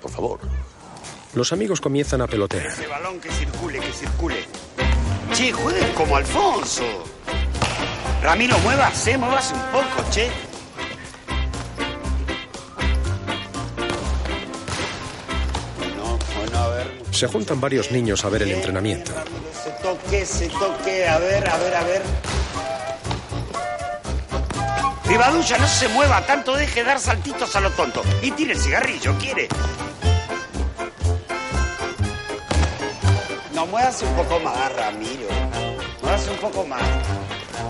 Por 0.00 0.10
favor. 0.10 0.40
Los 1.34 1.52
amigos 1.52 1.80
comienzan 1.80 2.20
a 2.22 2.26
pelotear. 2.26 2.66
Ese 2.66 2.86
balón 2.86 3.20
que 3.20 3.30
circule, 3.30 3.78
que 3.80 3.92
circule. 3.92 4.44
Che, 5.32 5.52
jueguen 5.52 5.92
como 5.92 6.16
Alfonso. 6.16 7.04
Ramiro, 8.28 8.58
muévase, 8.58 9.16
muévase 9.16 9.54
un 9.54 9.60
poco, 9.72 10.10
che. 10.10 10.30
Bueno, 15.78 16.18
bueno, 16.36 16.58
a 16.58 16.68
ver. 16.68 16.92
Se 17.10 17.26
juntan 17.26 17.58
varios 17.58 17.90
niños 17.90 18.26
a 18.26 18.28
ver 18.28 18.42
el 18.42 18.50
entrenamiento. 18.50 19.12
Se 19.64 19.70
toque, 19.82 20.26
se 20.26 20.48
toque. 20.50 21.08
A 21.08 21.18
ver, 21.18 21.48
a 21.48 21.56
ver, 21.56 21.74
a 21.74 21.84
ver. 21.84 22.02
Rivadulla, 25.06 25.56
no 25.56 25.66
se 25.66 25.88
mueva 25.88 26.20
tanto, 26.26 26.54
deje 26.54 26.84
dar 26.84 27.00
saltitos 27.00 27.56
a 27.56 27.60
lo 27.60 27.70
tonto. 27.70 28.02
Y 28.20 28.30
tire 28.32 28.52
el 28.52 28.60
cigarrillo, 28.60 29.16
¿quiere? 29.16 29.48
No, 33.54 33.64
muévase 33.64 34.04
un 34.04 34.16
poco 34.16 34.38
más, 34.40 34.76
Ramiro. 34.76 35.28
Muévase 36.02 36.30
un 36.30 36.36
poco 36.36 36.66
más. 36.66 36.82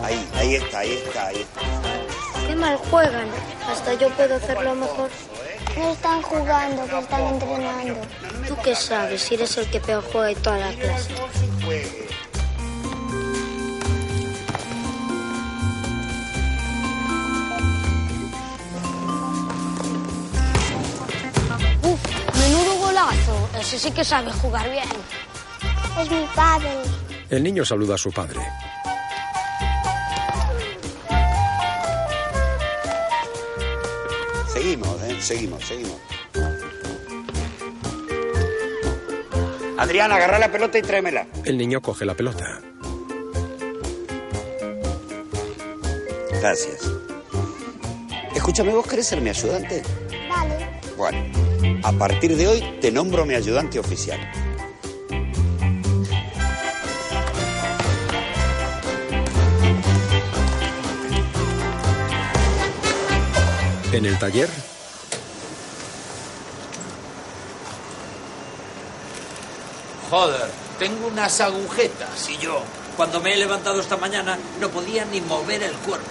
Ahí, 0.09 0.27
ahí 0.37 0.55
está, 0.55 0.79
ahí 0.79 0.93
está, 0.93 1.27
ahí 1.27 1.37
está. 1.43 2.47
Qué 2.47 2.57
mal 2.57 2.77
juegan. 2.79 3.29
Hasta 3.71 3.93
yo 3.93 4.09
puedo 4.17 4.37
hacerlo 4.37 4.75
mejor. 4.75 5.11
No 5.77 5.93
están 5.93 6.23
jugando, 6.23 6.87
que 6.87 6.99
están 6.99 7.27
entrenando. 7.27 8.01
¿Tú 8.49 8.57
qué 8.65 8.75
sabes 8.75 9.21
si 9.21 9.35
eres 9.35 9.59
el 9.59 9.69
que 9.71 9.81
peor 9.81 10.03
juega 10.11 10.29
de 10.29 10.35
toda 10.37 10.57
la 10.57 10.73
clase? 10.73 11.13
Uf, 21.83 22.01
menudo 22.41 22.79
golazo. 22.79 23.49
Ese 23.61 23.79
sí 23.79 23.91
que 23.91 24.05
sabe 24.05 24.33
jugar 24.33 24.71
bien. 24.71 24.89
Es 26.01 26.11
mi 26.11 26.27
padre. 26.35 26.71
El 27.29 27.43
niño 27.43 27.63
saluda 27.63 27.97
a 27.97 27.99
su 27.99 28.11
padre. 28.11 28.41
Seguimos. 35.21 35.65
Seguimos, 35.65 35.65
seguimos. 35.65 35.97
Adrián, 39.79 40.11
agarra 40.11 40.39
la 40.39 40.51
pelota 40.51 40.79
y 40.79 40.83
tráemela. 40.83 41.27
El 41.45 41.57
niño 41.57 41.81
coge 41.81 42.05
la 42.05 42.15
pelota. 42.15 42.61
Gracias. 46.41 46.91
Escúchame, 48.35 48.73
¿vos 48.73 48.87
querés 48.87 49.07
ser 49.07 49.21
mi 49.21 49.31
ayudante? 49.31 49.83
Vale. 50.29 50.81
Bueno, 50.97 51.19
a 51.85 51.93
partir 51.93 52.37
de 52.37 52.49
hoy 52.49 52.79
te 52.81 52.91
nombro 52.91 53.25
mi 53.25 53.35
ayudante 53.35 53.79
oficial. 53.79 54.19
En 63.93 64.07
el 64.07 64.19
taller, 64.19 64.49
Joder, 70.11 70.49
tengo 70.79 71.09
unas 71.09 71.41
agujetas. 71.41 72.29
Y 72.31 72.39
yo, 72.39 72.63
cuando 72.97 73.21
me 73.21 73.35
he 73.35 73.37
levantado 73.37 73.81
esta 73.81 73.97
mañana, 73.97 74.39
no 74.59 74.71
podía 74.71 75.05
ni 75.05 75.21
mover 75.21 75.63
el 75.63 75.73
cuerpo. 75.73 76.07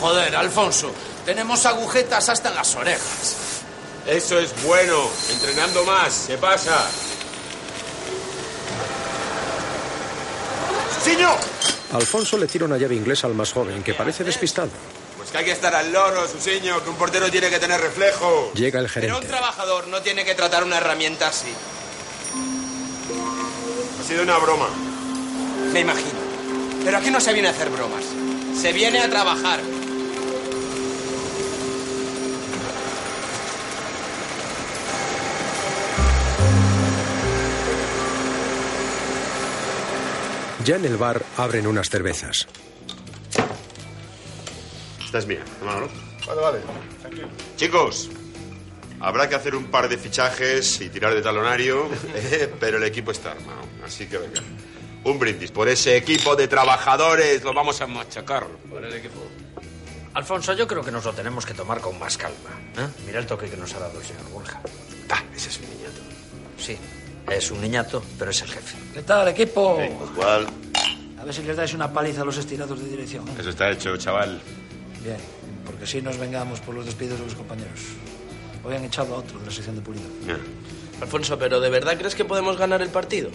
Joder, 0.00 0.36
Alfonso, 0.36 0.92
tenemos 1.24 1.66
agujetas 1.66 2.28
hasta 2.28 2.48
en 2.50 2.54
las 2.54 2.74
orejas. 2.76 3.36
Eso 4.06 4.38
es 4.38 4.62
bueno. 4.62 5.10
Entrenando 5.30 5.84
más. 5.84 6.24
¿Qué 6.28 6.38
pasa? 6.38 6.86
¡Señor! 11.02 11.55
Alfonso 11.96 12.36
le 12.38 12.46
tira 12.46 12.64
una 12.64 12.76
llave 12.78 12.94
inglesa 12.94 13.26
al 13.26 13.34
más 13.34 13.52
joven, 13.52 13.82
que 13.82 13.94
parece 13.94 14.22
despistado. 14.24 14.68
Pues 15.16 15.30
que 15.30 15.38
hay 15.38 15.44
que 15.44 15.52
estar 15.52 15.74
al 15.74 15.92
loro, 15.92 16.28
Susiño, 16.28 16.82
que 16.84 16.90
un 16.90 16.96
portero 16.96 17.30
tiene 17.30 17.48
que 17.50 17.58
tener 17.58 17.80
reflejo. 17.80 18.52
Llega 18.54 18.80
el 18.80 18.86
Pero 18.92 19.06
un 19.16 19.22
gerente. 19.22 19.26
trabajador 19.28 19.88
no 19.88 20.00
tiene 20.02 20.24
que 20.24 20.34
tratar 20.34 20.62
una 20.64 20.76
herramienta 20.78 21.28
así. 21.28 21.48
Ha 24.00 24.08
sido 24.08 24.22
una 24.22 24.38
broma. 24.38 24.68
Me 25.72 25.80
imagino. 25.80 26.20
Pero 26.84 26.98
aquí 26.98 27.10
no 27.10 27.20
se 27.20 27.32
viene 27.32 27.48
a 27.48 27.50
hacer 27.50 27.68
bromas. 27.70 28.04
Se 28.60 28.72
viene 28.72 29.00
a 29.00 29.10
trabajar. 29.10 29.60
Ya 40.66 40.74
en 40.74 40.84
el 40.84 40.96
bar 40.96 41.22
abren 41.36 41.64
unas 41.64 41.88
cervezas. 41.88 42.48
Esta 45.04 45.18
es 45.18 45.26
mía. 45.28 45.44
Vale, 45.62 46.40
vale. 46.40 46.58
Chicos, 47.54 48.10
habrá 48.98 49.28
que 49.28 49.36
hacer 49.36 49.54
un 49.54 49.66
par 49.66 49.88
de 49.88 49.96
fichajes 49.96 50.80
y 50.80 50.88
tirar 50.88 51.14
de 51.14 51.22
talonario, 51.22 51.88
eh, 52.16 52.52
pero 52.58 52.78
el 52.78 52.82
equipo 52.82 53.12
está 53.12 53.30
armado. 53.30 53.60
Así 53.84 54.08
que 54.08 54.18
venga. 54.18 54.42
Un 55.04 55.20
brindis 55.20 55.52
por 55.52 55.68
ese 55.68 55.96
equipo 55.96 56.34
de 56.34 56.48
trabajadores. 56.48 57.44
Lo 57.44 57.54
vamos 57.54 57.80
a 57.80 57.86
machacar. 57.86 58.48
Por 58.68 58.84
el 58.84 58.92
equipo. 58.92 59.24
Alfonso, 60.14 60.52
yo 60.54 60.66
creo 60.66 60.82
que 60.82 60.90
nos 60.90 61.04
lo 61.04 61.12
tenemos 61.12 61.46
que 61.46 61.54
tomar 61.54 61.80
con 61.80 61.96
más 61.96 62.16
calma. 62.18 62.50
¿eh? 62.76 62.88
Mira 63.06 63.20
el 63.20 63.26
toque 63.26 63.48
que 63.48 63.56
nos 63.56 63.72
ha 63.74 63.78
dado 63.78 64.00
el 64.00 64.04
señor 64.04 64.28
Borja. 64.32 64.60
Ah, 65.10 65.22
ese 65.32 65.48
es 65.48 65.58
un 65.60 65.70
niñato. 65.70 66.00
Sí, 66.58 66.76
es 67.30 67.50
un 67.50 67.60
niñato, 67.60 68.02
pero 68.18 68.30
es 68.30 68.42
el 68.42 68.48
jefe. 68.48 68.76
¿Qué 68.94 69.02
tal, 69.02 69.28
equipo? 69.28 69.78
¿Cuál? 70.14 70.46
A 71.18 71.24
ver 71.24 71.34
si 71.34 71.42
les 71.42 71.56
dais 71.56 71.74
una 71.74 71.92
paliza 71.92 72.22
a 72.22 72.24
los 72.24 72.36
estirados 72.38 72.78
de 72.82 72.88
dirección. 72.88 73.26
¿eh? 73.28 73.32
Eso 73.40 73.50
está 73.50 73.70
hecho, 73.70 73.96
chaval. 73.96 74.40
Bien, 75.02 75.16
porque 75.64 75.84
así 75.84 76.00
nos 76.00 76.18
vengamos 76.18 76.60
por 76.60 76.74
los 76.74 76.86
despidos 76.86 77.18
de 77.18 77.24
los 77.24 77.34
compañeros. 77.34 77.80
Hoy 78.64 78.74
han 78.74 78.84
echado 78.84 79.14
a 79.14 79.18
otro 79.18 79.38
de 79.38 79.46
la 79.46 79.50
sección 79.52 79.76
de 79.76 79.82
pulido. 79.82 80.06
Alfonso, 81.00 81.38
¿pero 81.38 81.60
de 81.60 81.70
verdad 81.70 81.96
crees 81.98 82.14
que 82.14 82.24
podemos 82.24 82.56
ganar 82.56 82.82
el 82.82 82.88
partido? 82.88 83.30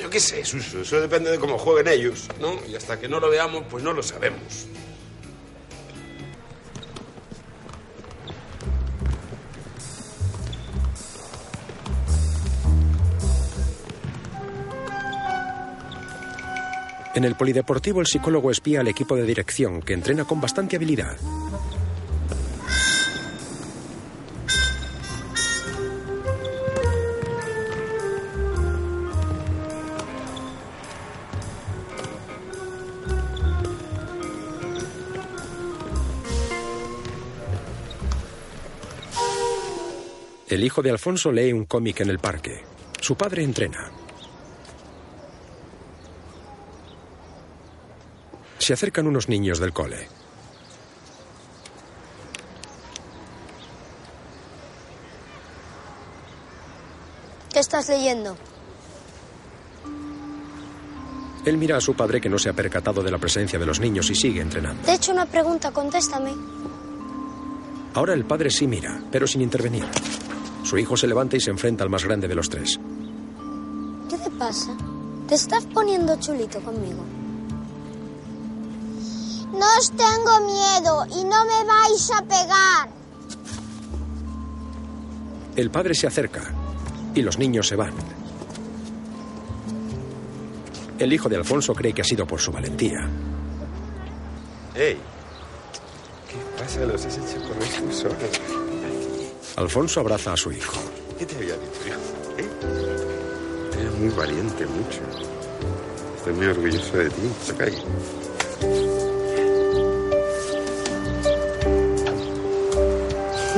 Yo 0.00 0.08
qué 0.08 0.20
sé, 0.20 0.44
Suso. 0.44 0.80
Eso 0.80 1.00
depende 1.00 1.30
de 1.30 1.38
cómo 1.38 1.58
jueguen 1.58 1.92
ellos, 1.92 2.28
¿no? 2.40 2.54
Y 2.66 2.74
hasta 2.76 2.98
que 2.98 3.08
no 3.08 3.20
lo 3.20 3.28
veamos, 3.28 3.64
pues 3.68 3.82
no 3.82 3.92
lo 3.92 4.02
sabemos. 4.02 4.66
En 17.12 17.24
el 17.24 17.34
polideportivo, 17.34 18.00
el 18.00 18.06
psicólogo 18.06 18.50
espía 18.50 18.80
al 18.80 18.88
equipo 18.88 19.16
de 19.16 19.24
dirección, 19.24 19.82
que 19.82 19.94
entrena 19.94 20.24
con 20.24 20.40
bastante 20.40 20.76
habilidad. 20.76 21.16
El 40.48 40.64
hijo 40.64 40.82
de 40.82 40.90
Alfonso 40.90 41.30
lee 41.30 41.52
un 41.52 41.64
cómic 41.64 42.00
en 42.00 42.10
el 42.10 42.18
parque. 42.18 42.64
Su 43.00 43.16
padre 43.16 43.44
entrena. 43.44 43.99
Se 48.60 48.74
acercan 48.74 49.06
unos 49.06 49.26
niños 49.28 49.58
del 49.58 49.72
cole. 49.72 50.06
¿Qué 57.50 57.58
estás 57.58 57.88
leyendo? 57.88 58.36
Él 61.46 61.56
mira 61.56 61.78
a 61.78 61.80
su 61.80 61.94
padre 61.94 62.20
que 62.20 62.28
no 62.28 62.38
se 62.38 62.50
ha 62.50 62.52
percatado 62.52 63.02
de 63.02 63.10
la 63.10 63.16
presencia 63.16 63.58
de 63.58 63.64
los 63.64 63.80
niños 63.80 64.10
y 64.10 64.14
sigue 64.14 64.42
entrenando. 64.42 64.82
Te 64.82 64.92
he 64.92 64.94
hecho 64.96 65.12
una 65.12 65.24
pregunta, 65.24 65.72
contéstame. 65.72 66.32
Ahora 67.94 68.12
el 68.12 68.26
padre 68.26 68.50
sí 68.50 68.66
mira, 68.66 69.02
pero 69.10 69.26
sin 69.26 69.40
intervenir. 69.40 69.86
Su 70.64 70.76
hijo 70.76 70.98
se 70.98 71.06
levanta 71.06 71.38
y 71.38 71.40
se 71.40 71.50
enfrenta 71.50 71.82
al 71.82 71.88
más 71.90 72.04
grande 72.04 72.28
de 72.28 72.34
los 72.34 72.50
tres. 72.50 72.78
¿Qué 74.10 74.18
te 74.18 74.30
pasa? 74.32 74.76
Te 75.26 75.34
estás 75.34 75.64
poniendo 75.64 76.14
chulito 76.20 76.60
conmigo. 76.60 77.19
No 79.52 79.66
os 79.78 79.90
tengo 79.90 80.40
miedo 80.46 81.06
y 81.10 81.24
no 81.24 81.44
me 81.44 81.64
vais 81.64 82.10
a 82.16 82.22
pegar. 82.22 82.88
El 85.56 85.70
padre 85.70 85.94
se 85.94 86.06
acerca 86.06 86.42
y 87.14 87.22
los 87.22 87.38
niños 87.38 87.66
se 87.66 87.76
van. 87.76 87.92
El 90.98 91.12
hijo 91.12 91.28
de 91.28 91.36
Alfonso 91.36 91.74
cree 91.74 91.92
que 91.92 92.02
ha 92.02 92.04
sido 92.04 92.26
por 92.26 92.40
su 92.40 92.52
valentía. 92.52 93.08
¡Ey! 94.74 94.98
¿Qué 96.28 96.62
pasa? 96.62 96.80
Los 96.80 97.04
has 97.04 97.16
hecho 97.16 97.42
correr 97.42 97.68
tú 97.78 97.92
solo. 97.92 98.14
Alfonso 99.56 100.00
abraza 100.00 100.32
a 100.32 100.36
su 100.36 100.52
hijo. 100.52 100.78
¿Qué 101.18 101.26
te 101.26 101.36
había 101.36 101.54
dicho, 101.54 101.88
hijo? 101.88 101.98
¿Eh? 102.38 102.48
Eres 103.78 103.94
muy 103.98 104.10
valiente, 104.10 104.64
mucho. 104.66 105.00
Estoy 106.16 106.34
muy 106.34 106.46
orgulloso 106.46 106.96
de 106.96 107.10
ti. 107.10 107.30
Saca 107.44 107.64
ahí. 107.64 107.82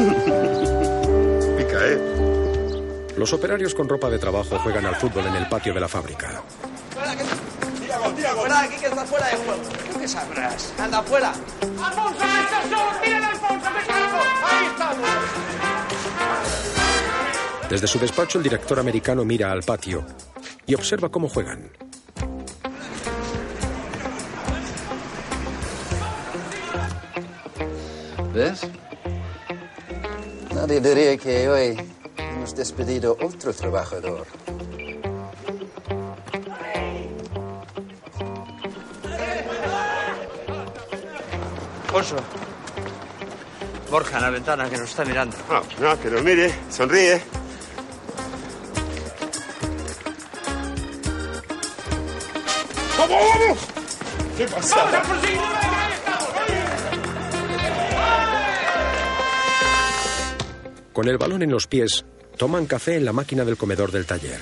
Pica, 1.57 1.79
¿eh? 1.87 1.99
Los 3.17 3.33
operarios 3.33 3.75
con 3.75 3.89
ropa 3.89 4.11
de 4.11 4.19
trabajo 4.19 4.59
juegan 4.59 4.87
al 4.87 4.97
fútbol 4.97 5.27
en 5.27 5.37
el 5.37 5.49
patio 5.49 5.73
de 5.73 5.81
la 5.81 5.89
fábrica. 5.89 6.43
Fuera 8.35 8.61
de 8.61 8.67
aquí 8.67 8.77
que 8.77 8.87
está 8.87 9.05
fuera 9.05 9.27
de 9.29 9.37
juego. 9.37 9.63
¿Tú 9.93 10.01
qué 10.01 10.09
sabrás? 10.09 10.73
Anda, 10.79 11.03
fuera. 11.03 11.31
¡Alfonso, 11.31 12.25
estás 12.25 12.65
solo! 12.65 13.01
¡Tírale, 13.03 13.27
Alfonso, 13.27 13.71
me 13.71 13.87
cago! 13.87 14.19
¡Ahí 14.51 14.67
estamos! 14.67 15.09
Desde 17.69 17.87
su 17.87 17.99
despacho, 17.99 18.39
el 18.39 18.45
director 18.45 18.79
americano 18.79 19.25
mira 19.25 19.53
al 19.53 19.63
patio 19.63 20.05
y 20.67 20.75
observa 20.75 21.11
cómo 21.11 21.29
juegan. 21.29 21.71
¿Ves? 28.35 28.67
Nadie 30.63 30.81
diría 30.81 31.17
que 31.17 31.49
hoy 31.49 31.77
hemos 32.17 32.55
despedido 32.55 33.17
otro 33.21 33.53
trabajador. 33.53 34.25
Alfonso. 41.87 42.17
Borja, 43.91 44.19
en 44.19 44.23
la 44.23 44.31
ventana, 44.31 44.71
que 44.71 44.79
nos 44.79 44.91
está 44.91 45.05
mirando. 45.05 45.37
No, 45.51 45.63
no, 45.81 46.01
que 46.01 46.09
nos 46.09 46.23
mire, 46.23 46.55
sonríe. 46.71 47.21
¡Vamos, 52.99 53.19
vamos! 53.19 53.59
¿Qué 54.39 54.47
pasa? 54.47 55.72
Con 61.03 61.11
el 61.11 61.19
balón 61.19 61.43
en 61.43 61.51
los 61.51 61.67
pies, 61.67 62.05
toman 62.39 62.67
café 62.67 62.95
en 62.95 63.05
la 63.05 63.13
máquina 63.13 63.45
del 63.45 63.57
comedor 63.57 63.91
del 63.91 64.07
taller. 64.07 64.39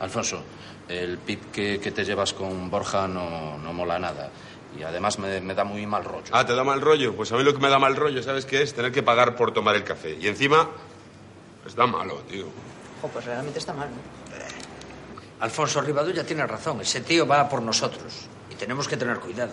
Alfonso, 0.00 0.42
el 0.88 1.18
pip 1.18 1.50
que, 1.52 1.78
que 1.78 1.90
te 1.90 2.06
llevas 2.06 2.32
con 2.32 2.70
Borja 2.70 3.06
no, 3.06 3.58
no 3.58 3.72
mola 3.74 3.98
nada. 3.98 4.30
Y 4.78 4.82
además 4.82 5.18
me, 5.18 5.42
me 5.42 5.54
da 5.54 5.64
muy 5.64 5.84
mal 5.84 6.06
rollo. 6.06 6.32
Ah, 6.32 6.46
¿te 6.46 6.54
da 6.54 6.64
mal 6.64 6.80
rollo? 6.80 7.14
Pues 7.14 7.30
a 7.32 7.36
mí 7.36 7.44
lo 7.44 7.52
que 7.52 7.60
me 7.60 7.68
da 7.68 7.78
mal 7.78 7.94
rollo, 7.94 8.22
¿sabes 8.22 8.46
qué 8.46 8.62
es? 8.62 8.72
Tener 8.72 8.90
que 8.90 9.02
pagar 9.02 9.36
por 9.36 9.52
tomar 9.52 9.76
el 9.76 9.84
café. 9.84 10.16
Y 10.18 10.26
encima, 10.26 10.70
está 11.66 11.86
malo, 11.86 12.22
tío. 12.30 12.46
Jo, 13.02 13.08
pues 13.08 13.26
realmente 13.26 13.58
está 13.58 13.74
mal, 13.74 13.90
¿no? 13.90 13.96
Alfonso 15.44 15.82
Rivadulla 15.82 16.24
tiene 16.24 16.46
razón. 16.46 16.80
Ese 16.80 17.02
tío 17.02 17.26
va 17.26 17.46
por 17.46 17.60
nosotros. 17.60 18.26
Y 18.50 18.54
tenemos 18.54 18.88
que 18.88 18.96
tener 18.96 19.18
cuidado. 19.20 19.52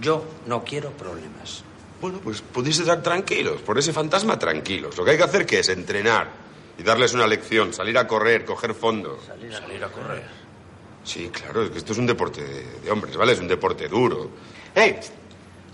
Yo 0.00 0.24
no 0.46 0.62
quiero 0.64 0.90
problemas. 0.90 1.64
Bueno, 2.00 2.20
pues 2.22 2.42
podéis 2.42 2.78
estar 2.78 3.02
tranquilos, 3.02 3.62
por 3.62 3.78
ese 3.78 3.92
fantasma 3.92 4.38
tranquilos. 4.38 4.96
Lo 4.96 5.04
que 5.04 5.12
hay 5.12 5.16
que 5.16 5.22
hacer 5.24 5.46
que 5.46 5.60
es 5.60 5.68
entrenar 5.70 6.28
y 6.78 6.82
darles 6.82 7.14
una 7.14 7.26
lección, 7.26 7.72
salir 7.72 7.96
a 7.96 8.06
correr, 8.06 8.44
coger 8.44 8.74
fondo. 8.74 9.18
Salir 9.26 9.54
a, 9.54 9.58
salir 9.58 9.82
a 9.84 9.88
correr. 9.88 10.24
Sí, 11.02 11.30
claro, 11.32 11.62
es 11.64 11.70
que 11.70 11.78
esto 11.78 11.92
es 11.92 11.98
un 11.98 12.06
deporte 12.06 12.42
de, 12.44 12.80
de 12.80 12.90
hombres, 12.90 13.16
¿vale? 13.16 13.32
Es 13.32 13.38
un 13.40 13.48
deporte 13.48 13.88
duro. 13.88 14.28
¡Hey! 14.74 14.96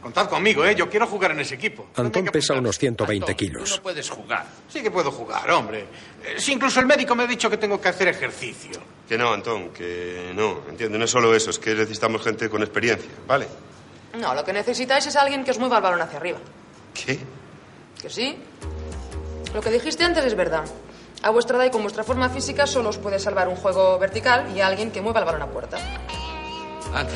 Contad 0.01 0.29
conmigo, 0.29 0.65
¿eh? 0.65 0.75
Yo 0.75 0.91
quiero 0.91 1.07
jugar 1.07 1.31
en 1.31 1.41
ese 1.41 1.55
equipo. 1.55 1.87
Antón 1.97 2.25
pesa 2.27 2.55
unos 2.55 2.77
120 2.77 3.33
Tú 3.33 3.37
kilos. 3.37 3.71
no 3.77 3.83
puedes 3.83 4.11
jugar. 4.11 4.45
Sí 4.69 4.83
que 4.83 4.91
puedo 4.91 5.11
jugar, 5.13 5.49
hombre. 5.53 5.87
Eh, 6.25 6.35
Si 6.39 6.53
incluso 6.53 6.81
el 6.81 6.87
médico 6.87 7.15
me 7.15 7.23
ha 7.23 7.27
dicho 7.27 7.49
que 7.49 7.57
tengo 7.57 7.81
que 7.81 7.89
hacer 7.89 8.09
ejercicio. 8.09 8.81
Que 9.09 9.17
no, 9.17 9.33
Antón, 9.33 9.71
que 9.71 10.33
no, 10.35 10.63
entiende, 10.69 10.99
no 10.99 11.05
es 11.05 11.11
solo 11.11 11.35
eso, 11.35 11.51
es 11.51 11.59
que 11.59 11.75
necesitamos 11.75 12.23
gente 12.23 12.49
con 12.51 12.63
experiencia, 12.63 13.11
¿vale? 13.29 13.47
No, 14.19 14.35
lo 14.35 14.45
que 14.45 14.53
necesitáis 14.53 15.07
es 15.07 15.17
alguien 15.17 15.45
que 15.45 15.51
os 15.51 15.59
mueva 15.59 15.77
el 15.79 15.83
balón 15.83 16.03
hacia 16.03 16.19
arriba. 16.19 16.39
¿Qué? 16.93 17.19
¿Que 18.01 18.11
sí? 18.11 18.37
Lo 19.55 19.61
que 19.61 19.71
dijiste 19.71 20.05
antes 20.05 20.25
es 20.25 20.35
verdad. 20.35 20.65
A 21.23 21.31
vuestra 21.31 21.57
edad 21.57 21.67
y 21.67 21.71
con 21.71 21.83
vuestra 21.83 22.03
forma 22.05 22.29
física 22.29 22.67
solo 22.67 22.89
os 22.91 22.99
puede 22.99 23.19
salvar 23.19 23.49
un 23.49 23.57
juego 23.57 23.99
vertical 23.99 24.51
y 24.55 24.61
alguien 24.61 24.91
que 24.91 25.01
mueva 25.01 25.21
el 25.21 25.27
balón 25.27 25.43
a 25.43 25.47
puerta. 25.47 25.79
Anda, 26.93 27.13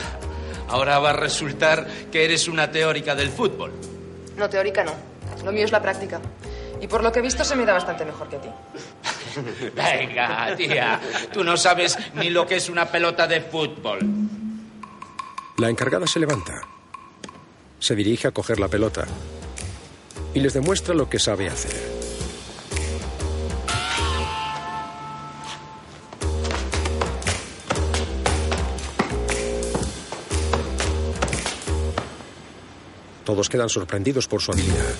ahora 0.69 0.99
va 0.99 1.11
a 1.11 1.15
resultar 1.15 1.87
que 2.11 2.25
eres 2.25 2.47
una 2.49 2.71
teórica 2.71 3.15
del 3.15 3.31
fútbol. 3.31 3.73
No, 4.37 4.49
teórica 4.49 4.85
no. 4.85 4.93
Lo 5.45 5.53
mío 5.53 5.65
es 5.65 5.73
la 5.73 5.83
práctica. 5.83 6.21
Y 6.81 6.87
por 6.87 7.03
lo 7.03 7.11
que 7.11 7.19
he 7.19 7.23
visto 7.23 7.45
se 7.45 7.57
me 7.57 7.65
da 7.65 7.73
bastante 7.73 8.05
mejor 8.05 8.29
que 8.29 8.37
a 8.37 8.41
ti. 8.41 8.49
Venga, 9.75 10.55
tía, 10.57 11.01
tú 11.33 11.43
no 11.43 11.57
sabes 11.57 11.99
ni 12.15 12.31
lo 12.31 12.47
que 12.47 12.57
es 12.57 12.69
una 12.69 12.87
pelota 12.87 13.27
de 13.27 13.41
fútbol. 13.41 13.99
La 15.59 15.69
encargada 15.69 16.07
se 16.07 16.21
levanta. 16.21 16.76
Se 17.87 17.95
dirige 17.95 18.27
a 18.27 18.33
coger 18.33 18.59
la 18.59 18.67
pelota 18.67 19.07
y 20.35 20.41
les 20.41 20.55
demuestra 20.55 20.93
lo 20.93 21.09
que 21.09 21.21
sabe 21.21 21.47
hacer. 21.47 21.71
Todos 33.25 33.49
quedan 33.49 33.69
sorprendidos 33.69 34.27
por 34.27 34.43
su 34.43 34.51
habilidad. 34.51 34.97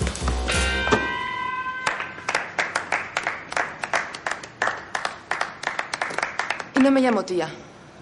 Y 6.73 6.79
no 6.79 6.89
me 6.89 7.01
llamo 7.01 7.25
tía, 7.25 7.49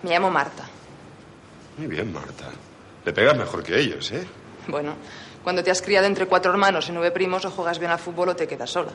me 0.04 0.12
llamo 0.12 0.30
Marta. 0.30 0.70
Muy 1.76 1.88
bien, 1.88 2.14
Marta. 2.14 2.52
Le 3.04 3.12
pegas 3.12 3.36
mejor 3.36 3.64
que 3.64 3.80
ellos, 3.80 4.12
¿eh? 4.12 4.28
Bueno, 4.68 4.96
cuando 5.44 5.64
te 5.64 5.72
has 5.72 5.82
criado 5.82 6.08
entre 6.08 6.28
cuatro 6.28 6.52
hermanos 6.52 6.90
y 6.90 6.92
nueve 6.92 7.12
primos, 7.12 7.46
o 7.46 7.52
juegas 7.52 7.80
bien 7.80 7.92
al 7.92 8.00
fútbol 8.00 8.30
o 8.30 8.36
te 8.36 8.48
quedas 8.48 8.70
sola. 8.72 8.92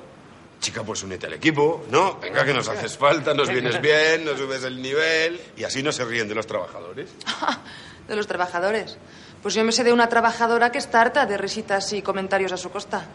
Chica, 0.61 0.83
pues 0.83 1.03
únete 1.03 1.27
al 1.27 1.33
equipo, 1.35 1.85
¿no? 1.91 2.19
Venga, 2.21 2.45
que 2.45 2.53
nos 2.53 2.69
haces 2.69 2.97
falta, 2.99 3.33
nos 3.33 3.49
vienes 3.49 3.81
bien, 3.83 4.25
nos 4.25 4.39
subes 4.39 4.63
el 4.65 4.81
nivel. 4.83 5.41
Y 5.57 5.65
así 5.65 5.83
no 5.83 5.91
se 5.91 6.05
ríen 6.05 6.29
de 6.29 6.35
los 6.35 6.47
trabajadores. 6.47 7.11
De 8.09 8.17
los 8.17 8.27
trabajadores. 8.27 8.99
Pues 9.41 9.55
yo 9.55 9.63
me 9.63 9.71
sé 9.71 9.85
de 9.85 9.93
una 9.93 10.09
trabajadora 10.09 10.73
que 10.73 10.79
está 10.79 11.01
harta 11.01 11.27
de 11.27 11.39
risitas 11.39 11.93
y 11.93 12.03
comentarios 12.03 12.51
a 12.51 12.57
su 12.57 12.69
costa. 12.71 13.07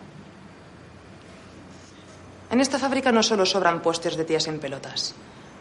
En 2.49 2.61
esta 2.61 2.79
fábrica 2.79 3.11
no 3.11 3.21
solo 3.21 3.45
sobran 3.45 3.81
puestos 3.81 4.15
de 4.15 4.23
tías 4.23 4.47
en 4.47 4.59
pelotas. 4.59 5.13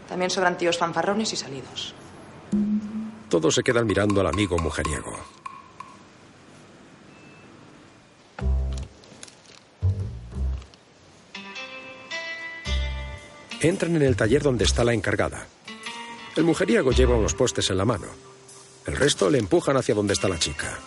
También 0.09 0.30
sobran 0.30 0.57
tíos 0.57 0.78
fanfarrones 0.78 1.32
y 1.32 1.36
salidos. 1.36 1.95
Todos 3.28 3.57
se 3.57 3.64
quedan 3.64 3.86
mirando 3.86 4.20
al 4.20 4.28
amigo 4.28 4.57
mujeriego. 4.59 5.16
Entran 13.65 13.97
en 13.97 14.03
el 14.03 14.15
taller 14.15 14.43
donde 14.43 14.65
está 14.65 14.85
la 14.85 14.93
encargada. 14.93 15.47
El 16.37 16.45
mujeriego 16.45 16.93
lleva 16.93 17.17
unos 17.17 17.33
postes 17.33 17.71
en 17.71 17.79
la 17.79 17.87
mano. 17.87 18.09
El 18.87 18.95
resto 18.95 19.31
le 19.31 19.39
empujan 19.39 19.79
hacia 19.79 19.95
donde 19.95 20.12
está 20.12 20.29
la 20.29 20.39
chica. 20.39 20.79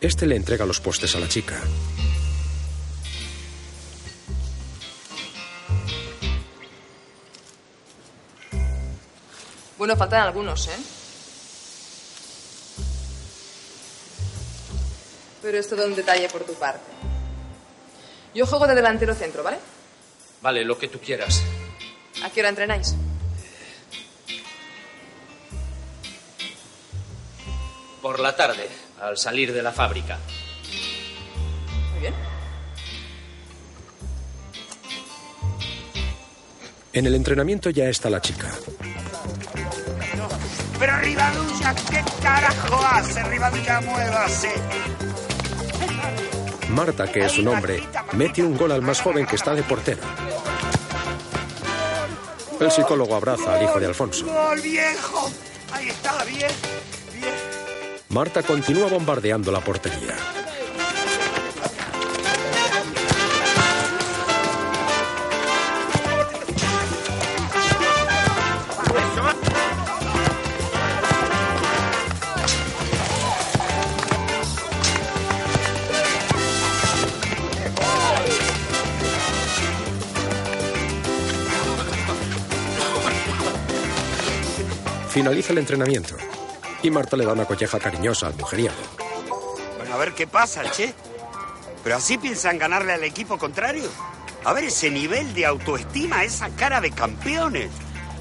Este 0.00 0.24
le 0.24 0.36
entrega 0.36 0.64
los 0.64 0.80
postes 0.80 1.14
a 1.14 1.20
la 1.20 1.28
chica. 1.28 1.60
Bueno, 9.82 9.96
faltan 9.96 10.20
algunos, 10.20 10.68
¿eh? 10.68 10.76
Pero 15.42 15.58
es 15.58 15.68
todo 15.68 15.84
un 15.86 15.96
detalle 15.96 16.28
por 16.28 16.44
tu 16.44 16.54
parte. 16.54 16.92
Yo 18.32 18.46
juego 18.46 18.68
de 18.68 18.76
delantero 18.76 19.12
centro, 19.12 19.42
¿vale? 19.42 19.58
Vale, 20.40 20.64
lo 20.64 20.78
que 20.78 20.86
tú 20.86 21.00
quieras. 21.00 21.42
¿A 22.22 22.30
qué 22.30 22.38
hora 22.38 22.50
entrenáis? 22.50 22.94
Por 28.00 28.20
la 28.20 28.36
tarde, 28.36 28.68
al 29.00 29.18
salir 29.18 29.52
de 29.52 29.64
la 29.64 29.72
fábrica. 29.72 30.16
Muy 31.90 32.00
bien. 32.02 32.14
En 36.92 37.04
el 37.04 37.16
entrenamiento 37.16 37.68
ya 37.70 37.88
está 37.88 38.08
la 38.08 38.20
chica. 38.20 38.48
Carajo 42.22 42.84
hace? 42.84 43.22
Rivadulla, 43.24 43.80
muévase. 43.80 44.52
Marta, 46.70 47.10
que 47.10 47.26
es 47.26 47.32
su 47.32 47.42
nombre, 47.42 47.82
mete 48.12 48.42
un 48.42 48.56
gol 48.56 48.72
al 48.72 48.82
más 48.82 49.00
joven 49.00 49.26
que 49.26 49.36
está 49.36 49.54
de 49.54 49.62
portero. 49.62 50.00
El 52.58 52.70
psicólogo 52.70 53.14
abraza 53.14 53.54
al 53.54 53.62
hijo 53.62 53.78
de 53.80 53.86
Alfonso. 53.86 54.24
Gol, 54.24 54.60
viejo. 54.60 55.30
Ahí 55.72 55.88
está, 55.88 56.24
bien. 56.24 56.50
Bien. 57.12 57.34
Marta 58.08 58.42
continúa 58.42 58.88
bombardeando 58.88 59.50
la 59.50 59.60
portería. 59.60 60.16
Finaliza 85.22 85.52
el 85.52 85.58
entrenamiento 85.58 86.16
y 86.82 86.90
Marta 86.90 87.16
le 87.16 87.24
da 87.24 87.32
una 87.32 87.44
colleja 87.44 87.78
cariñosa 87.78 88.26
al 88.26 88.34
mujeriego. 88.34 88.74
Bueno, 89.76 89.94
a 89.94 89.96
ver 89.96 90.14
qué 90.14 90.26
pasa, 90.26 90.68
che. 90.72 90.92
¿Pero 91.84 91.94
así 91.94 92.18
piensan 92.18 92.58
ganarle 92.58 92.92
al 92.92 93.04
equipo 93.04 93.38
contrario? 93.38 93.88
A 94.44 94.52
ver 94.52 94.64
ese 94.64 94.90
nivel 94.90 95.32
de 95.32 95.46
autoestima, 95.46 96.24
esa 96.24 96.48
cara 96.56 96.80
de 96.80 96.90
campeones. 96.90 97.70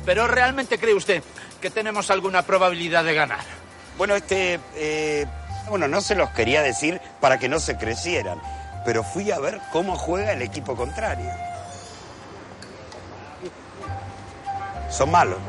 ¿Pero 0.06 0.28
realmente 0.28 0.78
cree 0.78 0.94
usted 0.94 1.24
que 1.60 1.72
tenemos 1.72 2.12
alguna 2.12 2.44
probabilidad 2.44 3.04
de 3.04 3.16
ganar? 3.16 3.46
Bueno, 3.98 4.16
este... 4.16 4.60
eh, 4.76 5.26
bueno, 5.70 5.88
no 5.88 6.02
se 6.02 6.14
los 6.14 6.30
quería 6.30 6.62
decir 6.62 7.02
para 7.20 7.40
que 7.40 7.50
no 7.50 7.60
se 7.60 7.78
crecieran, 7.78 8.40
pero 8.86 9.04
fui 9.04 9.32
a 9.32 9.40
ver 9.40 9.60
cómo 9.72 9.96
juega 9.96 10.34
el 10.34 10.44
equipo 10.44 10.76
contrario. 10.76 11.32
Son 14.92 15.10
malos. 15.10 15.40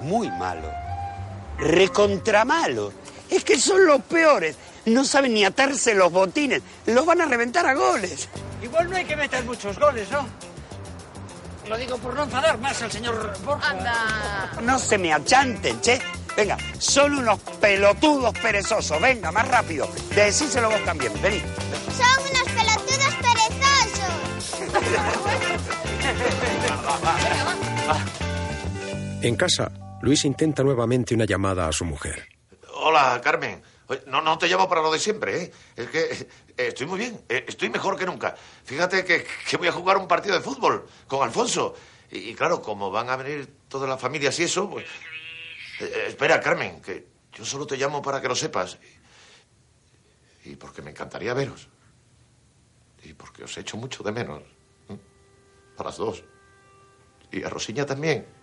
Muy 0.00 0.30
malos. 0.30 0.72
Recontra 1.58 2.44
malos. 2.44 2.92
Es 3.30 3.44
que 3.44 3.58
son 3.58 3.84
los 3.86 4.00
peores. 4.02 4.56
No 4.86 5.04
saben 5.04 5.34
ni 5.34 5.44
atarse 5.44 5.94
los 5.94 6.10
botines. 6.12 6.62
Los 6.86 7.04
van 7.04 7.20
a 7.20 7.26
reventar 7.26 7.66
a 7.66 7.74
goles. 7.74 8.28
Igual 8.62 8.90
no 8.90 8.96
hay 8.96 9.04
que 9.04 9.16
meter 9.16 9.44
muchos 9.44 9.78
goles, 9.78 10.10
¿no? 10.10 10.26
Lo 11.68 11.76
digo 11.76 11.98
por 11.98 12.14
no 12.14 12.24
enfadar 12.24 12.58
más 12.58 12.80
al 12.82 12.90
señor 12.90 13.36
Borja. 13.44 13.70
Anda. 13.70 14.50
No 14.62 14.78
se 14.78 14.96
me 14.96 15.12
achanten, 15.12 15.80
che. 15.80 16.00
Venga, 16.34 16.56
son 16.78 17.18
unos 17.18 17.38
pelotudos 17.60 18.32
perezosos. 18.38 19.00
Venga, 19.00 19.30
más 19.32 19.46
rápido. 19.48 19.88
Decíselo 20.14 20.70
vos 20.70 20.82
también. 20.84 21.12
Vení. 21.20 21.40
Son 21.40 22.06
unos 22.30 22.44
pelotudos 22.54 23.14
perezosos. 23.20 23.58
En 29.20 29.36
casa, 29.36 29.70
Luis 30.00 30.24
intenta 30.24 30.62
nuevamente 30.62 31.14
una 31.14 31.24
llamada 31.24 31.68
a 31.68 31.72
su 31.72 31.84
mujer. 31.84 32.28
Hola, 32.74 33.20
Carmen. 33.22 33.62
No, 34.06 34.20
no 34.20 34.36
te 34.36 34.46
llamo 34.46 34.68
para 34.68 34.82
lo 34.82 34.92
de 34.92 34.98
siempre, 34.98 35.42
¿eh? 35.42 35.52
Es 35.74 35.88
que 35.88 35.98
eh, 36.10 36.28
estoy 36.56 36.86
muy 36.86 36.98
bien, 36.98 37.20
eh, 37.28 37.44
estoy 37.48 37.70
mejor 37.70 37.98
que 37.98 38.04
nunca. 38.04 38.34
Fíjate 38.64 39.04
que, 39.04 39.26
que 39.48 39.56
voy 39.56 39.68
a 39.68 39.72
jugar 39.72 39.96
un 39.96 40.06
partido 40.06 40.34
de 40.34 40.42
fútbol 40.42 40.86
con 41.06 41.22
Alfonso. 41.22 41.74
Y, 42.10 42.34
claro, 42.34 42.62
como 42.62 42.90
van 42.90 43.08
a 43.10 43.16
venir 43.16 43.48
todas 43.68 43.88
las 43.88 44.00
familias 44.00 44.38
y 44.38 44.44
eso, 44.44 44.68
pues... 44.68 44.86
Eh, 45.80 46.04
espera, 46.08 46.40
Carmen, 46.40 46.80
que 46.80 47.06
yo 47.32 47.44
solo 47.44 47.66
te 47.66 47.76
llamo 47.76 48.02
para 48.02 48.20
que 48.20 48.28
lo 48.28 48.34
sepas. 48.34 48.78
Y, 50.44 50.56
porque 50.56 50.82
me 50.82 50.90
encantaría 50.90 51.34
veros. 51.34 51.68
Y 53.02 53.14
porque 53.14 53.44
os 53.44 53.56
echo 53.56 53.76
mucho 53.76 54.02
de 54.02 54.12
menos. 54.12 54.42
A 55.76 55.84
las 55.84 55.96
dos. 55.96 56.24
Y 57.30 57.42
a 57.42 57.48
Rosiña 57.48 57.86
también. 57.86 58.37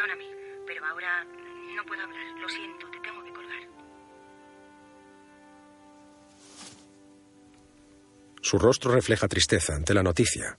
Perdóname, 0.00 0.24
pero 0.66 0.84
ahora 0.86 1.24
no 1.76 1.84
puedo 1.84 2.02
hablar. 2.02 2.40
Lo 2.40 2.48
siento, 2.48 2.86
te 2.90 3.00
tengo 3.00 3.22
que 3.24 3.32
colgar. 3.32 3.68
Su 8.40 8.58
rostro 8.58 8.92
refleja 8.92 9.28
tristeza 9.28 9.74
ante 9.74 9.94
la 9.94 10.02
noticia. 10.02 10.58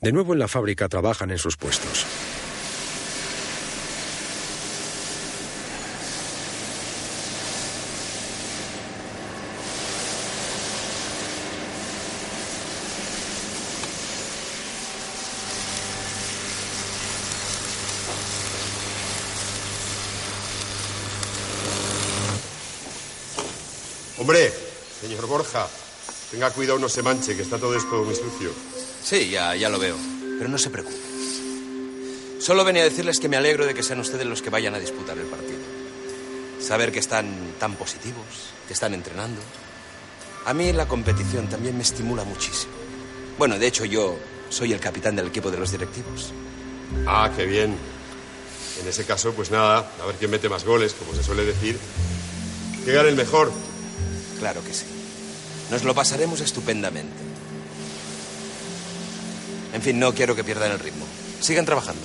De 0.00 0.12
nuevo 0.12 0.34
en 0.34 0.38
la 0.38 0.48
fábrica 0.48 0.88
trabajan 0.88 1.30
en 1.30 1.38
sus 1.38 1.56
puestos. 1.56 2.25
Hombre, 24.26 24.52
señor 25.00 25.24
Borja, 25.28 25.68
tenga 26.32 26.50
cuidado, 26.50 26.80
no 26.80 26.88
se 26.88 27.00
manche, 27.00 27.36
que 27.36 27.42
está 27.42 27.58
todo 27.58 27.76
esto 27.76 28.02
muy 28.02 28.16
sucio. 28.16 28.50
Sí, 29.00 29.30
ya, 29.30 29.54
ya 29.54 29.68
lo 29.68 29.78
veo. 29.78 29.94
Pero 30.36 30.50
no 30.50 30.58
se 30.58 30.68
preocupe. 30.68 30.96
Solo 32.40 32.64
venía 32.64 32.82
a 32.82 32.86
decirles 32.86 33.20
que 33.20 33.28
me 33.28 33.36
alegro 33.36 33.66
de 33.66 33.72
que 33.72 33.84
sean 33.84 34.00
ustedes 34.00 34.26
los 34.26 34.42
que 34.42 34.50
vayan 34.50 34.74
a 34.74 34.80
disputar 34.80 35.16
el 35.16 35.26
partido. 35.26 35.60
Saber 36.60 36.90
que 36.90 36.98
están 36.98 37.54
tan 37.60 37.76
positivos, 37.76 38.24
que 38.66 38.72
están 38.72 38.94
entrenando. 38.94 39.40
A 40.44 40.52
mí 40.52 40.72
la 40.72 40.88
competición 40.88 41.46
también 41.46 41.76
me 41.76 41.84
estimula 41.84 42.24
muchísimo. 42.24 42.72
Bueno, 43.38 43.60
de 43.60 43.68
hecho 43.68 43.84
yo 43.84 44.18
soy 44.48 44.72
el 44.72 44.80
capitán 44.80 45.14
del 45.14 45.28
equipo 45.28 45.52
de 45.52 45.58
los 45.58 45.70
directivos. 45.70 46.32
Ah, 47.06 47.30
qué 47.36 47.46
bien. 47.46 47.76
En 48.82 48.88
ese 48.88 49.04
caso, 49.04 49.32
pues 49.34 49.52
nada, 49.52 49.88
a 50.02 50.06
ver 50.06 50.16
quién 50.16 50.32
mete 50.32 50.48
más 50.48 50.64
goles, 50.64 50.94
como 50.94 51.14
se 51.14 51.22
suele 51.22 51.44
decir. 51.44 51.78
Que 52.84 52.90
gane 52.90 53.10
el 53.10 53.14
mejor. 53.14 53.52
Claro 54.38 54.62
que 54.62 54.74
sí. 54.74 54.84
Nos 55.70 55.84
lo 55.84 55.94
pasaremos 55.94 56.40
estupendamente. 56.40 57.16
En 59.72 59.82
fin, 59.82 59.98
no 59.98 60.14
quiero 60.14 60.34
que 60.34 60.44
pierdan 60.44 60.72
el 60.72 60.78
ritmo. 60.78 61.04
Sigan 61.40 61.64
trabajando. 61.64 62.02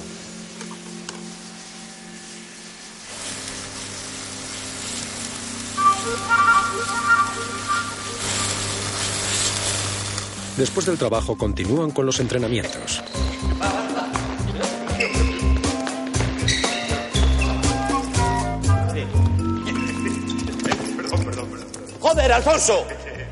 Después 10.58 10.86
del 10.86 10.98
trabajo 10.98 11.38
continúan 11.38 11.92
con 11.92 12.06
los 12.06 12.20
entrenamientos. 12.20 13.02
Joder, 22.12 22.34
Alfonso. 22.34 22.86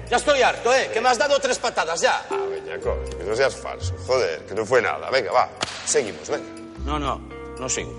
Ya 0.09 0.15
estoy 0.15 0.41
harto, 0.41 0.73
¿eh? 0.73 0.89
Que 0.93 1.01
me 1.01 1.09
has 1.09 1.17
dado 1.17 1.37
tres 1.37 1.59
patadas 1.59 1.99
ya. 1.99 2.25
Ah, 2.29 2.45
Beñaco, 2.49 2.97
que 3.17 3.25
no 3.25 3.35
seas 3.35 3.53
falso. 3.53 3.93
Joder, 4.07 4.45
que 4.45 4.55
no 4.55 4.65
fue 4.65 4.81
nada. 4.81 5.09
Venga, 5.09 5.33
va, 5.33 5.49
seguimos, 5.85 6.29
venga. 6.29 6.47
No, 6.85 6.97
no, 6.97 7.19
no 7.59 7.67
sigo. 7.67 7.91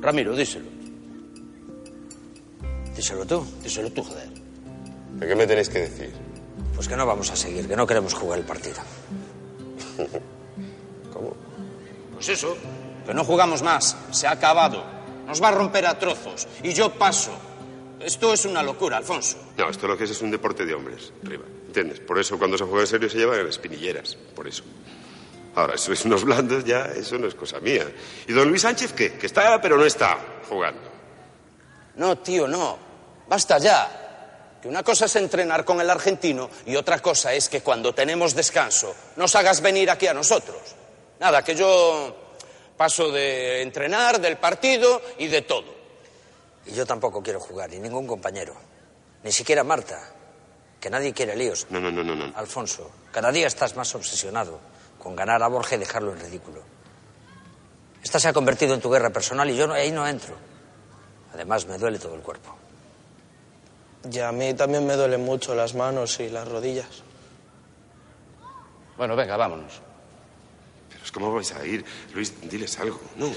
Ramiro, 0.00 0.36
díselo. 0.36 0.70
Díselo 2.94 3.26
tú, 3.26 3.44
díselo 3.60 3.90
tú, 3.90 4.04
joder. 4.04 4.28
¿De 5.14 5.26
qué 5.26 5.34
me 5.34 5.44
tenéis 5.44 5.68
que 5.68 5.80
decir? 5.80 6.14
Pues 6.76 6.86
que 6.86 6.94
no 6.94 7.04
vamos 7.04 7.28
a 7.32 7.34
seguir, 7.34 7.66
que 7.66 7.74
no 7.74 7.84
queremos 7.84 8.14
jugar 8.14 8.38
el 8.38 8.44
partido. 8.44 8.78
¿Cómo? 11.12 11.34
Pues 12.14 12.28
eso, 12.28 12.56
que 13.04 13.12
no 13.12 13.24
jugamos 13.24 13.62
más. 13.62 13.96
Se 14.12 14.28
ha 14.28 14.30
acabado. 14.30 14.84
Nos 15.26 15.42
va 15.42 15.48
a 15.48 15.50
romper 15.50 15.84
a 15.84 15.98
trozos. 15.98 16.46
Y 16.62 16.72
yo 16.72 16.94
paso. 16.94 17.32
Esto 18.00 18.32
es 18.32 18.44
una 18.44 18.62
locura, 18.62 18.96
Alfonso. 18.96 19.36
No, 19.56 19.68
esto 19.68 19.88
lo 19.88 19.96
que 19.96 20.04
es 20.04 20.10
es 20.10 20.22
un 20.22 20.30
deporte 20.30 20.64
de 20.64 20.74
hombres, 20.74 21.12
arriba. 21.24 21.44
¿Entiendes? 21.66 22.00
Por 22.00 22.18
eso 22.18 22.38
cuando 22.38 22.56
se 22.56 22.64
juega 22.64 22.80
en 22.82 22.86
serio 22.86 23.10
se 23.10 23.18
llevan 23.18 23.46
espinilleras. 23.46 24.16
Por 24.34 24.46
eso. 24.46 24.62
Ahora, 25.54 25.76
sois 25.76 26.04
unos 26.04 26.24
blandos 26.24 26.64
ya, 26.64 26.84
eso 26.94 27.18
no 27.18 27.26
es 27.26 27.34
cosa 27.34 27.58
mía. 27.58 27.84
¿Y 28.28 28.32
don 28.32 28.48
Luis 28.48 28.62
Sánchez 28.62 28.92
qué? 28.92 29.14
Que 29.14 29.26
está, 29.26 29.60
pero 29.60 29.76
no 29.76 29.84
está 29.84 30.18
jugando. 30.48 30.80
No, 31.96 32.18
tío, 32.18 32.46
no. 32.46 32.78
Basta 33.28 33.58
ya. 33.58 34.56
Que 34.62 34.68
una 34.68 34.82
cosa 34.82 35.06
es 35.06 35.16
entrenar 35.16 35.64
con 35.64 35.80
el 35.80 35.90
argentino 35.90 36.48
y 36.66 36.76
otra 36.76 37.00
cosa 37.00 37.32
es 37.32 37.48
que 37.48 37.60
cuando 37.60 37.94
tenemos 37.94 38.34
descanso 38.34 38.94
nos 39.16 39.34
hagas 39.34 39.60
venir 39.60 39.90
aquí 39.90 40.06
a 40.06 40.14
nosotros. 40.14 40.58
Nada, 41.20 41.42
que 41.42 41.54
yo 41.54 42.16
paso 42.76 43.10
de 43.10 43.62
entrenar, 43.62 44.20
del 44.20 44.36
partido 44.36 45.02
y 45.18 45.26
de 45.26 45.42
todo. 45.42 45.77
Y 46.68 46.74
yo 46.74 46.86
tampoco 46.86 47.22
quiero 47.22 47.40
jugar, 47.40 47.70
ni 47.70 47.78
ningún 47.78 48.06
compañero. 48.06 48.54
Ni 49.24 49.32
siquiera 49.32 49.64
Marta. 49.64 49.98
Que 50.80 50.88
nadie 50.90 51.12
quiere 51.12 51.34
líos. 51.34 51.66
No, 51.70 51.80
no, 51.80 51.90
no, 51.90 52.04
no, 52.04 52.14
no. 52.14 52.36
Alfonso, 52.36 52.90
cada 53.10 53.32
día 53.32 53.46
estás 53.48 53.74
más 53.74 53.92
obsesionado 53.94 54.60
con 54.98 55.16
ganar 55.16 55.42
a 55.42 55.48
Borja 55.48 55.74
y 55.74 55.78
dejarlo 55.78 56.12
en 56.12 56.20
ridículo. 56.20 56.60
Esta 58.02 58.20
se 58.20 58.28
ha 58.28 58.32
convertido 58.32 58.74
en 58.74 58.80
tu 58.80 58.88
guerra 58.90 59.10
personal 59.10 59.50
y 59.50 59.56
yo 59.56 59.66
no- 59.66 59.74
ahí 59.74 59.90
no 59.90 60.06
entro. 60.06 60.36
Además, 61.34 61.66
me 61.66 61.78
duele 61.78 61.98
todo 61.98 62.14
el 62.14 62.20
cuerpo. 62.20 62.54
Y 64.10 64.18
a 64.20 64.30
mí 64.30 64.54
también 64.54 64.86
me 64.86 64.94
duelen 64.94 65.24
mucho 65.24 65.54
las 65.54 65.74
manos 65.74 66.20
y 66.20 66.28
las 66.28 66.46
rodillas. 66.46 67.02
Bueno, 68.96 69.16
venga, 69.16 69.36
vámonos. 69.36 69.80
Pero 70.90 71.04
es 71.04 71.12
como 71.12 71.32
vais 71.34 71.52
a 71.52 71.64
ir. 71.66 71.84
Luis, 72.14 72.32
diles 72.48 72.78
algo. 72.78 73.00
No. 73.16 73.30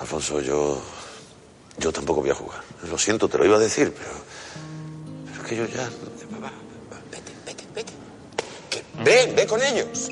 Alfonso, 0.00 0.40
yo. 0.40 0.80
Yo 1.78 1.92
tampoco 1.92 2.20
voy 2.20 2.30
a 2.30 2.34
jugar. 2.34 2.60
Lo 2.88 2.98
siento, 2.98 3.28
te 3.28 3.38
lo 3.38 3.44
iba 3.44 3.56
a 3.56 3.60
decir, 3.60 3.92
pero. 3.96 4.10
Pero 5.30 5.42
es 5.42 5.48
que 5.48 5.56
yo 5.56 5.66
ya. 5.66 5.88
Ve, 9.04 9.32
ve 9.34 9.46
con 9.46 9.62
ellos. 9.62 10.10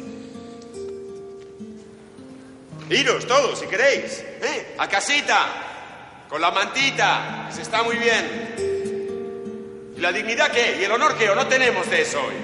Iros 2.89 3.27
todos, 3.27 3.59
si 3.59 3.67
queréis. 3.67 4.21
¿Eh? 4.43 4.77
A 4.79 4.89
casita. 4.89 6.27
Con 6.29 6.41
la 6.41 6.51
mantita. 6.53 7.49
Se 7.53 7.63
está 7.63 7.83
muy 7.83 7.97
bien. 7.97 9.95
¿Y 9.97 10.01
la 10.01 10.13
dignidad 10.13 10.53
qué? 10.53 10.79
¿Y 10.81 10.85
el 10.85 10.93
honor 10.93 11.17
qué? 11.17 11.29
¿O 11.31 11.35
no 11.35 11.47
tenemos 11.49 11.91
de 11.91 12.03
eso 12.03 12.19
hoy? 12.21 12.35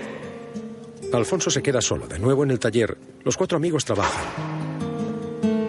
Alfonso 1.12 1.50
se 1.50 1.62
queda 1.62 1.80
solo, 1.82 2.06
de 2.08 2.18
nuevo 2.18 2.42
en 2.42 2.50
el 2.50 2.58
taller. 2.58 2.96
Los 3.22 3.36
cuatro 3.36 3.56
amigos 3.56 3.84
trabajan. 3.84 4.24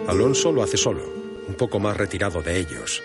Alonso 0.08 0.50
lo 0.50 0.62
hace 0.62 0.76
solo, 0.76 1.02
un 1.46 1.54
poco 1.54 1.78
más 1.78 1.96
retirado 1.96 2.42
de 2.42 2.58
ellos. 2.58 3.02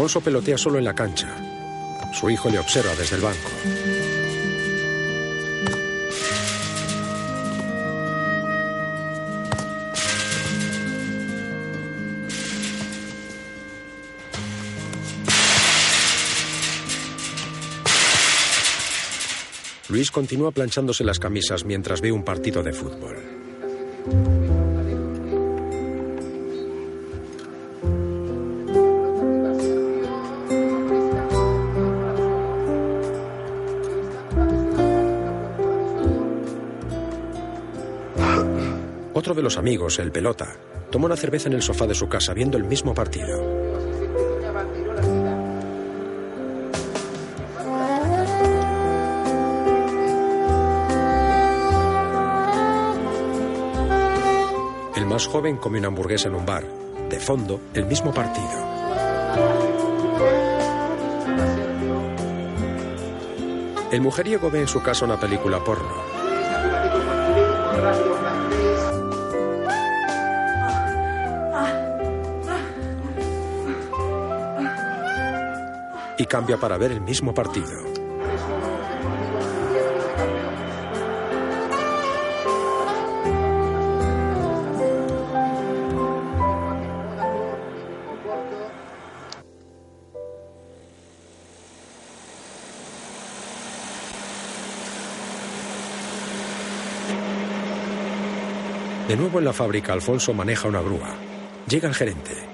Alfonso 0.00 0.22
pelotea 0.22 0.56
solo 0.56 0.78
en 0.78 0.84
la 0.86 0.94
cancha. 0.94 1.28
Su 2.14 2.30
hijo 2.30 2.48
le 2.48 2.58
observa 2.58 2.94
desde 2.96 3.16
el 3.16 3.20
banco. 3.20 3.50
Luis 19.90 20.10
continúa 20.10 20.50
planchándose 20.50 21.04
las 21.04 21.18
camisas 21.18 21.66
mientras 21.66 22.00
ve 22.00 22.10
un 22.10 22.24
partido 22.24 22.62
de 22.62 22.72
fútbol. 22.72 23.39
Amigos, 39.60 39.98
el 39.98 40.10
pelota, 40.10 40.56
toma 40.90 41.04
una 41.04 41.16
cerveza 41.16 41.48
en 41.48 41.52
el 41.52 41.60
sofá 41.60 41.86
de 41.86 41.94
su 41.94 42.08
casa 42.08 42.32
viendo 42.32 42.56
el 42.56 42.64
mismo 42.64 42.94
partido. 42.94 43.60
El 54.96 55.04
más 55.04 55.26
joven 55.26 55.58
come 55.58 55.78
una 55.78 55.88
hamburguesa 55.88 56.28
en 56.28 56.36
un 56.36 56.46
bar. 56.46 56.64
De 57.10 57.20
fondo, 57.20 57.60
el 57.74 57.84
mismo 57.84 58.14
partido. 58.14 58.48
El 63.92 64.00
mujeriego 64.00 64.50
ve 64.50 64.60
en 64.60 64.68
su 64.68 64.82
casa 64.82 65.04
una 65.04 65.20
película 65.20 65.62
porno. 65.62 66.09
Cambia 76.30 76.56
para 76.58 76.78
ver 76.78 76.92
el 76.92 77.00
mismo 77.00 77.34
partido. 77.34 77.68
De 99.08 99.16
nuevo 99.16 99.40
en 99.40 99.44
la 99.44 99.52
fábrica, 99.52 99.92
Alfonso 99.92 100.32
maneja 100.32 100.68
una 100.68 100.80
grúa. 100.80 101.16
Llega 101.66 101.88
el 101.88 101.94
gerente. 101.96 102.49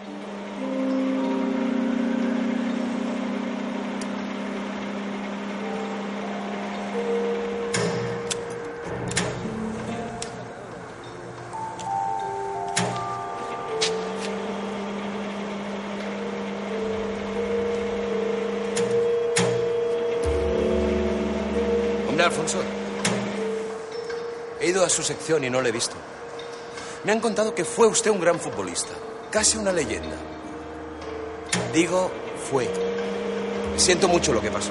Su 24.96 25.02
sección 25.02 25.44
y 25.44 25.50
no 25.50 25.60
le 25.60 25.68
he 25.68 25.72
visto. 25.72 25.94
Me 27.04 27.12
han 27.12 27.20
contado 27.20 27.54
que 27.54 27.64
fue 27.64 27.86
usted 27.86 28.10
un 28.10 28.20
gran 28.20 28.40
futbolista, 28.40 28.94
casi 29.30 29.58
una 29.58 29.70
leyenda. 29.70 30.16
Digo, 31.72 32.10
fue. 32.50 32.68
Siento 33.76 34.08
mucho 34.08 34.32
lo 34.32 34.40
que 34.40 34.50
pasó. 34.50 34.70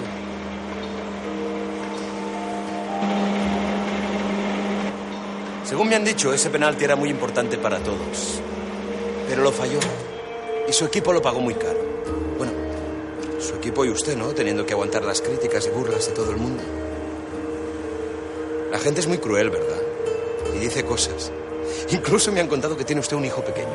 Según 5.63 5.89
me 5.89 5.95
han 5.95 6.03
dicho, 6.03 6.33
ese 6.33 6.49
penalti 6.49 6.83
era 6.83 6.95
muy 6.95 7.09
importante 7.09 7.59
para 7.59 7.79
todos. 7.79 8.41
Pero 9.29 9.43
lo 9.43 9.51
falló. 9.51 9.79
Y 10.67 10.73
su 10.73 10.85
equipo 10.85 11.13
lo 11.13 11.21
pagó 11.21 11.39
muy 11.39 11.53
caro. 11.53 11.79
Bueno, 12.37 12.53
su 13.39 13.55
equipo 13.55 13.85
y 13.85 13.89
usted, 13.89 14.17
¿no? 14.17 14.29
Teniendo 14.29 14.65
que 14.65 14.73
aguantar 14.73 15.03
las 15.03 15.21
críticas 15.21 15.67
y 15.67 15.69
burlas 15.69 16.07
de 16.07 16.13
todo 16.13 16.31
el 16.31 16.37
mundo. 16.37 16.63
La 18.71 18.79
gente 18.79 19.01
es 19.01 19.07
muy 19.07 19.19
cruel, 19.19 19.51
¿verdad? 19.51 19.74
Y 20.55 20.59
dice 20.59 20.85
cosas. 20.85 21.31
Incluso 21.89 22.31
me 22.31 22.39
han 22.39 22.47
contado 22.47 22.77
que 22.77 22.85
tiene 22.85 23.01
usted 23.01 23.17
un 23.17 23.25
hijo 23.25 23.43
pequeño. 23.43 23.67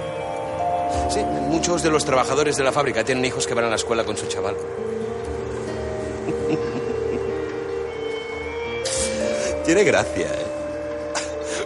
Sí, 1.11 1.21
muchos 1.21 1.83
de 1.83 1.91
los 1.91 2.05
trabajadores 2.05 2.57
de 2.57 2.65
la 2.65 2.73
fábrica 2.73 3.05
tienen 3.05 3.25
hijos 3.25 3.47
que 3.47 3.55
van 3.55 3.67
a 3.67 3.69
la 3.69 3.77
escuela 3.77 4.03
con 4.05 4.17
su 4.17 4.27
chaval. 4.27 4.57
Tiene 9.65 9.85
gracia, 9.85 10.27
¿eh? 10.27 10.47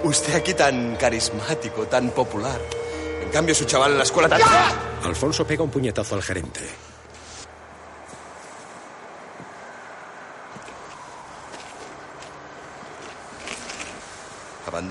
Usted 0.02 0.34
aquí 0.34 0.52
tan 0.52 0.96
carismático, 0.96 1.86
tan 1.86 2.10
popular. 2.10 2.60
En 3.22 3.30
cambio, 3.30 3.54
su 3.54 3.64
chaval 3.64 3.92
en 3.92 3.98
la 3.98 4.04
escuela 4.04 4.28
tan... 4.28 4.42
Alfonso 5.02 5.46
pega 5.46 5.62
un 5.62 5.70
puñetazo 5.70 6.14
al 6.14 6.22
gerente. 6.22 6.60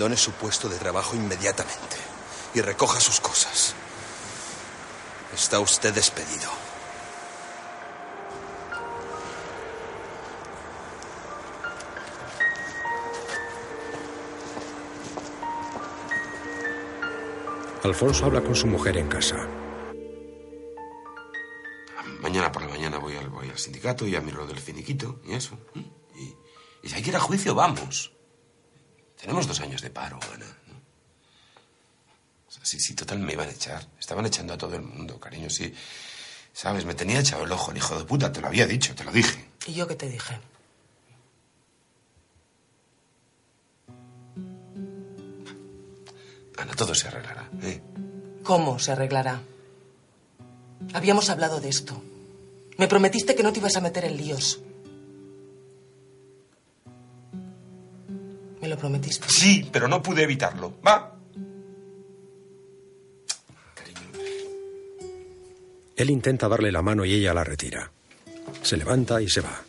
Abandone 0.04 0.16
su 0.18 0.32
puesto 0.32 0.68
de 0.68 0.76
trabajo 0.76 1.16
inmediatamente 1.16 1.96
y 2.52 2.60
recoja 2.60 3.00
sus 3.00 3.20
cosas. 3.20 3.74
Está 5.32 5.60
usted 5.60 5.94
despedido. 5.94 6.50
Alfonso 17.82 18.26
habla 18.26 18.42
con 18.42 18.54
su 18.54 18.66
mujer 18.66 18.98
en 18.98 19.08
casa. 19.08 19.48
Mañana 22.20 22.52
por 22.52 22.60
la 22.60 22.68
mañana 22.68 22.98
voy 22.98 23.16
al, 23.16 23.30
voy 23.30 23.48
al 23.48 23.58
sindicato 23.58 24.06
y 24.06 24.14
a 24.16 24.20
miro 24.20 24.38
lo 24.38 24.46
del 24.46 24.58
finiquito 24.58 25.20
y 25.24 25.32
eso. 25.32 25.58
Y, 26.14 26.34
y 26.82 26.88
si 26.90 26.94
hay 26.94 27.02
que 27.02 27.08
ir 27.08 27.16
a 27.16 27.20
juicio, 27.20 27.54
vamos. 27.54 28.13
Tenemos 29.24 29.46
dos 29.46 29.58
años 29.60 29.80
de 29.80 29.88
paro, 29.88 30.20
Ana. 30.34 30.44
¿no? 30.44 30.74
O 32.46 32.50
sea, 32.50 32.62
sí, 32.62 32.78
sí, 32.78 32.94
total, 32.94 33.20
me 33.20 33.32
iban 33.32 33.48
a 33.48 33.52
echar. 33.52 33.82
Estaban 33.98 34.26
echando 34.26 34.52
a 34.52 34.58
todo 34.58 34.74
el 34.74 34.82
mundo, 34.82 35.18
cariño, 35.18 35.48
sí. 35.48 35.72
Sabes, 36.52 36.84
me 36.84 36.94
tenía 36.94 37.20
echado 37.20 37.44
el 37.44 37.50
ojo 37.52 37.70
el 37.70 37.78
hijo 37.78 37.98
de 37.98 38.04
puta, 38.04 38.30
te 38.30 38.42
lo 38.42 38.48
había 38.48 38.66
dicho, 38.66 38.94
te 38.94 39.02
lo 39.02 39.10
dije. 39.10 39.48
¿Y 39.66 39.72
yo 39.72 39.88
qué 39.88 39.94
te 39.94 40.10
dije? 40.10 40.38
Ana, 46.58 46.74
todo 46.76 46.94
se 46.94 47.08
arreglará, 47.08 47.48
¿eh? 47.62 47.80
¿Cómo 48.42 48.78
se 48.78 48.92
arreglará? 48.92 49.40
Habíamos 50.92 51.30
hablado 51.30 51.62
de 51.62 51.70
esto. 51.70 52.02
Me 52.76 52.88
prometiste 52.88 53.34
que 53.34 53.42
no 53.42 53.54
te 53.54 53.60
ibas 53.60 53.76
a 53.76 53.80
meter 53.80 54.04
en 54.04 54.18
líos. 54.18 54.60
Lo 58.74 58.80
prometiste? 58.80 59.26
Sí, 59.28 59.68
pero 59.72 59.88
no 59.88 60.02
pude 60.02 60.22
evitarlo. 60.22 60.74
Va. 60.86 61.16
Él 65.96 66.10
intenta 66.10 66.48
darle 66.48 66.72
la 66.72 66.82
mano 66.82 67.04
y 67.04 67.14
ella 67.14 67.32
la 67.32 67.44
retira. 67.44 67.90
Se 68.62 68.76
levanta 68.76 69.22
y 69.22 69.28
se 69.28 69.40
va. 69.40 69.62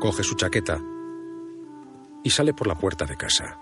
Coge 0.00 0.24
su 0.24 0.34
chaqueta 0.34 0.80
y 2.24 2.30
sale 2.30 2.52
por 2.52 2.66
la 2.66 2.74
puerta 2.74 3.04
de 3.04 3.16
casa. 3.16 3.56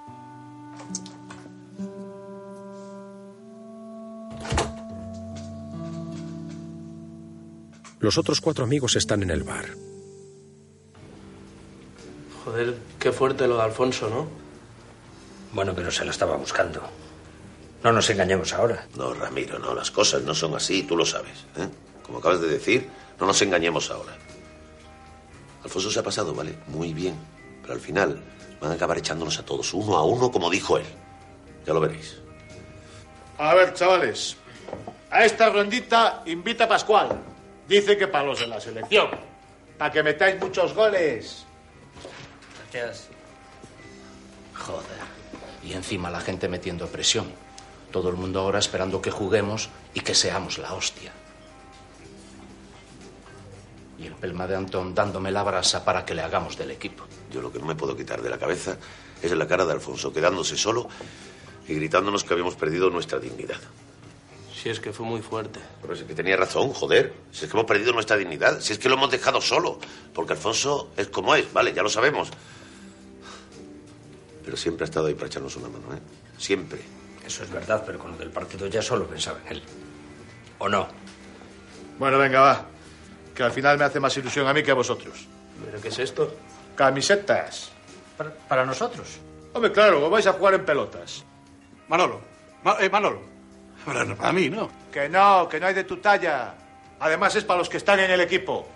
Los 8.01 8.17
otros 8.17 8.41
cuatro 8.41 8.65
amigos 8.65 8.97
están 8.97 9.23
en 9.23 9.31
el 9.31 9.43
bar. 9.43 9.67
Joder, 12.45 12.79
qué 12.99 13.13
fuerte 13.13 13.47
lo 13.47 13.59
de 13.59 13.63
Alfonso, 13.63 14.09
¿no? 14.09 14.27
Bueno, 15.53 15.75
pero 15.75 15.91
se 15.91 16.07
lo 16.07 16.11
estaba 16.11 16.37
buscando. 16.37 16.81
No 17.85 17.93
nos 17.93 18.09
engañemos 18.09 18.55
ahora. 18.55 18.87
No, 18.97 19.13
Ramiro, 19.13 19.59
no, 19.59 19.75
las 19.75 19.91
cosas 19.91 20.23
no 20.23 20.35
son 20.35 20.55
así, 20.55 20.83
tú 20.85 20.97
lo 20.97 21.05
sabes. 21.05 21.45
¿eh? 21.59 21.69
Como 22.03 22.19
acabas 22.19 22.41
de 22.41 22.49
decir, 22.49 22.89
no 23.19 23.27
nos 23.27 23.43
engañemos 23.43 23.91
ahora. 23.91 24.17
Alfonso 25.63 25.91
se 25.91 26.01
ha 26.01 26.03
pasado, 26.03 26.35
¿vale? 26.35 26.59
Muy 26.69 26.95
bien. 26.95 27.17
Pero 27.61 27.75
al 27.75 27.81
final 27.81 28.23
van 28.63 28.71
a 28.71 28.75
acabar 28.77 28.97
echándonos 28.97 29.39
a 29.39 29.45
todos, 29.45 29.75
uno 29.75 29.99
a 29.99 30.05
uno, 30.05 30.31
como 30.31 30.49
dijo 30.49 30.79
él. 30.79 30.87
Ya 31.67 31.75
lo 31.75 31.81
veréis. 31.81 32.17
A 33.37 33.55
ver, 33.55 33.75
chavales. 33.75 34.37
A 35.11 35.27
esta 35.27 35.51
rondita 35.51 36.23
invita 36.25 36.65
a 36.65 36.69
Pascual. 36.69 37.30
Dice 37.71 37.97
que 37.97 38.09
para 38.09 38.25
los 38.25 38.41
de 38.41 38.49
la 38.49 38.61
selección. 38.61 39.09
Para 39.79 39.93
que 39.93 40.03
metáis 40.03 40.41
muchos 40.41 40.75
goles. 40.75 41.47
Gracias. 42.73 43.07
Joder. 44.57 44.99
Y 45.63 45.75
encima 45.75 46.11
la 46.11 46.21
gente 46.21 46.49
metiendo 46.49 46.89
presión. 46.89 47.27
Todo 47.93 48.09
el 48.09 48.17
mundo 48.17 48.41
ahora 48.41 48.59
esperando 48.59 49.01
que 49.01 49.13
juguemos 49.13 49.69
y 49.95 50.01
que 50.01 50.17
seamos 50.17 50.59
la 50.59 50.75
hostia. 50.75 51.13
Y 54.01 54.07
el 54.07 54.15
pelma 54.15 54.49
de 54.49 54.57
Antón 54.57 54.93
dándome 54.93 55.31
la 55.31 55.45
brasa 55.45 55.85
para 55.85 56.05
que 56.05 56.15
le 56.15 56.23
hagamos 56.23 56.59
del 56.59 56.73
equipo. 56.73 57.05
Yo 57.31 57.41
lo 57.41 57.53
que 57.53 57.61
no 57.61 57.67
me 57.67 57.77
puedo 57.77 57.97
quitar 57.97 58.21
de 58.21 58.31
la 58.31 58.39
cabeza 58.39 58.79
es 59.23 59.31
la 59.31 59.47
cara 59.47 59.65
de 59.65 59.75
Alfonso 59.75 60.13
quedándose 60.13 60.57
solo 60.57 60.89
y 61.69 61.75
gritándonos 61.75 62.25
que 62.25 62.33
habíamos 62.33 62.57
perdido 62.57 62.91
nuestra 62.91 63.21
dignidad. 63.21 63.61
Si 64.61 64.69
es 64.69 64.79
que 64.81 64.93
fue 64.93 65.07
muy 65.07 65.23
fuerte. 65.23 65.59
Pero 65.81 65.95
es 65.95 66.03
que 66.03 66.15
tenía 66.15 66.37
razón, 66.37 66.73
joder. 66.73 67.15
Si 67.33 67.45
es 67.45 67.51
que 67.51 67.57
hemos 67.57 67.67
perdido 67.67 67.93
nuestra 67.93 68.17
dignidad. 68.17 68.61
Si 68.61 68.73
es 68.75 68.79
que 68.79 68.89
lo 68.89 68.97
hemos 68.97 69.11
dejado 69.11 69.41
solo. 69.41 69.79
Porque 70.13 70.35
Alfonso 70.35 70.91
es 70.97 71.09
como 71.09 71.35
es, 71.35 71.51
vale, 71.53 71.73
ya 71.73 71.83
lo 71.83 71.89
sabemos. 71.89 72.29
Pero 74.45 74.57
siempre 74.57 74.85
ha 74.85 74.87
estado 74.87 75.07
ahí 75.07 75.15
para 75.15 75.29
echarnos 75.29 75.57
una 75.57 75.69
mano, 75.69 75.95
¿eh? 75.95 75.99
Siempre. 76.37 76.81
Eso 77.25 77.43
es 77.45 77.51
verdad, 77.51 77.83
pero 77.87 77.99
con 77.99 78.11
lo 78.13 78.17
del 78.19 78.31
partido 78.31 78.67
ya 78.67 78.83
solo 78.83 79.07
pensaba 79.07 79.39
en 79.47 79.53
él. 79.57 79.63
¿O 80.59 80.69
no? 80.69 80.89
Bueno, 81.99 82.19
venga, 82.19 82.41
va. 82.41 82.67
Que 83.35 83.43
al 83.43 83.53
final 83.53 83.79
me 83.79 83.85
hace 83.85 84.01
más 84.01 84.17
ilusión 84.17 84.47
a 84.47 84.53
mí 84.53 84.63
que 84.63 84.73
a 84.73 84.75
vosotros. 84.75 85.27
¿Pero 85.65 85.81
qué 85.81 85.89
es 85.89 85.99
esto? 85.99 86.35
Camisetas. 86.75 87.71
¿Para, 88.17 88.35
para 88.35 88.67
nosotros? 88.67 89.07
Hombre, 89.55 89.73
claro, 89.73 90.05
os 90.05 90.11
vais 90.11 90.27
a 90.27 90.33
jugar 90.33 90.55
en 90.55 90.65
pelotas. 90.65 91.25
Manolo. 91.89 92.21
Ma- 92.65 92.77
eh, 92.81 92.91
Manolo. 92.91 93.30
Ahora 93.87 94.05
no, 94.05 94.17
para 94.17 94.33
mí, 94.33 94.49
¿no? 94.51 94.71
Que 94.93 95.09
no, 95.09 95.49
que 95.49 95.59
no 95.61 95.67
hay 95.67 95.75
de 95.75 95.85
tu 95.85 95.97
talla. 95.99 96.55
Además 97.01 97.35
es 97.37 97.45
para 97.45 97.59
los 97.59 97.69
que 97.69 97.79
están 97.79 98.01
en 98.01 98.11
el 98.11 98.21
equipo. 98.21 98.69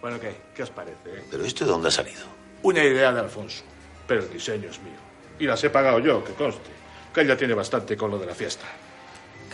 Bueno, 0.00 0.18
¿qué? 0.20 0.34
¿Qué 0.54 0.62
os 0.62 0.70
parece? 0.70 0.96
eh? 1.06 1.24
¿Pero 1.30 1.44
esto 1.44 1.64
de 1.64 1.70
dónde 1.70 1.88
ha 1.88 1.90
salido? 1.92 2.22
Una 2.62 2.82
idea 2.84 3.12
de 3.12 3.20
Alfonso. 3.20 3.62
Pero 4.06 4.22
el 4.22 4.32
diseño 4.32 4.68
es 4.70 4.78
mío. 4.80 4.98
Y 5.38 5.46
las 5.46 5.62
he 5.64 5.70
pagado 5.70 5.98
yo, 6.00 6.22
que 6.22 6.32
conste. 6.34 6.70
Que 7.14 7.20
él 7.22 7.28
ya 7.28 7.36
tiene 7.36 7.54
bastante 7.54 7.96
con 7.96 8.10
lo 8.10 8.18
de 8.18 8.26
la 8.26 8.34
fiesta. 8.34 8.66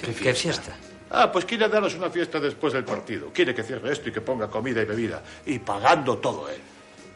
¿Qué, 0.00 0.12
qué 0.14 0.34
fiesta? 0.34 0.76
Ah, 1.10 1.30
pues 1.30 1.44
quiere 1.44 1.68
darnos 1.68 1.94
una 1.94 2.10
fiesta 2.10 2.40
después 2.40 2.72
del 2.72 2.84
partido. 2.84 3.30
Quiere 3.32 3.54
que 3.54 3.62
cierre 3.62 3.92
esto 3.92 4.08
y 4.08 4.12
que 4.12 4.20
ponga 4.20 4.48
comida 4.48 4.82
y 4.82 4.84
bebida. 4.84 5.22
Y 5.46 5.58
pagando 5.58 6.18
todo 6.18 6.48
él. 6.48 6.60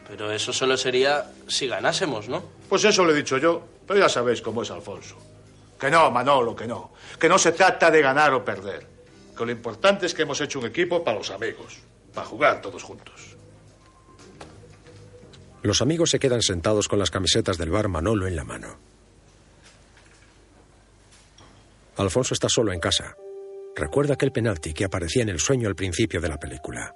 Pero 0.07 0.31
eso 0.31 0.51
solo 0.53 0.77
sería 0.77 1.31
si 1.47 1.67
ganásemos, 1.67 2.27
¿no? 2.29 2.43
Pues 2.69 2.83
eso 2.83 3.03
lo 3.03 3.11
he 3.11 3.15
dicho 3.15 3.37
yo. 3.37 3.63
Pero 3.87 3.99
ya 3.99 4.09
sabéis 4.09 4.41
cómo 4.41 4.63
es 4.63 4.71
Alfonso. 4.71 5.15
Que 5.83 5.91
no, 5.91 6.09
Manolo, 6.09 6.55
que 6.55 6.65
no. 6.65 6.93
Que 7.19 7.27
no 7.27 7.37
se 7.37 7.51
trata 7.51 7.91
de 7.91 8.01
ganar 8.01 8.33
o 8.33 8.45
perder. 8.45 8.87
Que 9.37 9.45
lo 9.45 9.51
importante 9.51 10.05
es 10.05 10.13
que 10.13 10.21
hemos 10.21 10.39
hecho 10.39 10.59
un 10.59 10.67
equipo 10.67 11.03
para 11.03 11.17
los 11.17 11.29
amigos. 11.29 11.77
Para 12.13 12.25
jugar 12.25 12.61
todos 12.61 12.81
juntos. 12.81 13.35
Los 15.61 15.81
amigos 15.81 16.09
se 16.09 16.19
quedan 16.19 16.41
sentados 16.41 16.87
con 16.87 16.99
las 16.99 17.11
camisetas 17.11 17.57
del 17.57 17.69
bar 17.69 17.89
Manolo 17.89 18.27
en 18.27 18.37
la 18.37 18.45
mano. 18.45 18.77
Alfonso 21.97 22.33
está 22.33 22.47
solo 22.47 22.71
en 22.71 22.79
casa. 22.79 23.17
Recuerda 23.75 24.13
aquel 24.13 24.31
penalti 24.31 24.73
que 24.73 24.85
aparecía 24.85 25.23
en 25.23 25.29
el 25.29 25.41
sueño 25.41 25.67
al 25.67 25.75
principio 25.75 26.21
de 26.21 26.29
la 26.29 26.37
película. 26.37 26.95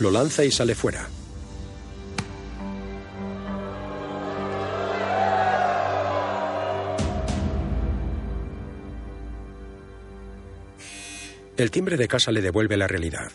Lo 0.00 0.10
lanza 0.10 0.44
y 0.44 0.50
sale 0.50 0.74
fuera. 0.74 1.08
El 11.56 11.70
timbre 11.70 11.96
de 11.96 12.06
casa 12.06 12.32
le 12.32 12.42
devuelve 12.42 12.76
la 12.76 12.86
realidad. 12.86 13.32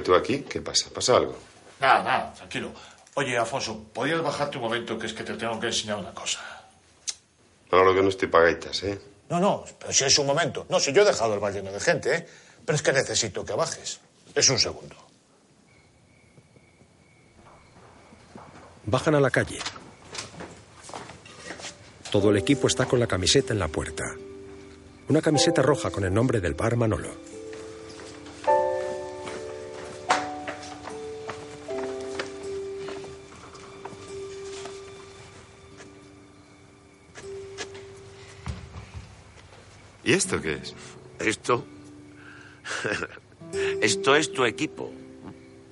¿Y 0.00 0.02
tú 0.02 0.14
aquí? 0.14 0.40
¿Qué 0.40 0.60
pasa? 0.60 0.90
¿Pasa 0.92 1.16
algo? 1.16 1.36
Nada, 1.80 2.02
nada, 2.02 2.34
tranquilo. 2.34 2.72
Oye, 3.14 3.36
Alfonso, 3.36 3.84
¿podrías 3.92 4.22
bajarte 4.22 4.56
un 4.58 4.64
momento 4.64 4.98
que 4.98 5.06
es 5.06 5.12
que 5.12 5.24
te 5.24 5.34
tengo 5.34 5.58
que 5.60 5.68
enseñar 5.68 5.98
una 5.98 6.12
cosa? 6.12 6.40
Manolo, 7.70 7.94
que 7.94 8.02
no 8.02 8.08
estoy 8.08 8.28
pagaitas, 8.28 8.82
¿eh? 8.82 9.00
No, 9.28 9.38
no, 9.38 9.64
pero 9.78 9.92
si 9.92 10.04
es 10.04 10.18
un 10.18 10.26
momento. 10.26 10.66
No, 10.68 10.80
si 10.80 10.92
yo 10.92 11.02
he 11.02 11.04
dejado 11.04 11.34
el 11.34 11.40
bar 11.40 11.52
lleno 11.52 11.70
de 11.70 11.80
gente, 11.80 12.14
¿eh? 12.14 12.26
Pero 12.64 12.76
es 12.76 12.82
que 12.82 12.92
necesito 12.92 13.44
que 13.44 13.52
bajes. 13.52 14.00
Es 14.34 14.48
un 14.48 14.58
segundo. 14.58 14.96
Bajan 18.86 19.14
a 19.14 19.20
la 19.20 19.30
calle. 19.30 19.58
Todo 22.10 22.30
el 22.30 22.38
equipo 22.38 22.66
está 22.66 22.86
con 22.86 22.98
la 22.98 23.06
camiseta 23.06 23.52
en 23.52 23.60
la 23.60 23.68
puerta. 23.68 24.04
Una 25.08 25.22
camiseta 25.22 25.62
roja 25.62 25.90
con 25.90 26.04
el 26.04 26.12
nombre 26.12 26.40
del 26.40 26.54
bar 26.54 26.76
Manolo. 26.76 27.39
¿Y 40.10 40.14
esto 40.14 40.42
qué 40.42 40.54
es? 40.54 40.74
Esto. 41.20 41.64
Esto 43.80 44.16
es 44.16 44.32
tu 44.32 44.44
equipo. 44.44 44.90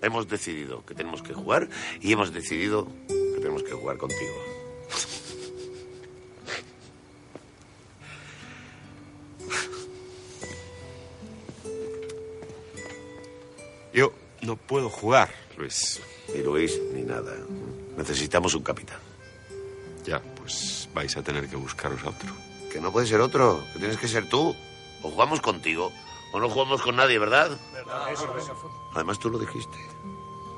Hemos 0.00 0.28
decidido 0.28 0.86
que 0.86 0.94
tenemos 0.94 1.22
que 1.22 1.34
jugar 1.34 1.68
y 2.00 2.12
hemos 2.12 2.32
decidido 2.32 2.86
que 3.08 3.40
tenemos 3.40 3.64
que 3.64 3.72
jugar 3.72 3.96
contigo. 3.98 4.36
Yo 13.92 14.12
no 14.42 14.54
puedo 14.54 14.88
jugar, 14.88 15.34
Luis. 15.56 16.00
Ni 16.32 16.44
Luis, 16.44 16.80
ni 16.94 17.02
nada. 17.02 17.34
Necesitamos 17.96 18.54
un 18.54 18.62
capitán. 18.62 19.00
Ya, 20.04 20.22
pues 20.36 20.88
vais 20.94 21.16
a 21.16 21.24
tener 21.24 21.48
que 21.48 21.56
buscaros 21.56 22.04
a 22.04 22.10
otro. 22.10 22.57
Que 22.78 22.82
no 22.82 22.92
puede 22.92 23.08
ser 23.08 23.20
otro, 23.20 23.60
que 23.72 23.80
tienes 23.80 23.96
que 23.96 24.06
ser 24.06 24.28
tú. 24.28 24.54
O 25.02 25.10
jugamos 25.10 25.40
contigo, 25.40 25.90
o 26.32 26.38
no 26.38 26.48
jugamos 26.48 26.80
con 26.80 26.94
nadie, 26.94 27.18
¿verdad? 27.18 27.50
Además 28.94 29.18
tú 29.18 29.30
lo 29.30 29.36
dijiste. 29.36 29.76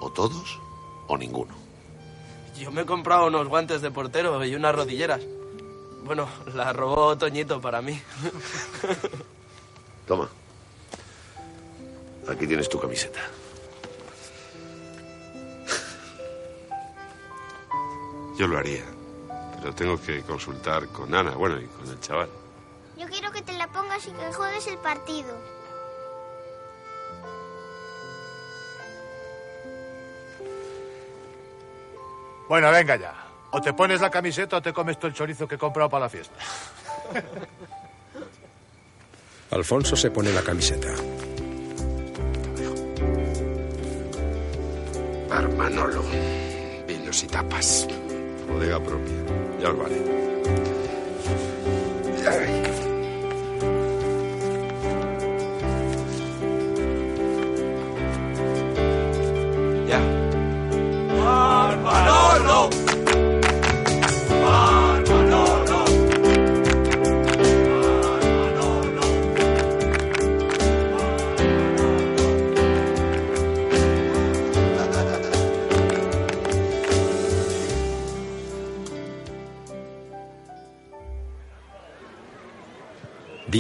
O 0.01 0.11
todos, 0.13 0.61
o 1.07 1.17
ninguno. 1.17 1.55
Yo 2.59 2.71
me 2.73 2.83
he 2.83 2.85
comprado 2.85 3.29
unos 3.29 3.49
guantes 3.49 3.81
de 3.81 3.91
portero 3.91 4.45
y 4.45 4.55
unas 4.55 4.75
rodilleras. 4.75 5.23
Bueno, 6.05 6.29
las 6.55 6.77
robó 6.77 7.17
Toñito 7.17 7.59
para 7.59 7.81
mí. 7.81 7.99
Toma. 10.07 10.29
Aquí 12.29 12.47
tienes 12.47 12.69
tu 12.69 12.79
camiseta. 12.79 13.21
Yo 18.37 18.47
lo 18.47 18.59
haría, 18.59 18.85
pero 19.61 19.75
tengo 19.75 20.01
que 20.01 20.23
consultar 20.23 20.87
con 20.89 21.15
Ana, 21.15 21.33
bueno, 21.33 21.61
y 21.61 21.67
con 21.67 21.89
el 21.89 22.01
chaval. 22.01 22.29
Yo 22.97 23.07
quiero 23.09 23.31
que 23.31 23.43
te 23.43 23.53
la 23.53 23.69
pongas 23.69 24.07
y 24.07 24.11
que 24.11 24.33
juegues 24.33 24.67
el 24.67 24.79
partido. 24.79 25.37
Bueno, 32.49 32.71
venga 32.71 32.97
ya. 32.97 33.15
O 33.53 33.61
te 33.61 33.73
pones 33.73 34.01
la 34.01 34.11
camiseta 34.11 34.57
o 34.57 34.63
te 34.63 34.73
comes 34.73 34.99
todo 34.99 35.09
el 35.09 35.15
chorizo 35.15 35.47
que 35.47 35.55
he 35.55 35.59
comprado 35.59 35.89
para 35.89 36.05
la 36.05 36.09
fiesta. 36.09 36.35
Alfonso 39.51 39.97
se 39.97 40.11
pone 40.11 40.33
la 40.33 40.43
camiseta. 40.43 40.95
Bar 45.29 45.49
Manolo. 45.55 46.05
Vinos 46.87 47.23
y 47.23 47.27
tapas. 47.27 47.87
Bodega 48.51 48.81
propia. 48.81 49.15
Ya 49.61 49.71
os 49.71 49.79
vale. 49.79 50.01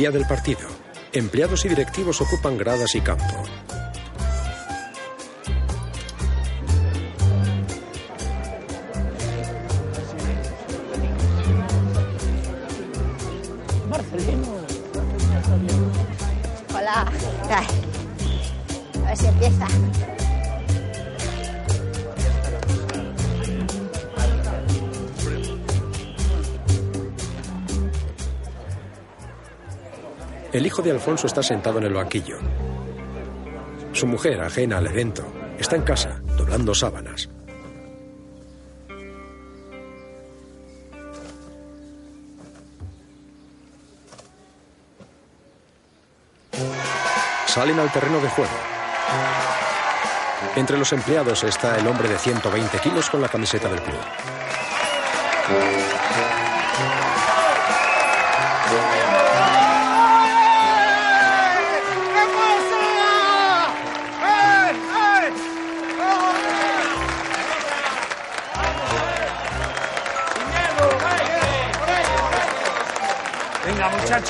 Día 0.00 0.10
del 0.10 0.24
partido. 0.24 0.66
Empleados 1.12 1.66
y 1.66 1.68
directivos 1.68 2.22
ocupan 2.22 2.56
gradas 2.56 2.94
y 2.94 3.02
campo. 3.02 3.44
Hijo 30.80 30.86
de 30.86 30.92
Alfonso 30.92 31.26
está 31.26 31.42
sentado 31.42 31.78
en 31.78 31.84
el 31.84 31.92
banquillo. 31.92 32.38
Su 33.92 34.06
mujer, 34.06 34.40
ajena 34.40 34.78
al 34.78 34.86
evento, 34.86 35.24
está 35.58 35.76
en 35.76 35.82
casa, 35.82 36.22
doblando 36.38 36.74
sábanas. 36.74 37.28
Salen 47.46 47.78
al 47.78 47.92
terreno 47.92 48.20
de 48.20 48.28
juego. 48.28 48.50
Entre 50.56 50.78
los 50.78 50.92
empleados 50.92 51.44
está 51.44 51.76
el 51.78 51.86
hombre 51.86 52.08
de 52.08 52.16
120 52.16 52.78
kilos 52.78 53.10
con 53.10 53.20
la 53.20 53.28
camiseta 53.28 53.68
del 53.68 53.82
club. 53.82 54.29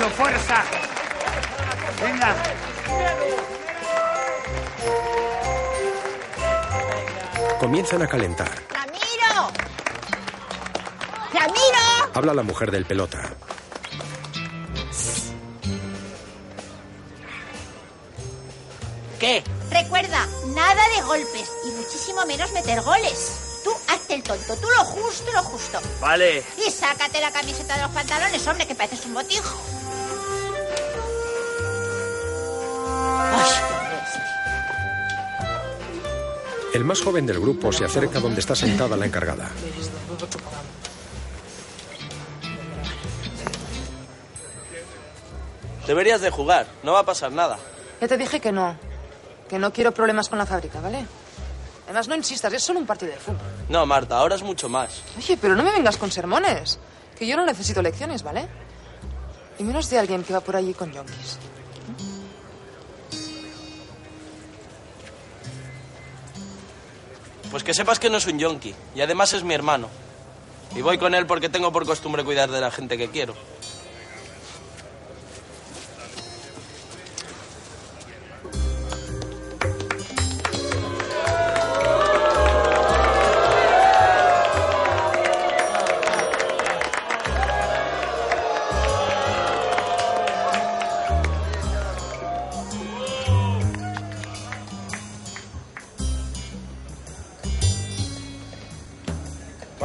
Muchachos, 0.01 0.17
fuerza. 0.17 0.65
Venga. 2.03 2.35
Comienzan 7.59 8.03
a 8.03 8.07
calentar. 8.09 8.51
¡Ramiro! 8.71 9.53
¡Ramiro! 11.35 12.13
Habla 12.15 12.33
la 12.33 12.43
mujer 12.43 12.71
del 12.71 12.87
pelota. 12.87 13.31
¿Qué? 19.19 19.45
Recuerda, 19.71 20.27
nada 20.47 20.83
de 20.97 21.03
golpes 21.03 21.53
y 21.67 21.71
muchísimo 21.73 22.25
menos 22.25 22.51
meter 22.53 22.81
goles. 22.81 23.61
Tú 23.63 23.71
hazte 23.89 24.15
el 24.15 24.23
tonto, 24.23 24.57
tú 24.57 24.67
lo 24.79 24.85
justo, 24.85 25.31
lo 25.33 25.43
justo. 25.43 25.79
Vale. 26.01 26.43
Y 26.67 26.71
sácate 26.71 27.21
la 27.21 27.31
camiseta 27.31 27.77
de 27.77 27.83
los 27.83 27.91
pantalones, 27.91 28.47
hombre, 28.47 28.67
que 28.67 28.75
pareces 28.75 29.05
un 29.05 29.13
botijo. 29.13 29.80
El 36.81 36.87
más 36.87 37.03
joven 37.03 37.27
del 37.27 37.39
grupo 37.39 37.71
se 37.73 37.85
acerca 37.85 38.21
donde 38.21 38.41
está 38.41 38.57
sentada 38.57 38.97
la 38.97 39.05
encargada. 39.05 39.51
Deberías 45.87 46.23
de 46.23 46.31
jugar, 46.31 46.67
no 46.83 46.95
va 46.95 47.01
a 47.01 47.05
pasar 47.05 47.33
nada. 47.33 47.59
Ya 48.01 48.09
te 48.09 48.17
dije 48.17 48.41
que 48.41 48.51
no. 48.51 48.79
Que 49.47 49.59
no 49.59 49.75
quiero 49.75 49.93
problemas 49.93 50.31
con 50.31 50.39
la 50.39 50.47
fábrica, 50.47 50.81
¿vale? 50.81 51.05
Además, 51.85 52.09
no 52.09 52.15
insistas, 52.15 52.51
es 52.55 52.63
solo 52.63 52.81
un 52.81 52.87
partido 52.87 53.13
de 53.13 53.19
fútbol. 53.19 53.43
No, 53.69 53.85
Marta, 53.85 54.17
ahora 54.17 54.37
es 54.37 54.43
mucho 54.43 54.71
más. 54.71 55.03
Oye, 55.19 55.37
pero 55.37 55.55
no 55.55 55.63
me 55.63 55.73
vengas 55.73 55.99
con 55.99 56.11
sermones. 56.11 56.79
Que 57.15 57.27
yo 57.27 57.37
no 57.37 57.45
necesito 57.45 57.83
lecciones, 57.83 58.23
¿vale? 58.23 58.49
Y 59.59 59.65
menos 59.65 59.91
de 59.91 59.99
alguien 59.99 60.25
que 60.25 60.33
va 60.33 60.41
por 60.41 60.57
allí 60.57 60.73
con 60.73 60.91
yonkis. 60.91 61.39
Pues 67.51 67.65
que 67.65 67.75
sepas 67.75 67.99
que 67.99 68.11
no 68.11 68.19
es 68.19 68.27
un 68.27 68.39
yonki. 68.39 68.75
Y 68.95 69.01
además 69.01 69.33
es 69.33 69.43
mi 69.43 69.55
hermano. 69.55 69.89
Y 70.75 70.83
voy 70.83 70.99
con 70.99 71.15
él 71.15 71.27
porque 71.27 71.49
tengo 71.49 71.73
por 71.73 71.85
costumbre 71.85 72.25
cuidar 72.25 72.51
de 72.51 72.61
la 72.61 72.71
gente 72.71 72.97
que 72.97 73.11
quiero. 73.11 73.35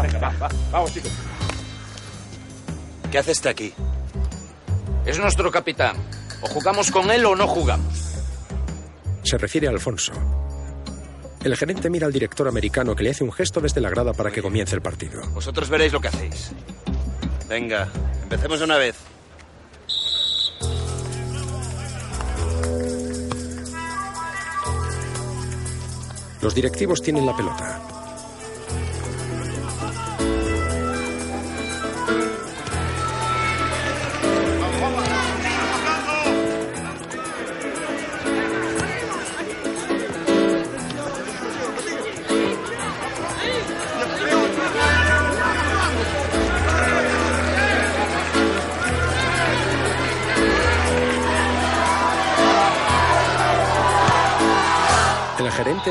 Venga, 0.05 0.19
va, 0.19 0.33
va. 0.37 0.49
Vamos, 0.71 0.93
chicos. 0.93 1.11
¿Qué 3.11 3.17
hace 3.17 3.31
este 3.31 3.49
aquí? 3.49 3.73
Es 5.05 5.19
nuestro 5.19 5.51
capitán. 5.51 5.95
O 6.41 6.47
jugamos 6.47 6.91
con 6.91 7.09
él 7.09 7.25
o 7.25 7.35
no 7.35 7.47
jugamos. 7.47 7.93
Se 9.23 9.37
refiere 9.37 9.67
a 9.67 9.71
Alfonso. 9.71 10.13
El 11.43 11.55
gerente 11.55 11.89
mira 11.89 12.07
al 12.07 12.13
director 12.13 12.47
americano 12.47 12.95
que 12.95 13.03
le 13.03 13.11
hace 13.11 13.23
un 13.23 13.31
gesto 13.31 13.61
desde 13.61 13.81
la 13.81 13.89
grada 13.89 14.13
para 14.13 14.31
que 14.31 14.41
comience 14.41 14.75
el 14.75 14.81
partido. 14.81 15.21
Vosotros 15.29 15.69
veréis 15.69 15.93
lo 15.93 16.01
que 16.01 16.07
hacéis. 16.07 16.51
Venga, 17.47 17.87
empecemos 18.23 18.59
de 18.59 18.65
una 18.65 18.77
vez. 18.77 18.95
Los 26.41 26.53
directivos 26.53 27.01
tienen 27.01 27.25
la 27.25 27.35
pelota. 27.35 27.94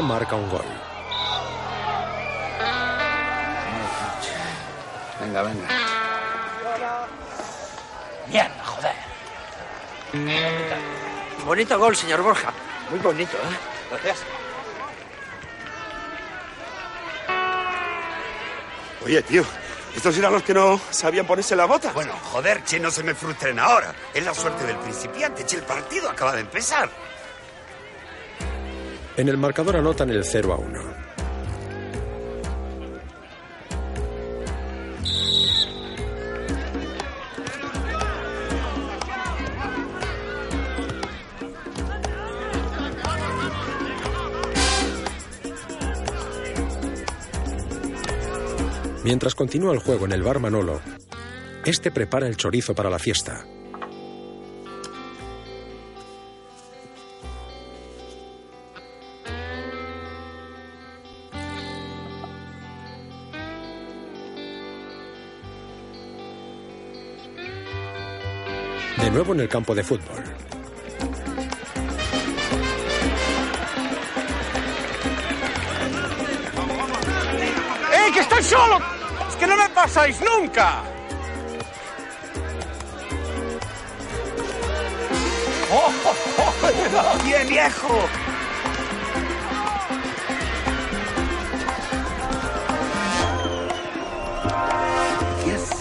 Marca 0.03 0.35
un 0.35 0.51
gol. 0.51 0.65
Venga, 5.21 5.43
venga. 5.43 5.69
Mierda, 8.27 8.65
joder. 8.65 8.93
Bonito 11.45 11.79
gol, 11.79 11.97
señor 11.97 12.23
Borja. 12.23 12.53
Muy 12.91 12.99
bonito, 12.99 13.37
¿eh? 13.37 13.59
Gracias. 13.91 14.19
Oye, 19.05 19.23
tío, 19.23 19.45
¿estos 19.95 20.16
eran 20.16 20.33
los 20.33 20.43
que 20.43 20.55
no 20.55 20.81
sabían 20.91 21.27
ponerse 21.27 21.55
la 21.55 21.66
bota? 21.66 21.93
Bueno, 21.93 22.15
joder, 22.33 22.65
che, 22.65 22.81
no 22.81 22.91
se 22.91 23.03
me 23.03 23.15
frustren 23.15 23.59
ahora. 23.59 23.95
Es 24.12 24.25
la 24.25 24.35
suerte 24.35 24.65
del 24.65 24.77
principiante, 24.79 25.45
che, 25.45 25.57
el 25.57 25.62
partido 25.62 26.11
acaba 26.11 26.33
de 26.33 26.41
empezar. 26.41 26.89
En 29.16 29.28
el 29.28 29.36
marcador 29.36 29.77
anotan 29.77 30.11
el 30.11 30.24
0 30.24 30.53
a 30.53 30.57
1. 30.57 31.05
Mientras 49.05 49.36
continúa 49.36 49.73
el 49.73 49.78
juego 49.78 50.07
en 50.07 50.12
el 50.12 50.23
bar 50.23 50.41
Manolo, 50.41 50.81
este 51.65 51.93
prepara 51.93 52.27
el 52.27 52.36
chorizo 52.36 52.74
para 52.74 52.91
la 52.91 52.99
fiesta. 52.99 53.45
Nuevo 69.15 69.32
en 69.32 69.41
el 69.41 69.49
campo 69.49 69.74
de 69.77 69.85
fútbol. 69.85 70.24
¡Eh, 77.93 78.11
que 78.12 78.20
estoy 78.20 78.43
solo! 78.43 78.81
¡Es 79.28 79.36
que 79.36 79.47
no 79.47 79.57
me 79.57 79.69
pasáis 79.69 80.20
nunca! 80.20 80.82
¡Oh, 85.73 85.93
oh, 86.05 86.15
oh! 86.39 87.23
¡Bien, 87.24 87.49
viejo! 87.49 88.09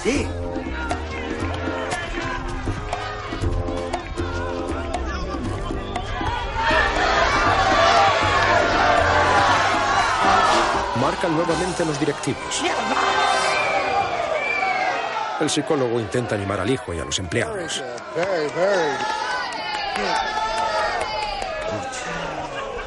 ¿Qué? 0.03 0.32
Marcan 11.03 11.35
nuevamente 11.35 11.83
los 11.83 11.99
directivos. 11.99 12.63
El 15.41 15.49
psicólogo 15.49 15.99
intenta 15.99 16.35
animar 16.35 16.61
al 16.61 16.69
hijo 16.69 16.93
y 16.93 16.99
a 17.01 17.03
los 17.03 17.19
empleados. 17.19 17.83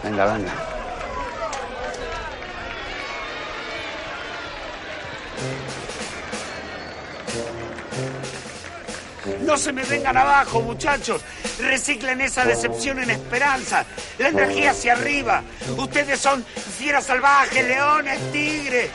Venga, 0.02 0.24
venga. 0.32 0.52
No 9.46 9.56
se 9.56 9.72
me 9.72 9.84
vengan 9.84 10.16
abajo, 10.16 10.60
muchachos. 10.60 11.22
Reciclen 11.60 12.20
esa 12.20 12.44
decepción 12.44 12.98
en 12.98 13.10
esperanza. 13.10 13.86
La 14.18 14.28
energía 14.28 14.72
hacia 14.72 14.94
arriba. 14.94 15.42
Ustedes 15.76 16.18
son 16.18 16.44
fieras 16.44 17.06
salvajes, 17.06 17.66
leones, 17.66 18.32
tigres. 18.32 18.90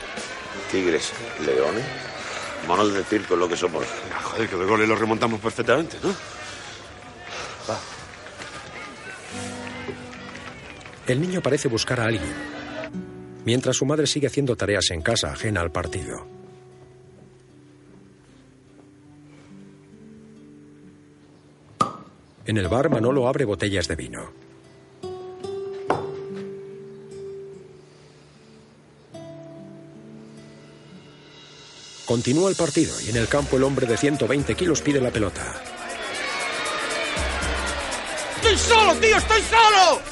Tigres, 0.69 1.14
leones, 1.45 1.86
monos 2.68 2.94
de 2.94 3.03
circo 3.06 3.36
lo 3.36 3.48
que 3.48 3.56
somos. 3.56 3.86
Joder, 4.23 4.49
que 4.49 4.57
los 4.57 4.68
goles 4.68 4.88
los 4.88 4.99
remontamos 4.99 5.40
perfectamente, 5.40 5.98
¿no? 6.03 6.14
El 11.07 11.19
niño 11.19 11.41
parece 11.41 11.68
buscar 11.68 11.99
a 11.99 12.06
alguien, 12.06 12.34
mientras 13.44 13.76
su 13.76 13.86
madre 13.86 14.06
sigue 14.06 14.28
haciendo 14.28 14.56
tareas 14.56 14.91
en 14.91 15.02
casa 15.02 15.32
ajena 15.32 15.61
al 15.61 15.72
partido. 15.72 16.40
En 22.52 22.57
el 22.57 22.68
bar, 22.68 22.90
Manolo 22.90 23.30
abre 23.30 23.45
botellas 23.45 23.88
de 23.88 23.95
vino. 23.95 24.30
Continúa 32.06 32.49
el 32.49 32.57
partido 32.57 32.94
y 32.99 33.11
en 33.11 33.15
el 33.15 33.30
campo 33.30 33.56
el 33.56 33.64
hombre 33.64 33.88
de 33.88 33.95
120 33.95 34.53
kilos 34.56 34.82
pide 34.82 34.99
la 34.99 35.11
pelota. 35.11 35.64
¡Estoy 38.36 38.57
solo, 38.57 38.95
tío! 38.95 39.15
¡Estoy 39.15 39.41
solo! 39.44 40.11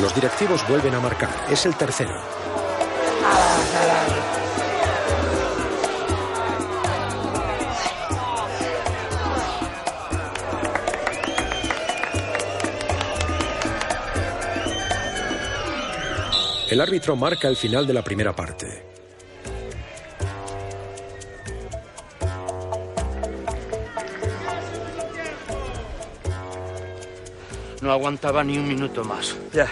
Los 0.00 0.14
directivos 0.14 0.66
vuelven 0.66 0.94
a 0.94 1.00
marcar. 1.00 1.28
Es 1.50 1.66
el 1.66 1.76
tercero. 1.76 2.14
El 16.70 16.80
árbitro 16.80 17.16
marca 17.16 17.48
el 17.48 17.56
final 17.56 17.86
de 17.86 17.92
la 17.92 18.02
primera 18.02 18.34
parte. 18.34 18.89
No 27.90 27.94
aguantaba 27.94 28.44
ni 28.44 28.56
un 28.56 28.68
minuto 28.68 29.02
más. 29.04 29.34
Ya. 29.52 29.66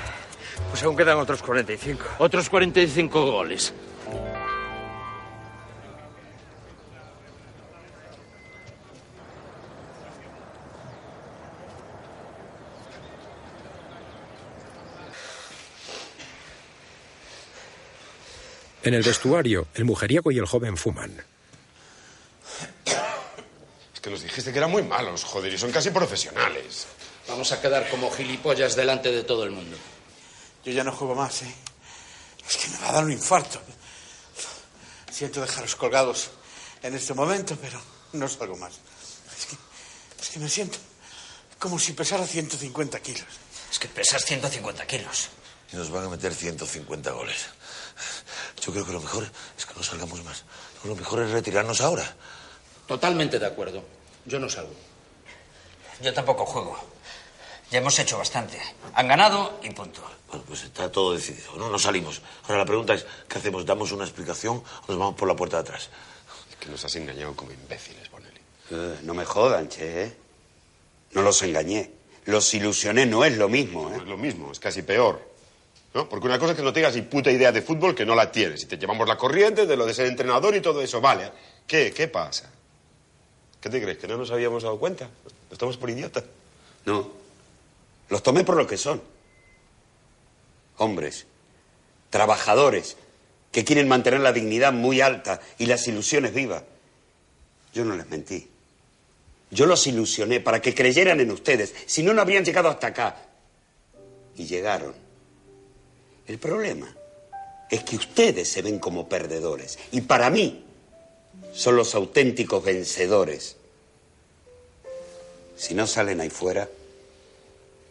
Pues 0.71 0.83
aún 0.83 0.97
quedan 0.97 1.19
otros 1.19 1.41
45. 1.41 2.05
Otros 2.19 2.51
45 2.51 3.31
goles. 3.31 3.73
En 18.83 18.95
el 18.95 19.05
vestuario, 19.05 19.69
el 19.75 19.85
mujeriego 19.85 20.33
y 20.33 20.39
el 20.39 20.47
joven 20.47 20.77
fuman. 20.77 21.23
Es 23.95 24.01
que 24.01 24.11
nos 24.11 24.23
dijiste 24.23 24.51
que 24.51 24.59
eran 24.59 24.73
muy 24.73 24.83
malos, 24.83 25.23
joder, 25.23 25.53
y 25.53 25.59
son 25.59 25.71
casi 25.71 25.91
profesionales. 25.91 26.89
Vamos 27.29 27.53
a 27.53 27.61
quedar 27.61 27.89
como 27.91 28.11
gilipollas 28.11 28.75
delante 28.75 29.13
de 29.13 29.23
todo 29.23 29.45
el 29.45 29.51
mundo. 29.51 29.77
Yo 30.65 30.73
ya 30.73 30.83
no 30.83 30.93
juego 30.93 31.15
más, 31.15 31.43
¿eh? 31.43 31.55
Es 32.49 32.57
que 32.57 32.69
me 32.69 32.79
va 32.79 32.89
a 32.89 32.93
dar 32.93 33.05
un 33.05 33.13
infarto. 33.13 33.61
Siento 35.13 35.41
dejaros 35.41 35.77
colgados 35.77 36.31
en 36.83 36.95
este 36.95 37.13
momento, 37.13 37.57
pero 37.61 37.81
no 38.13 38.27
salgo 38.29 38.57
más. 38.57 38.73
Es 39.39 39.47
que, 39.47 39.57
es 40.23 40.29
que 40.31 40.39
me 40.39 40.49
siento 40.49 40.79
como 41.59 41.79
si 41.79 41.93
pesara 41.93 42.27
150 42.27 43.01
kilos. 43.01 43.27
Es 43.71 43.79
que 43.79 43.89
pesas 43.89 44.25
150 44.25 44.87
kilos. 44.87 45.29
Y 45.73 45.77
nos 45.77 45.91
van 45.91 46.07
a 46.07 46.09
meter 46.09 46.35
150 46.35 47.11
goles. 47.11 47.47
Yo 48.65 48.73
creo 48.73 48.87
que 48.87 48.93
lo 48.93 49.01
mejor 49.01 49.31
es 49.57 49.67
que 49.67 49.75
no 49.75 49.83
salgamos 49.83 50.25
más. 50.25 50.45
Lo 50.85 50.95
mejor 50.97 51.23
es 51.23 51.31
retirarnos 51.31 51.81
ahora. 51.81 52.17
Totalmente 52.87 53.39
de 53.39 53.47
acuerdo. 53.47 53.85
Yo 54.25 54.39
no 54.39 54.49
salgo. 54.49 54.75
Yo 56.01 56.15
tampoco 56.15 56.47
juego. 56.47 56.98
Ya 57.71 57.79
hemos 57.79 57.99
hecho 57.99 58.19
bastante. 58.19 58.59
Han 58.95 59.09
ganado 59.09 59.59
y 59.63 59.71
punto. 59.71 60.03
Bueno, 60.29 60.45
pues 60.47 60.65
está 60.65 60.91
todo 60.91 61.15
decidido. 61.15 61.57
No 61.57 61.69
nos 61.69 61.83
salimos. 61.83 62.23
Ahora 62.45 62.59
la 62.59 62.65
pregunta 62.65 62.95
es, 62.95 63.07
¿qué 63.29 63.39
hacemos? 63.39 63.65
¿Damos 63.67 63.93
una 63.93 64.05
explicación 64.05 64.57
o 64.57 64.85
nos 64.89 64.99
vamos 64.99 65.15
por 65.15 65.29
la 65.29 65.37
puerta 65.37 65.57
de 65.59 65.63
atrás? 65.63 65.89
Es 66.51 66.57
que 66.57 66.69
nos 66.69 66.85
has 66.85 66.95
engañado 66.97 67.35
como 67.35 67.53
imbéciles, 67.53 68.11
Bonelli. 68.11 68.41
Eh, 68.71 68.99
no 69.03 69.15
me 69.15 69.25
jodan, 69.25 69.69
che. 69.69 70.05
¿eh? 70.05 70.17
No 71.13 71.23
los 71.23 71.43
engañé. 71.43 71.91
Los 72.27 72.53
ilusioné, 72.53 73.07
no 73.07 73.25
es 73.25 73.37
lo 73.39 73.49
mismo, 73.49 73.89
No 73.89 73.95
¿eh? 73.97 73.99
es 73.99 74.05
lo 74.07 74.19
mismo, 74.19 74.53
es 74.53 74.61
casi 74.61 74.83
peor. 74.83 75.27
¿No? 75.95 76.07
Porque 76.09 76.27
una 76.27 76.39
cosa 76.39 76.53
es 76.53 76.59
que 76.59 76.63
no 76.63 76.73
tengas 76.75 76.95
ni 76.95 77.03
puta 77.03 77.31
idea 77.31 77.51
de 77.51 77.63
fútbol 77.63 77.95
que 77.95 78.05
no 78.05 78.15
la 78.15 78.31
tienes. 78.31 78.63
Y 78.63 78.67
te 78.67 78.77
llevamos 78.77 79.09
la 79.09 79.17
corriente 79.17 79.67
de 79.67 79.77
lo 79.77 79.87
de 79.87 79.95
ser 79.95 80.07
entrenador 80.07 80.55
y 80.55 80.61
todo 80.61 80.83
eso. 80.83 81.01
Vale. 81.01 81.33
¿Qué? 81.67 81.93
¿Qué 81.95 82.09
pasa? 82.09 82.51
¿Qué 83.61 83.71
te 83.71 83.81
crees? 83.81 83.97
¿Que 83.97 84.07
no 84.07 84.19
nos 84.19 84.31
habíamos 84.31 84.63
dado 84.63 84.79
cuenta? 84.79 85.09
¿Nos 85.49 85.59
tomamos 85.59 85.79
por 85.79 85.89
idiotas? 85.89 86.25
No. 86.85 87.11
Los 88.09 88.23
tomé 88.23 88.45
por 88.45 88.57
lo 88.57 88.67
que 88.67 88.77
son. 88.77 89.03
Hombres, 90.79 91.27
trabajadores, 92.11 92.97
que 93.53 93.65
quieren 93.65 93.89
mantener 93.89 94.21
la 94.21 94.33
dignidad 94.33 94.73
muy 94.73 95.01
alta 95.01 95.41
y 95.59 95.67
las 95.67 95.87
ilusiones 95.89 96.35
vivas. 96.35 96.63
Yo 97.73 97.85
no 97.85 97.97
les 97.97 98.09
mentí. 98.09 98.49
Yo 99.51 99.67
los 99.67 99.87
ilusioné 99.87 100.41
para 100.41 100.61
que 100.61 100.75
creyeran 100.75 101.21
en 101.21 101.31
ustedes. 101.31 101.75
Si 101.87 102.03
no, 102.03 102.13
no 102.13 102.21
habrían 102.21 102.45
llegado 102.45 102.69
hasta 102.69 102.89
acá. 102.89 103.17
Y 104.37 104.47
llegaron. 104.47 104.95
El 106.27 106.39
problema 106.39 106.95
es 107.71 107.83
que 107.83 107.97
ustedes 107.97 108.49
se 108.49 108.63
ven 108.63 108.79
como 108.79 109.09
perdedores. 109.09 109.79
Y 109.93 110.03
para 110.03 110.31
mí 110.31 110.65
son 111.53 111.77
los 111.77 111.95
auténticos 111.95 112.63
vencedores. 112.63 113.57
Si 115.57 115.75
no 115.75 115.87
salen 115.87 116.21
ahí 116.21 116.31
fuera, 116.31 116.69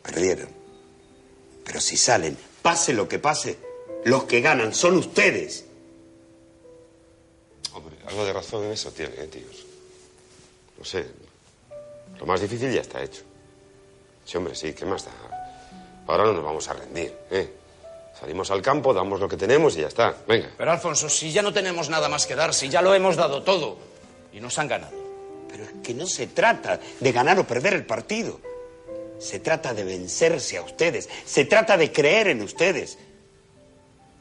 perdieron. 0.08 0.50
Pero 1.66 1.82
si 1.82 1.98
salen, 1.98 2.38
pase 2.62 2.94
lo 2.94 3.08
que 3.08 3.20
pase, 3.20 3.58
los 4.06 4.24
que 4.24 4.42
ganan 4.42 4.74
son 4.74 4.98
ustedes. 4.98 5.66
Hombre, 7.74 7.98
algo 8.08 8.26
de 8.26 8.34
razón 8.34 8.64
en 8.66 8.72
eso 8.72 8.92
tiene, 8.92 9.14
eh, 9.18 9.28
tíos. 9.28 9.66
No 10.78 10.86
sé. 10.86 11.06
Lo 12.20 12.26
más 12.26 12.40
difícil 12.42 12.72
ya 12.72 12.82
está 12.82 13.04
hecho. 13.04 13.22
Sí, 14.26 14.38
hombre, 14.38 14.56
sí, 14.56 14.74
¿qué 14.74 14.86
más 14.86 15.06
da? 15.06 15.12
Ahora 16.08 16.24
no 16.26 16.34
nos 16.34 16.44
vamos 16.44 16.68
a 16.70 16.74
rendir, 16.74 17.14
¿eh? 17.30 17.54
Salimos 18.20 18.50
al 18.50 18.62
campo, 18.62 18.94
damos 18.94 19.20
lo 19.20 19.30
que 19.30 19.38
tenemos 19.38 19.78
y 19.78 19.82
ya 19.82 19.88
está. 19.88 20.16
Venga. 20.28 20.50
Pero 20.58 20.72
Alfonso, 20.72 21.08
si 21.08 21.32
ya 21.32 21.42
no 21.42 21.54
tenemos 21.54 21.90
nada 21.90 22.10
más 22.10 22.26
que 22.26 22.36
dar, 22.36 22.54
si 22.54 22.70
ya 22.70 22.82
lo 22.82 22.96
hemos 22.96 23.16
dado 23.16 23.44
todo 23.44 23.78
y 24.34 24.40
nos 24.40 24.58
han 24.58 24.68
ganado. 24.68 24.98
Pero 25.50 25.64
es 25.66 25.70
que 25.84 25.94
no 25.94 26.08
se 26.08 26.28
trata 26.28 26.80
de 27.00 27.12
ganar 27.12 27.38
o 27.40 27.46
perder 27.46 27.74
el 27.74 27.86
partido. 27.86 28.40
Se 29.20 29.40
trata 29.40 29.74
de 29.74 29.84
vencerse 29.84 30.58
a 30.58 30.62
ustedes. 30.62 31.10
Se 31.26 31.46
trata 31.46 31.78
de 31.78 31.92
creer 31.92 32.28
en 32.28 32.42
ustedes. 32.42 32.98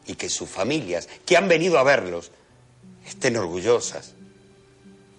Y 0.07 0.15
que 0.15 0.29
sus 0.29 0.49
familias, 0.49 1.09
que 1.25 1.37
han 1.37 1.49
venido 1.49 1.79
a 1.79 1.83
verlos, 1.83 2.31
estén 3.07 3.37
orgullosas. 3.37 4.13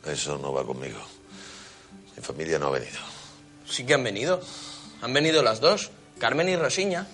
Eso 0.06 0.38
no 0.38 0.54
va 0.54 0.66
conmigo. 0.66 1.00
Mi 2.16 2.24
familia 2.24 2.58
no 2.58 2.68
ha 2.68 2.72
venido. 2.72 3.00
Sí 3.70 3.86
que 3.86 3.94
han 3.94 4.04
venido. 4.04 4.42
Han 5.02 5.14
venido 5.14 5.44
las 5.44 5.60
dos, 5.60 5.92
Carmen 6.20 6.50
y 6.50 6.56
Rosiña. 6.56 7.08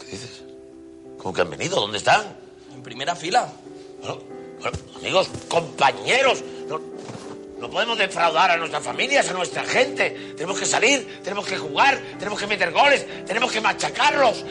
¿Qué 0.00 0.06
dices? 0.06 0.42
¿Cómo 1.18 1.32
que 1.32 1.42
han 1.42 1.50
venido? 1.50 1.80
¿Dónde 1.80 1.98
están? 1.98 2.36
En 2.74 2.82
primera 2.82 3.14
fila. 3.14 3.52
Bueno, 4.00 4.20
bueno, 4.60 4.78
amigos, 4.96 5.28
compañeros, 5.48 6.42
no, 6.68 6.80
no 7.64 7.70
podemos 7.70 7.96
defraudar 7.96 8.50
a 8.50 8.58
nuestras 8.58 8.82
familias, 8.82 9.26
a 9.30 9.32
nuestra 9.32 9.64
gente. 9.64 10.34
Tenemos 10.36 10.60
que 10.60 10.66
salir, 10.66 11.22
tenemos 11.22 11.46
que 11.46 11.56
jugar, 11.56 11.98
tenemos 12.18 12.38
que 12.38 12.46
meter 12.46 12.70
goles, 12.72 13.06
tenemos 13.24 13.50
que 13.50 13.62
machacarlos. 13.62 14.44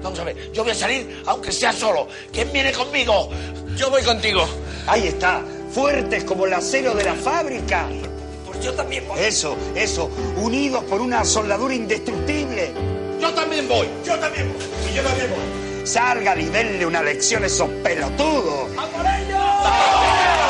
Vamos 0.00 0.16
a 0.20 0.22
ver, 0.22 0.52
yo 0.52 0.62
voy 0.62 0.70
a 0.70 0.74
salir 0.76 1.24
aunque 1.26 1.50
sea 1.50 1.72
solo. 1.72 2.06
¿Quién 2.32 2.52
viene 2.52 2.70
conmigo? 2.70 3.30
Yo 3.74 3.90
voy 3.90 4.04
contigo. 4.04 4.46
Ahí 4.86 5.08
está, 5.08 5.42
fuertes 5.72 6.22
como 6.22 6.46
el 6.46 6.52
acero 6.52 6.94
de 6.94 7.02
la 7.02 7.14
fábrica. 7.14 7.88
Pues 8.46 8.60
yo 8.64 8.72
también 8.74 9.08
voy. 9.08 9.18
Eso, 9.18 9.56
eso, 9.74 10.08
unidos 10.36 10.84
por 10.84 11.00
una 11.00 11.24
soldadura 11.24 11.74
indestructible. 11.74 12.70
Yo 13.20 13.34
también 13.34 13.66
voy. 13.66 13.88
Yo 14.06 14.16
también 14.20 14.52
voy. 14.52 14.88
Y 14.88 14.94
yo 14.94 15.02
también 15.02 15.30
voy. 15.30 15.84
Salgan 15.84 16.40
y 16.40 16.44
denle 16.44 16.86
una 16.86 17.02
lección 17.02 17.42
a 17.42 17.46
esos 17.46 17.68
pelotudos. 17.82 18.70
¡A 18.78 18.86
por 18.86 19.04
ellos! 19.04 20.41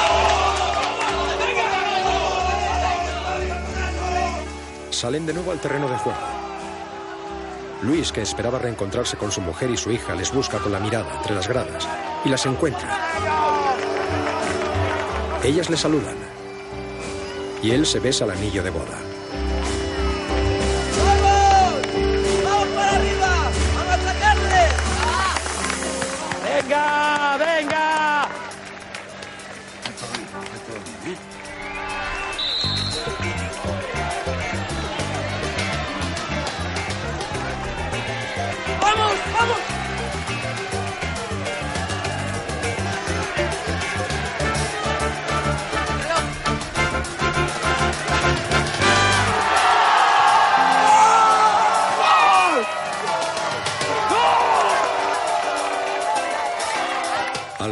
Salen 5.03 5.27
de 5.27 5.35
nuevo 5.35 5.51
al 5.51 5.59
terreno 5.59 5.89
de 5.89 5.97
juego. 5.97 6.21
Luis, 7.83 8.13
que 8.13 8.23
esperaba 8.23 8.61
reencontrarse 8.61 9.17
con 9.17 9.33
su 9.33 9.41
mujer 9.41 9.69
y 9.69 9.77
su 9.77 9.91
hija, 9.91 10.15
les 10.15 10.33
busca 10.33 10.59
con 10.59 10.71
la 10.71 10.79
mirada 10.79 11.17
entre 11.17 11.35
las 11.35 11.49
gradas 11.49 11.89
y 12.25 12.29
las 12.29 12.47
encuentra. 12.47 13.01
Ellas 15.43 15.69
le 15.71 15.77
saludan 15.77 16.15
y 17.65 17.73
él 17.73 17.85
se 17.85 17.99
besa 17.99 18.27
el 18.27 18.31
anillo 18.31 18.63
de 18.63 18.71
boda. 18.71 19.12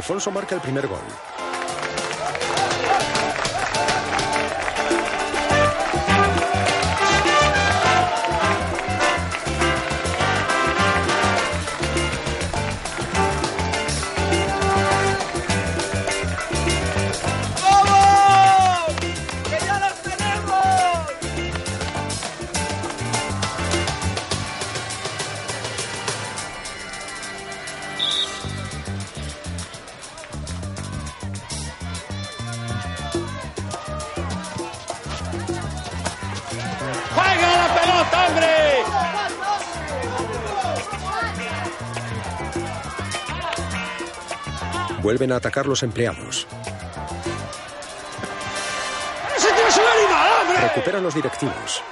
Alfonso 0.01 0.31
marca 0.31 0.55
el 0.55 0.63
primer 0.63 0.89
gol. 0.89 1.30
Vuelven 45.21 45.35
a 45.35 45.37
atacar 45.37 45.67
los 45.67 45.83
empleados. 45.83 46.47
Recuperan 50.63 51.03
los 51.03 51.15
directivos. 51.15 51.83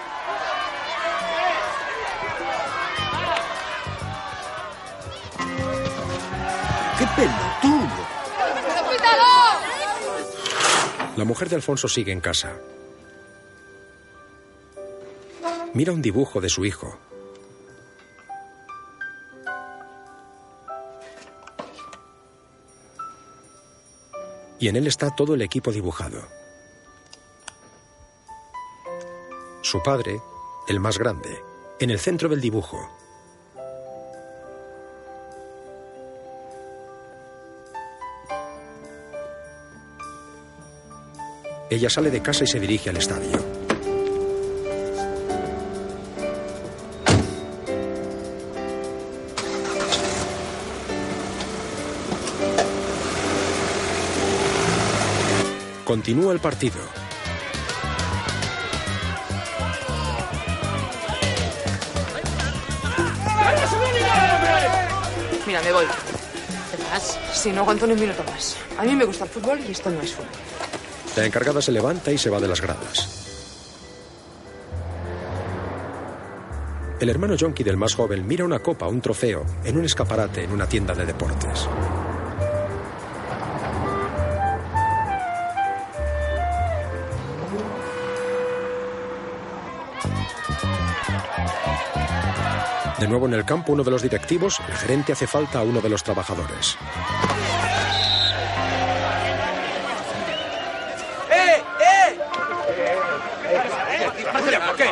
¡Qué 6.99 7.07
pelotudo! 7.17 8.07
La 11.19 11.25
mujer 11.27 11.51
de 11.51 11.57
Alfonso 11.57 11.87
sigue 11.87 12.13
en 12.13 12.23
casa. 12.23 12.55
Mira 15.75 15.93
un 15.93 16.01
dibujo 16.01 16.41
de 16.41 16.49
su 16.49 16.65
hijo. 16.65 16.99
Y 24.59 24.69
en 24.69 24.77
él 24.77 24.87
está 24.87 25.11
todo 25.11 25.35
el 25.35 25.43
equipo 25.43 25.71
dibujado. 25.71 26.27
Su 29.63 29.83
padre, 29.83 30.21
el 30.69 30.81
más 30.81 30.99
grande, 30.99 31.43
en 31.79 31.91
el 31.91 31.99
centro 31.99 32.29
del 32.29 32.41
dibujo. 32.41 32.91
Ella 41.71 41.91
sale 41.91 42.11
de 42.11 42.23
casa 42.23 42.45
y 42.45 42.47
se 42.47 42.59
dirige 42.59 42.89
al 42.91 42.97
estadio. 42.97 43.58
Continúa 55.89 56.35
el 56.35 56.39
partido. 56.39 56.77
Mira, 65.47 65.63
me 65.63 65.73
voy. 65.73 65.87
Verás, 66.77 67.19
si 67.33 67.53
no 67.53 67.63
aguanto 67.63 67.87
ni 67.87 67.95
un 67.95 68.01
minuto 68.01 68.23
más. 68.25 68.59
A 68.77 68.83
mí 68.83 68.95
me 68.95 69.07
gusta 69.07 69.25
el 69.25 69.31
fútbol 69.31 69.61
y 69.67 69.73
esto 69.73 69.89
no 69.89 70.03
es 70.03 70.13
fútbol. 70.13 70.29
La 71.17 71.25
encargada 71.25 71.63
se 71.63 71.73
levanta 71.73 72.13
y 72.13 72.19
se 72.19 72.29
va 72.29 72.39
de 72.39 72.49
las 72.49 72.61
gradas. 72.61 73.25
El 77.01 77.09
hermano 77.09 77.35
Jonky 77.41 77.65
del 77.65 77.79
más 77.79 77.95
joven 77.95 78.27
mira 78.27 78.45
una 78.45 78.59
copa, 78.59 78.87
un 78.89 79.01
trofeo, 79.01 79.47
en 79.65 79.79
un 79.79 79.87
escaparate 79.87 80.45
en 80.45 80.53
una 80.53 80.69
tienda 80.69 80.95
de 80.95 81.07
deportes. 81.07 81.67
De 92.99 93.07
nuevo 93.07 93.27
en 93.27 93.35
el 93.35 93.45
campo, 93.45 93.73
uno 93.73 93.85
de 93.85 93.93
los 93.93 94.03
directivos, 94.03 94.59
el 94.67 94.75
gerente 94.75 95.13
hace 95.13 95.27
falta 95.27 95.61
a 95.61 95.63
uno 95.63 95.81
de 95.81 95.89
los 95.89 96.03
trabajadores. 96.03 96.77
¡Eh! 101.31 101.63
¡Eh! 101.81 102.19
¿por 104.67 104.77
qué? 104.77 104.87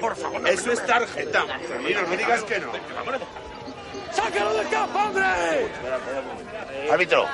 Por 0.00 0.16
favor. 0.16 0.48
Eso 0.48 0.72
es 0.72 0.86
tarjeta. 0.86 1.44
Marcelino, 1.44 2.02
no 2.02 2.16
digas 2.16 2.42
que 2.44 2.58
no. 2.60 2.72
¡Sácalo 4.10 4.54
del 4.54 4.68
campo, 4.68 4.98
hombre! 4.98 5.24
Árbitro. 6.90 7.26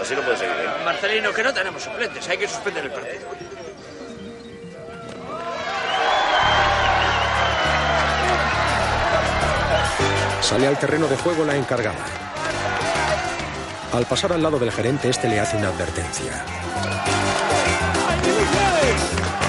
Así 0.00 0.14
no 0.14 0.22
puede 0.22 0.38
seguir, 0.38 0.54
¿eh? 0.54 0.84
Marcelino, 0.84 1.32
que 1.32 1.42
no 1.42 1.52
tenemos 1.52 1.82
suplentes, 1.82 2.28
hay 2.28 2.38
que 2.38 2.48
suspender 2.48 2.84
el 2.84 2.90
partido. 2.90 3.28
Sale 10.44 10.66
al 10.66 10.78
terreno 10.78 11.06
de 11.08 11.16
juego 11.16 11.42
la 11.42 11.56
encargada. 11.56 12.04
Al 13.94 14.04
pasar 14.04 14.30
al 14.34 14.42
lado 14.42 14.58
del 14.58 14.70
gerente, 14.70 15.08
este 15.08 15.26
le 15.26 15.40
hace 15.40 15.56
una 15.56 15.68
advertencia. 15.68 16.44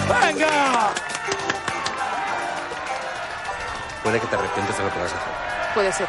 ¡Venga! 0.08 0.94
Puede 4.04 4.22
que 4.22 4.28
te 4.28 4.36
arrepientes 4.38 4.78
de 4.78 4.84
lo 4.86 4.94
que 4.94 5.00
vas 5.00 5.12
a 5.12 5.18
hacer. 5.18 5.74
Puede 5.74 5.92
ser. 5.92 6.08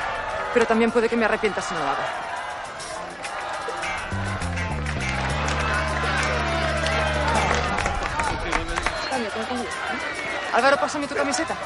Pero 0.55 0.67
también 0.67 0.93
puede 0.93 1.09
que 1.09 1.17
me 1.17 1.25
arrepienta 1.25 1.61
si 1.61 1.75
no 1.75 1.81
lo 1.81 1.87
hago. 1.87 2.03
Álvaro, 10.53 10.77
pásame 10.77 11.09
tu 11.09 11.17
camiseta. 11.17 11.57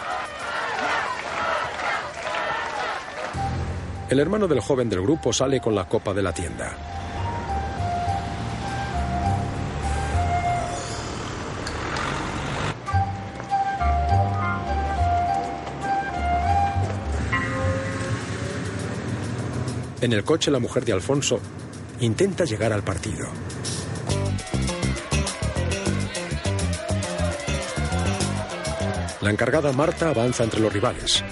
El 4.11 4.19
hermano 4.19 4.49
del 4.49 4.59
joven 4.59 4.91
del 4.91 5.03
grupo 5.03 5.33
sale 5.33 5.61
con 5.61 5.73
la 5.73 5.85
copa 5.85 6.13
de 6.13 6.21
la 6.21 6.33
tienda. 6.33 6.77
En 20.01 20.13
el 20.13 20.25
coche 20.25 20.51
la 20.51 20.59
mujer 20.59 20.85
de 20.85 20.93
Alfonso 20.93 21.39
intenta 22.01 22.45
llegar 22.45 22.73
al 22.73 22.83
partido. 22.83 23.29
La 29.21 29.31
encargada 29.31 29.71
Marta 29.73 30.09
avanza 30.09 30.43
entre 30.43 30.59
los 30.59 30.73
rivales. 30.73 31.23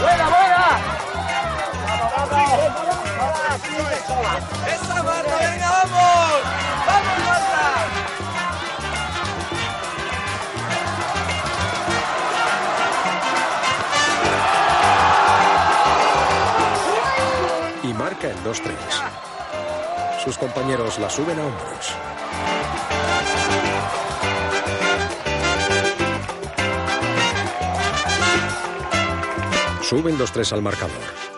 ¡Buena, 0.00 0.39
¡Esa 4.66 5.02
Marta, 5.02 5.36
venga, 5.36 5.70
vamos! 5.70 6.42
¡Vamos, 6.86 7.18
Marta! 7.26 8.10
y 17.82 17.92
marca 17.94 18.28
el 18.28 18.36
2-3. 18.44 18.72
Sus 20.22 20.36
compañeros 20.36 20.98
la 20.98 21.08
suben 21.08 21.38
a 21.38 21.46
hombros. 21.46 21.94
Suben 29.82 30.18
2-3 30.18 30.52
al 30.52 30.62
marcador. 30.62 31.29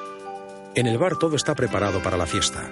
En 0.75 0.87
el 0.87 0.97
bar 0.97 1.17
todo 1.19 1.37
está 1.37 1.55
preparado 1.55 2.03
para 2.03 2.17
la 2.17 2.25
fiesta. 2.25 2.71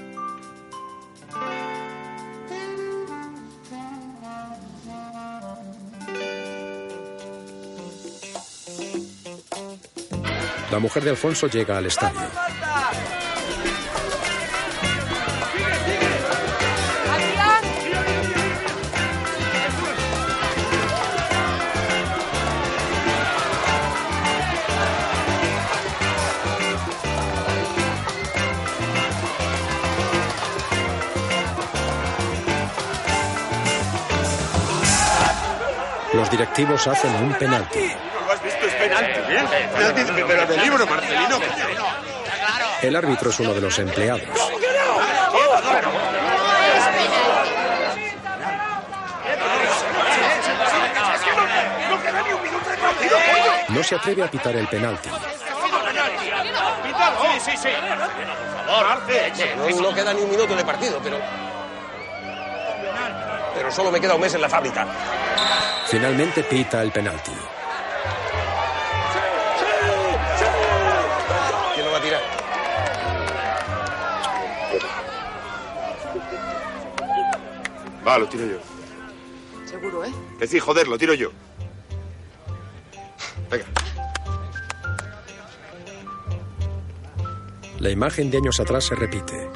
La 10.70 10.78
mujer 10.78 11.05
de 11.05 11.10
Alfonso 11.10 11.47
llega 11.48 11.77
al 11.77 11.86
estadio. 11.86 12.20
Hacen 36.60 37.14
un 37.14 37.32
penalti. 37.38 37.78
¿No 37.78 38.26
lo 38.26 38.32
has 38.32 38.42
visto? 38.42 38.66
Es 38.66 38.74
penalti, 38.74 39.12
¿eh? 39.12 39.68
Penalti, 39.74 40.22
pero 40.28 40.46
de 40.46 40.56
libro, 40.58 40.86
Marcelino. 40.86 41.38
El 42.82 42.96
árbitro 42.96 43.30
es 43.30 43.40
uno 43.40 43.54
de 43.54 43.60
los 43.62 43.78
empleados. 43.78 44.20
No 53.68 53.82
se 53.82 53.94
atreve 53.94 54.22
a 54.22 54.30
pitar 54.30 54.54
el 54.54 54.68
penalti. 54.68 55.08
Sí, 55.08 55.14
sí, 57.40 57.56
sí. 57.56 57.68
Por 57.70 58.66
favor, 58.66 59.02
No, 59.72 59.80
no 59.80 59.94
queda 59.94 60.12
ni 60.12 60.20
un 60.20 60.30
minuto 60.30 60.54
de 60.54 60.64
partido, 60.64 61.00
pero. 61.02 61.18
Pero 63.54 63.72
solo 63.72 63.90
me 63.90 64.00
queda 64.00 64.14
un 64.14 64.20
mes 64.20 64.34
en 64.34 64.42
la 64.42 64.48
fábrica. 64.48 64.86
Finalmente 65.90 66.44
pita 66.44 66.82
el 66.82 66.92
penalti. 66.92 67.32
¿Quién 71.74 71.84
lo 71.84 71.90
va 71.90 71.98
a 71.98 72.00
tirar? 72.00 72.20
Va, 78.06 78.18
lo 78.18 78.28
tiro 78.28 78.46
yo. 78.46 78.58
Seguro, 79.66 80.04
¿eh? 80.04 80.12
Es 80.34 80.38
decir, 80.38 80.60
joder, 80.60 80.86
lo 80.86 80.96
tiro 80.96 81.12
yo. 81.14 81.32
Venga. 83.50 83.64
La 87.80 87.90
imagen 87.90 88.30
de 88.30 88.38
años 88.38 88.60
atrás 88.60 88.84
se 88.84 88.94
repite, 88.94 89.50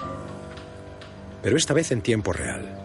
pero 1.45 1.57
esta 1.57 1.75
vez 1.75 1.93
en 1.93 2.03
tiempo 2.03 2.33
real. 2.33 2.84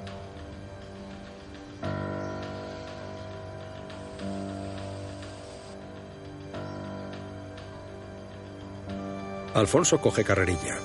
Alfonso 9.60 9.99
coge 9.99 10.23
carrerilla. 10.23 10.77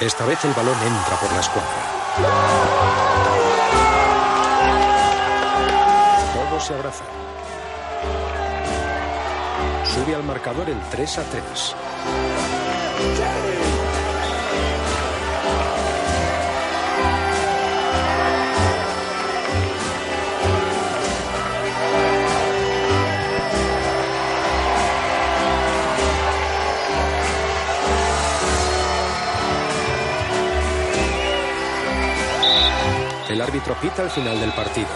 Esta 0.00 0.24
vez 0.26 0.44
el 0.44 0.52
balón 0.54 0.74
entra 0.74 1.16
por 1.20 1.32
la 1.32 1.40
escuadra. 1.40 2.47
Se 6.68 6.74
abrazan. 6.74 7.06
Sube 9.84 10.14
al 10.14 10.22
marcador 10.22 10.68
el 10.68 10.78
3 10.90 11.18
a 11.18 11.22
3. 11.22 11.74
El 33.30 33.40
árbitro 33.40 33.74
pita 33.80 34.02
al 34.02 34.10
final 34.10 34.38
del 34.38 34.52
partido. 34.52 34.88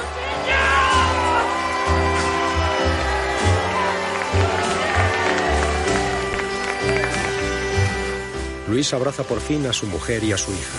Luis 8.73 8.95
abraza 8.95 9.23
por 9.23 9.39
fin 9.39 9.67
a 9.67 9.73
su 9.75 9.87
mujer 9.87 10.25
y 10.25 10.33
a 10.33 10.39
su 10.39 10.51
hija. 10.51 10.79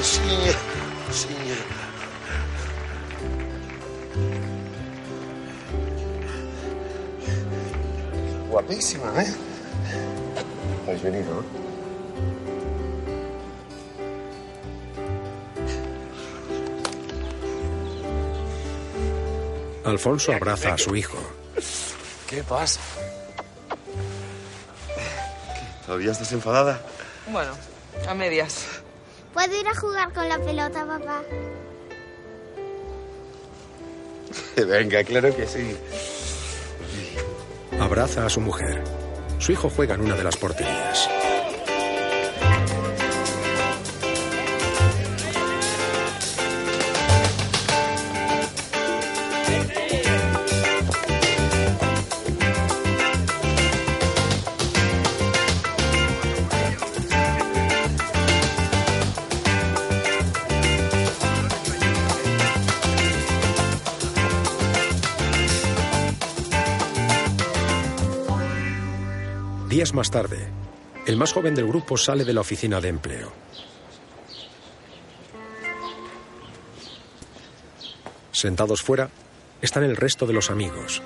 Sí, 0.00 0.20
sí. 1.10 1.26
Guapísima, 8.48 9.24
¿eh? 9.24 9.34
Habéis 10.86 11.02
venido, 11.02 11.34
¿no? 11.34 11.42
Alfonso 19.90 20.32
abraza 20.32 20.74
a 20.74 20.78
su 20.78 20.94
hijo. 20.94 21.18
¿Qué 22.30 22.44
pasa? 22.44 22.80
¿Todavía 26.04 26.20
estás 26.20 26.32
enfadada? 26.34 26.82
Bueno, 27.28 27.52
a 28.06 28.12
medias. 28.12 28.66
¿Puedo 29.32 29.58
ir 29.58 29.66
a 29.66 29.74
jugar 29.74 30.12
con 30.12 30.28
la 30.28 30.38
pelota, 30.38 30.84
papá? 30.84 31.22
Venga, 34.66 35.02
claro 35.04 35.34
que 35.34 35.46
sí. 35.46 35.74
Abraza 37.80 38.26
a 38.26 38.28
su 38.28 38.42
mujer. 38.42 38.84
Su 39.38 39.52
hijo 39.52 39.70
juega 39.70 39.94
en 39.94 40.02
una 40.02 40.14
de 40.14 40.24
las 40.24 40.36
porterías. 40.36 40.83
Más 69.94 70.10
tarde, 70.10 70.48
el 71.06 71.16
más 71.16 71.32
joven 71.32 71.54
del 71.54 71.68
grupo 71.68 71.96
sale 71.96 72.24
de 72.24 72.32
la 72.32 72.40
oficina 72.40 72.80
de 72.80 72.88
empleo. 72.88 73.32
Sentados 78.32 78.82
fuera 78.82 79.08
están 79.62 79.84
el 79.84 79.94
resto 79.94 80.26
de 80.26 80.32
los 80.32 80.50
amigos. 80.50 81.00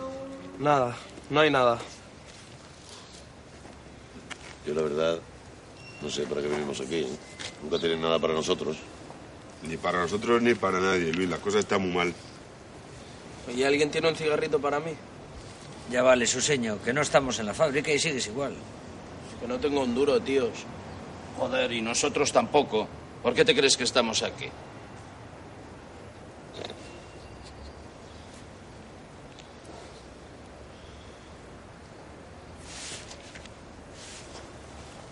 Nada, 0.58 0.96
no 1.28 1.40
hay 1.40 1.50
nada. 1.50 1.78
Yo, 4.66 4.72
la 4.72 4.80
verdad, 4.80 5.18
no 6.00 6.08
sé 6.08 6.22
para 6.22 6.40
qué 6.40 6.48
venimos 6.48 6.80
aquí. 6.80 7.00
¿eh? 7.00 7.08
Nunca 7.62 7.78
tienen 7.78 8.00
nada 8.00 8.18
para 8.18 8.32
nosotros. 8.32 8.78
Ni 9.68 9.76
para 9.76 10.00
nosotros 10.00 10.40
ni 10.40 10.54
para 10.54 10.80
nadie, 10.80 11.12
Luis. 11.12 11.28
La 11.28 11.36
cosa 11.36 11.58
está 11.58 11.76
muy 11.76 11.92
mal. 11.92 12.14
¿Y 13.54 13.64
alguien 13.64 13.90
tiene 13.90 14.08
un 14.08 14.16
cigarrito 14.16 14.58
para 14.58 14.80
mí? 14.80 14.92
Ya 15.90 16.02
vale, 16.02 16.26
Suseño, 16.26 16.82
que 16.82 16.94
no 16.94 17.02
estamos 17.02 17.38
en 17.38 17.44
la 17.44 17.52
fábrica 17.52 17.92
y 17.92 17.98
sigues 17.98 18.26
igual. 18.28 18.56
Que 19.40 19.46
no 19.46 19.58
tengo 19.58 19.82
un 19.82 19.94
duro, 19.94 20.20
tíos. 20.20 20.64
Joder, 21.38 21.70
y 21.72 21.80
nosotros 21.80 22.32
tampoco. 22.32 22.88
¿Por 23.22 23.34
qué 23.34 23.44
te 23.44 23.54
crees 23.54 23.76
que 23.76 23.84
estamos 23.84 24.22
aquí? 24.22 24.48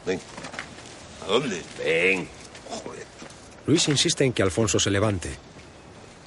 Ven. 0.05 0.21
¿A 1.25 1.27
dónde? 1.27 1.63
Ven. 1.79 2.29
Luis 3.67 3.89
insiste 3.89 4.25
en 4.25 4.33
que 4.33 4.43
Alfonso 4.43 4.79
se 4.79 4.91
levante. 4.91 5.31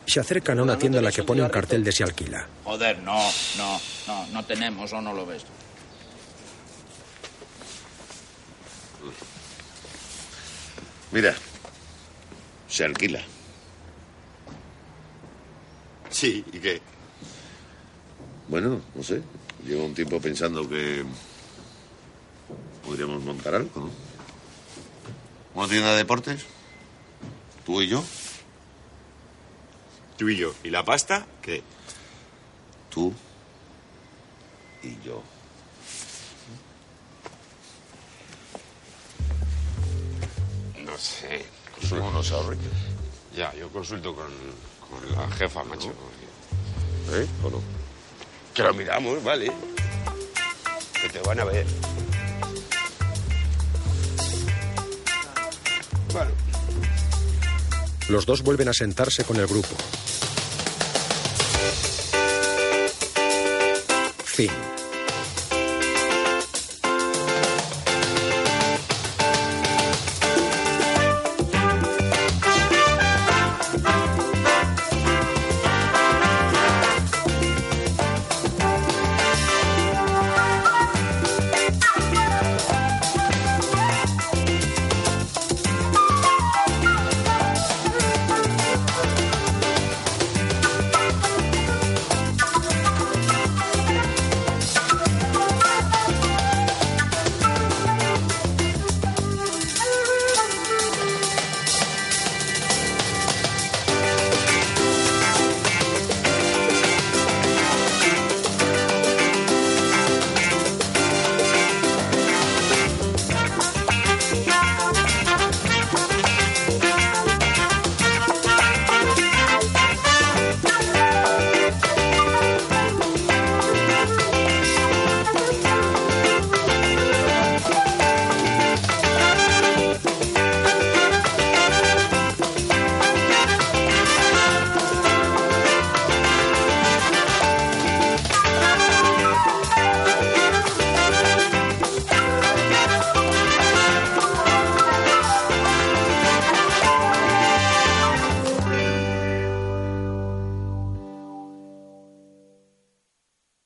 Se 0.05 0.19
acercan 0.19 0.59
a 0.59 0.63
una 0.63 0.77
tienda 0.77 0.97
en 0.97 1.05
la 1.05 1.11
que 1.11 1.23
pone 1.23 1.41
un 1.41 1.49
cartel 1.49 1.83
de 1.83 1.91
se 1.91 2.03
alquila. 2.03 2.47
Joder, 2.65 2.99
no, 2.99 3.17
no, 3.57 3.79
no, 4.07 4.27
no 4.27 4.45
tenemos 4.45 4.91
o 4.91 5.01
no 5.01 5.13
lo 5.13 5.25
ves. 5.25 5.45
Mira, 11.11 11.35
se 12.67 12.85
alquila. 12.85 13.21
Sí, 16.09 16.45
¿y 16.53 16.59
qué? 16.59 16.81
Bueno, 18.47 18.81
no 18.93 19.03
sé. 19.03 19.21
Llevo 19.65 19.85
un 19.85 19.93
tiempo 19.93 20.21
pensando 20.21 20.67
que 20.69 21.03
podríamos 22.85 23.23
montar 23.23 23.55
algo, 23.55 23.81
¿no? 23.81 23.91
¿Una 25.55 25.67
tienda 25.67 25.91
de 25.91 25.97
deportes? 25.97 26.45
¿Tú 27.65 27.81
y 27.81 27.87
yo? 27.87 28.03
Tú 30.17 30.29
y 30.29 30.37
yo. 30.37 30.53
¿Y 30.63 30.69
la 30.69 30.83
pasta? 30.83 31.25
¿Qué? 31.41 31.63
Tú 32.89 33.13
y 34.83 34.97
yo. 35.05 35.23
No 40.99 41.05
sé. 41.05 41.45
Consultémonos 41.75 42.31
a 42.33 42.49
Rick. 42.49 42.59
Ya, 43.33 43.53
yo 43.55 43.69
consulto 43.69 44.13
con, 44.13 44.27
con 44.89 45.11
la 45.15 45.31
jefa, 45.31 45.63
macho. 45.63 45.93
¿Eh? 47.13 47.25
¿O 47.41 47.49
no? 47.49 47.61
Que 48.53 48.63
lo 48.63 48.73
miramos, 48.73 49.23
vale. 49.23 49.49
Que 51.01 51.07
te 51.07 51.19
van 51.21 51.39
a 51.39 51.45
ver. 51.45 51.65
Bueno. 56.11 56.31
Los 58.09 58.25
dos 58.25 58.41
vuelven 58.43 58.67
a 58.67 58.73
sentarse 58.73 59.23
con 59.23 59.37
el 59.37 59.47
grupo. 59.47 59.75
Fin. 64.25 64.51